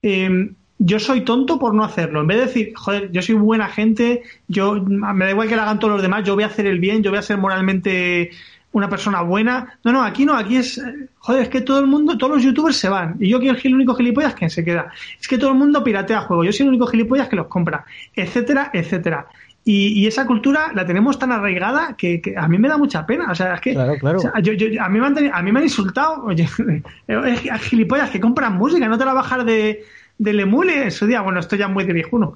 [0.02, 2.22] eh, yo soy tonto por no hacerlo.
[2.22, 5.62] En vez de decir, joder, yo soy buena gente, yo me da igual que lo
[5.62, 8.30] hagan todos los demás, yo voy a hacer el bien, yo voy a ser moralmente
[8.76, 9.78] una persona buena.
[9.84, 12.42] No, no, aquí no, aquí es, eh, joder, es que todo el mundo, todos los
[12.42, 13.16] youtubers se van.
[13.18, 14.92] Y yo quiero el único gilipollas que se queda.
[15.20, 17.84] Es que todo el mundo piratea juegos, yo soy el único gilipollas que los compra,
[18.14, 19.26] etcétera, etcétera.
[19.64, 23.04] Y, y esa cultura la tenemos tan arraigada que, que a mí me da mucha
[23.04, 23.32] pena.
[23.32, 24.18] O sea, es que Claro, claro.
[24.18, 26.22] o sea, yo- yo- a, mí me han, teni- a mí me han insultado.
[26.24, 26.44] Oye,
[27.08, 29.84] es que- gilipollas que compran música, no te la bajar de,
[30.18, 30.86] del emule.
[30.86, 32.34] Eso día, bueno, esto ya es muy de viejuno.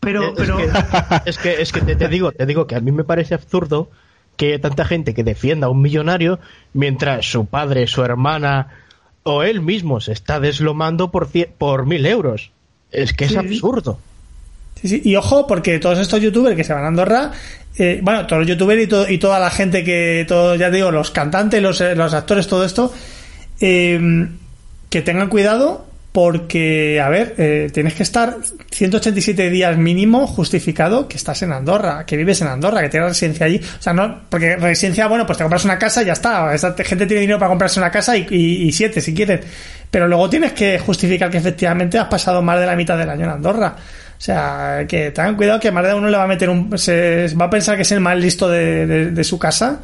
[0.00, 0.68] Pero, Es pero, que,
[1.24, 3.88] es que, es que te, te digo, te digo que a mí me parece absurdo
[4.36, 6.38] que haya tanta gente que defienda a un millonario
[6.72, 8.68] mientras su padre, su hermana
[9.22, 12.50] o él mismo se está deslomando por, cie- por mil euros.
[12.90, 13.36] Es que es Sí.
[13.36, 13.98] absurdo.
[14.80, 17.32] Sí, sí, Y ojo, porque todos estos youtubers que se van a Andorra,
[17.78, 20.90] eh, bueno, todos los youtubers y, to- y toda la gente que, todo, ya digo,
[20.90, 22.92] los cantantes, los, eh, los actores, todo esto,
[23.60, 24.28] eh,
[24.90, 28.36] que tengan cuidado porque, a ver, eh, tienes que estar
[28.70, 33.46] 187 días mínimo justificado que estás en Andorra, que vives en Andorra, que tienes residencia
[33.46, 33.56] allí.
[33.80, 36.54] O sea, no, porque residencia, bueno, pues te compras una casa y ya está.
[36.54, 39.40] Esa gente tiene dinero para comprarse una casa y, y- siete si quieren.
[39.90, 43.24] Pero luego tienes que justificar que efectivamente has pasado más de la mitad del año
[43.24, 43.74] en Andorra.
[44.16, 46.78] O sea, que tengan cuidado que más de uno le va a meter un.
[46.78, 49.80] Se, va a pensar que es el más listo de, de- de su casa.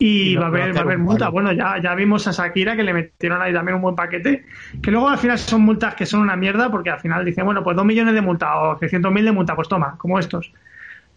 [0.00, 1.28] Y, Y no- va a haber, va a haber multa.
[1.28, 4.44] Bueno, ya, ya vimos a Shakira que le metieron ahí también un buen paquete.
[4.80, 7.64] Que luego al final son multas que son una mierda porque al final dicen, bueno,
[7.64, 10.52] pues dos millones de multa o 600.000 de multa, pues toma, como estos.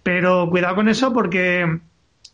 [0.03, 1.77] Pero cuidado con eso porque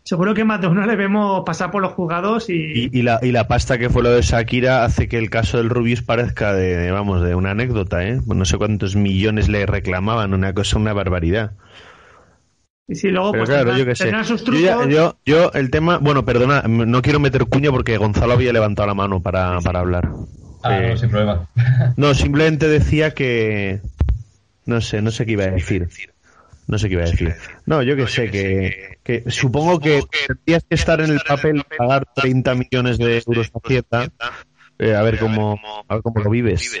[0.04, 3.18] seguro que más de uno le vemos pasar por los juzgados y, Y, y la,
[3.20, 6.54] y la pasta que fue lo de Shakira hace que el caso del Rubius parezca
[6.54, 8.18] de, de, vamos, de una anécdota, ¿eh?
[8.26, 11.52] No sé cuántos millones le reclamaban, una cosa, una barbaridad.
[12.88, 14.10] Y si luego Pero pues claro, tendrán, yo sé.
[14.10, 14.60] Yo, trucos.
[14.62, 18.88] ya- yo, yo, el tema, bueno, perdona, no quiero meter cuña porque Gonzalo había levantado
[18.88, 20.10] la mano para, para hablar.
[20.62, 21.46] Ah, Eh, no, sin problema.
[21.96, 23.80] no, simplemente decía que,
[24.66, 25.88] no sé, no sé qué iba a decir.
[26.66, 27.34] No sé qué iba a decir.
[27.66, 32.04] No, yo que sé, que, que supongo que tendrías que estar en el papel, pagar
[32.14, 34.12] 30 millones de euros a Hacienda,
[34.78, 36.80] eh, a ver cómo, a ver cómo lo vives.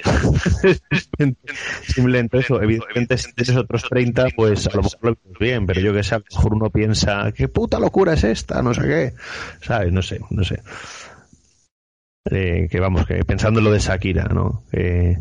[1.82, 5.80] Simplemente eso, evidentemente si tienes otros 30, pues a lo mejor lo vives bien, pero
[5.80, 8.82] yo que sé, a lo mejor uno piensa, qué puta locura es esta, no sé
[8.82, 9.14] qué,
[9.60, 9.92] ¿sabes?
[9.92, 10.62] No sé, no sé.
[12.30, 14.64] Eh, que vamos, que pensando en lo de Shakira, ¿no?
[14.72, 15.18] Eh,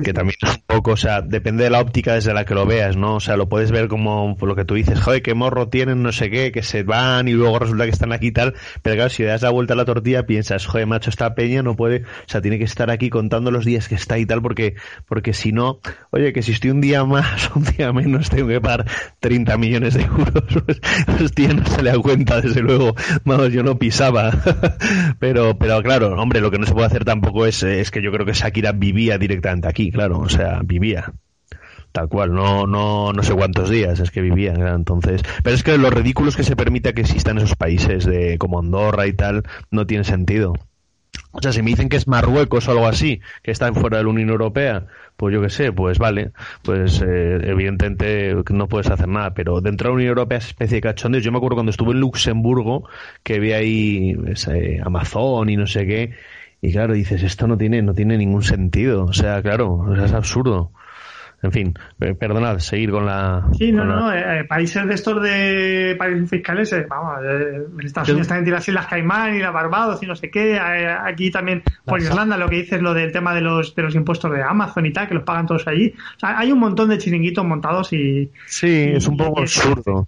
[0.00, 2.66] que también es un poco, o sea, depende de la óptica desde la que lo
[2.66, 3.16] veas, ¿no?
[3.16, 6.12] O sea, lo puedes ver como lo que tú dices, joder, qué morro tienen, no
[6.12, 9.10] sé qué, que se van y luego resulta que están aquí y tal, pero claro,
[9.10, 12.02] si le das la vuelta a la tortilla piensas, joder, macho, esta peña no puede,
[12.02, 14.74] o sea, tiene que estar aquí contando los días que está y tal, porque,
[15.06, 18.60] porque si no, oye, que si estoy un día más un día menos tengo que
[18.60, 18.86] pagar
[19.20, 20.80] 30 millones de euros, pues,
[21.22, 22.94] hostia, no se le da cuenta, desde luego,
[23.24, 24.32] vamos, yo no pisaba,
[25.18, 28.12] pero, pero claro, hombre, lo que no se puede hacer tampoco es, es que yo
[28.12, 31.12] creo que Shakira vivía directamente aquí, claro, o sea, vivía
[31.92, 35.62] tal cual, no, no, no sé cuántos días es que vivía, claro, entonces, pero es
[35.62, 39.12] que lo ridículo es que se permita que existan esos países de como Andorra y
[39.12, 40.54] tal, no tiene sentido.
[41.34, 44.04] O sea, si me dicen que es Marruecos o algo así, que están fuera de
[44.04, 44.86] la Unión Europea,
[45.16, 46.32] pues yo qué sé, pues vale,
[46.62, 50.76] pues eh, evidentemente no puedes hacer nada, pero dentro de la Unión Europea es especie
[50.76, 51.20] de cachondeo.
[51.22, 52.86] Yo me acuerdo cuando estuve en Luxemburgo,
[53.22, 56.12] que vi ahí pues, eh, Amazon y no sé qué,
[56.62, 60.06] y claro, dices, esto no tiene, no tiene ningún sentido, o sea, claro, o sea,
[60.06, 60.70] es absurdo.
[61.44, 63.48] En fin, eh, perdonad, seguir con la.
[63.58, 67.66] Sí, no, la- no, eh, eh, países de estos de países fiscales, eh, vamos, eh,
[67.80, 70.56] en Estados Unidos también tiene las Islas Caimán y las Barbados y no sé qué,
[70.60, 73.96] aquí también por Las- Irlanda lo que dices lo del tema de los de los
[73.96, 75.92] impuestos de Amazon y tal, que los pagan todos allí.
[76.16, 80.06] O sea, hay un montón de chiringuitos montados y Sí, es un poco y- absurdo.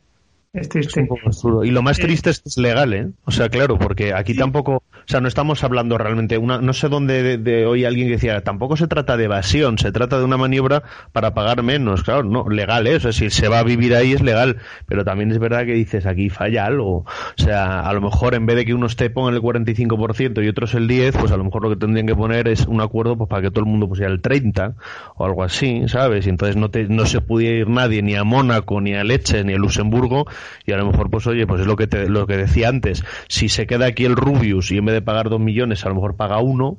[0.53, 1.01] es Es triste.
[1.01, 1.65] un poco absurdo.
[1.65, 3.09] Y lo más triste es que es legal, ¿eh?
[3.25, 6.89] O sea, claro, porque aquí tampoco, o sea, no estamos hablando realmente, una, no sé
[6.89, 10.37] dónde de, hoy alguien que decía, tampoco se trata de evasión, se trata de una
[10.37, 10.83] maniobra
[11.13, 12.97] para pagar menos, claro, no, legal, ¿eh?
[12.97, 15.75] O sea, si se va a vivir ahí es legal, pero también es verdad que
[15.75, 16.99] dices, aquí falla algo.
[16.99, 17.07] O
[17.37, 20.75] sea, a lo mejor en vez de que unos te pongan el 45% y otros
[20.75, 23.29] el 10, pues a lo mejor lo que tendrían que poner es un acuerdo pues
[23.29, 24.75] para que todo el mundo pusiera el 30
[25.17, 26.27] o algo así, ¿sabes?
[26.27, 29.45] Y entonces no te, no se pudiera ir nadie ni a Mónaco, ni a Leche,
[29.45, 30.27] ni a Luxemburgo,
[30.67, 33.05] y a lo mejor, pues oye, pues es lo que te, lo que decía antes,
[33.29, 35.97] si se queda aquí el Rubius y en vez de pagar dos millones, a lo
[35.97, 36.79] mejor paga uno,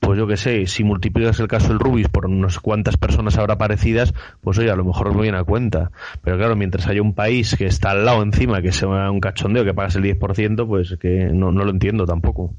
[0.00, 3.58] pues yo qué sé, si multiplicas el caso del Rubius por unas cuantas personas habrá
[3.58, 5.90] parecidas, pues oye, a lo mejor no viene a cuenta.
[6.22, 9.64] Pero claro, mientras haya un país que está al lado encima, que sea un cachondeo,
[9.64, 12.54] que pagas el 10%, pues que no, no lo entiendo tampoco.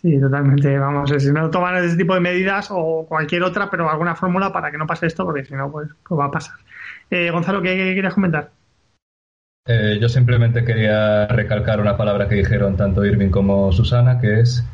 [0.00, 0.78] Sí, totalmente.
[0.78, 4.70] Vamos, si no toman ese tipo de medidas o cualquier otra, pero alguna fórmula para
[4.70, 6.56] que no pase esto, porque si no, pues, pues va a pasar.
[7.10, 8.50] Eh, Gonzalo, ¿qué, qué comentar?
[9.66, 14.64] Eh, yo simplemente quería recalcar una palabra que dijeron tanto Irving como Susana, que es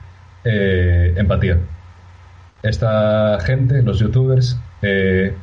[0.44, 1.58] eh, empatía.
[2.62, 5.34] Esta gente, los youtubers, eh,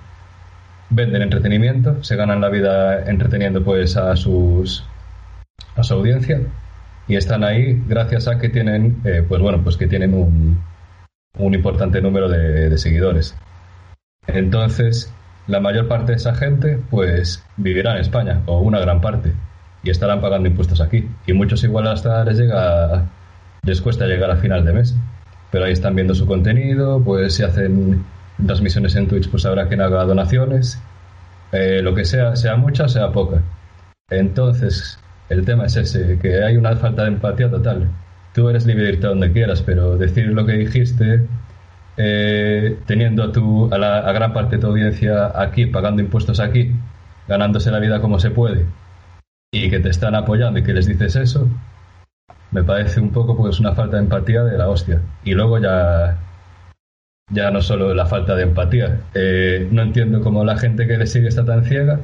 [0.91, 4.85] venden entretenimiento, se ganan la vida entreteniendo pues a sus
[5.75, 6.41] a su audiencia
[7.07, 10.61] y están ahí gracias a que tienen pues bueno pues que tienen un,
[11.37, 13.35] un importante número de seguidores.
[14.27, 15.13] Entonces,
[15.49, 19.33] la mayor parte de esa gente, pues, vivirá en España, o una gran parte,
[19.83, 21.09] y estarán pagando impuestos aquí.
[21.25, 23.05] Y muchos igual hasta les llega,
[23.63, 24.95] les cuesta llegar a final de mes.
[25.51, 28.05] Pero ahí están viendo su contenido, pues si hacen
[28.45, 30.79] transmisiones en Twitch, pues habrá quien haga donaciones,
[31.51, 33.41] eh, lo que sea, sea mucha, sea poca.
[34.11, 34.99] Entonces,
[35.29, 37.89] el tema es ese, que hay una falta de empatía total.
[38.35, 41.25] Tú eres libre de irte donde quieras, pero decir lo que dijiste
[42.01, 46.39] eh, teniendo a, tu, a, la, a gran parte de tu audiencia aquí, pagando impuestos
[46.39, 46.71] aquí,
[47.27, 48.65] ganándose la vida como se puede,
[49.51, 51.45] y que te están apoyando y que les dices eso,
[52.51, 55.01] me parece un poco pues una falta de empatía de la hostia.
[55.25, 56.17] Y luego ya,
[57.31, 61.11] ya no solo la falta de empatía, eh, no entiendo cómo la gente que les
[61.11, 61.99] sigue está tan ciega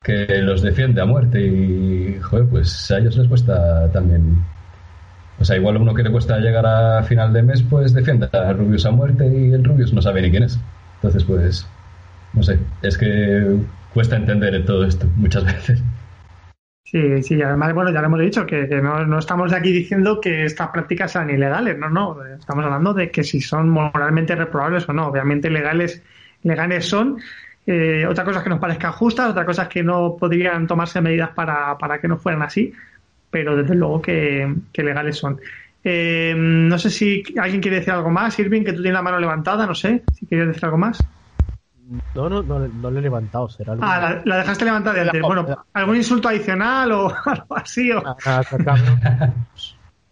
[0.00, 2.20] que los defiende a muerte y,
[2.50, 4.44] pues a ellos les cuesta también
[5.40, 8.28] o sea, igual a uno que le cuesta llegar a final de mes, pues defiende
[8.32, 10.58] a Rubius a muerte y el Rubius no sabe ni quién es.
[10.96, 11.66] Entonces, pues,
[12.32, 13.56] no sé, es que
[13.94, 15.82] cuesta entender todo esto muchas veces.
[16.84, 20.20] Sí, sí, además, bueno, ya lo hemos dicho, que, que no, no estamos aquí diciendo
[20.22, 24.88] que estas prácticas sean ilegales, no, no, estamos hablando de que si son moralmente reprobables
[24.88, 26.02] o no, obviamente legales,
[26.42, 27.18] legales son.
[27.66, 31.02] Eh, otra cosa es que nos parezcan justas, otra cosa es que no podrían tomarse
[31.02, 32.72] medidas para, para que no fueran así,
[33.30, 35.40] pero desde luego que, que legales son.
[35.84, 39.18] Eh, no sé si alguien quiere decir algo más, Irving, que tú tienes la mano
[39.18, 40.98] levantada, no sé, si quieres decir algo más.
[42.14, 43.84] No, no, no, no le he levantado, será algo.
[43.84, 45.22] Ah, la, la dejaste levantada de antes.
[45.22, 47.90] Bueno, ¿algún insulto adicional o algo así?
[47.92, 49.00] ¿O Ah, cabrón.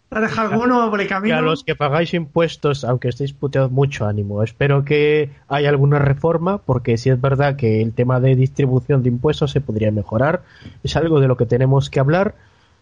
[0.09, 1.35] ¿Has dejado alguno por el camino?
[1.35, 4.41] a los que pagáis impuestos, aunque estéis puteados, mucho ánimo.
[4.41, 9.09] Espero que haya alguna reforma, porque si es verdad que el tema de distribución de
[9.09, 10.43] impuestos se podría mejorar.
[10.81, 12.35] Es algo de lo que tenemos que hablar,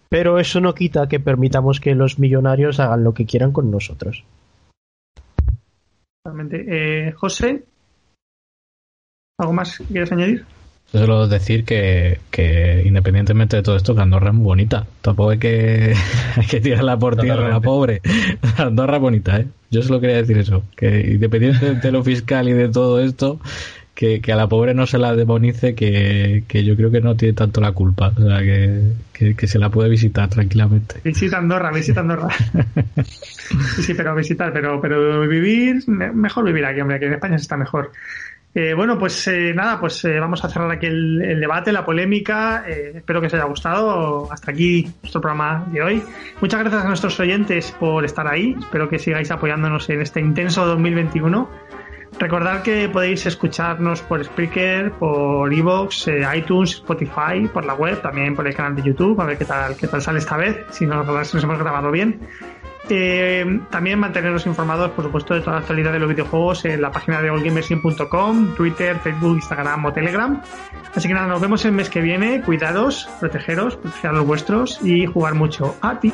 [0.09, 4.23] pero eso no quita que permitamos que los millonarios hagan lo que quieran con nosotros.
[6.23, 6.65] Totalmente.
[6.67, 7.63] Eh, José,
[9.39, 10.45] ¿algo más que quieres añadir?
[10.93, 14.87] Yo solo decir que, que independientemente de todo esto, que Andorra es muy bonita.
[15.01, 15.93] Tampoco hay que,
[16.35, 18.01] hay que tirarla por tierra, la pobre.
[18.57, 19.47] Andorra es bonita, ¿eh?
[19.71, 20.63] Yo solo quería decir eso.
[20.75, 23.39] Que independientemente de lo fiscal y de todo esto,
[23.95, 27.15] que, que a la pobre no se la demonice, que, que yo creo que no
[27.15, 28.11] tiene tanto la culpa.
[28.15, 30.95] O sea, que, que, se la puede visitar tranquilamente.
[31.03, 32.27] Visita Andorra, visita Andorra.
[33.75, 37.37] Sí, sí, pero visitar, pero, pero vivir, me- mejor vivir aquí, hombre, que en España
[37.37, 37.91] se está mejor.
[38.53, 41.85] Eh, bueno, pues eh, nada, pues eh, vamos a cerrar aquí el, el debate, la
[41.85, 42.63] polémica.
[42.67, 44.31] Eh, espero que os haya gustado.
[44.31, 46.03] Hasta aquí nuestro programa de hoy.
[46.39, 48.55] Muchas gracias a nuestros oyentes por estar ahí.
[48.57, 51.49] Espero que sigáis apoyándonos en este intenso 2021.
[52.19, 58.47] Recordad que podéis escucharnos por Spreaker, por Evox, iTunes, Spotify, por la web, también por
[58.47, 61.05] el canal de YouTube, a ver qué tal, qué tal sale esta vez, si nos,
[61.05, 62.21] nos hemos grabado bien.
[62.89, 66.91] Eh, también mantenernos informados, por supuesto, de toda la actualidad de los videojuegos en la
[66.91, 70.41] página de allgamersin.com, Twitter, Facebook, Instagram o Telegram.
[70.93, 72.41] Así que nada, nos vemos el mes que viene.
[72.41, 75.75] Cuidados, protegeros, proteger a los vuestros y jugar mucho.
[75.81, 76.13] Adiós.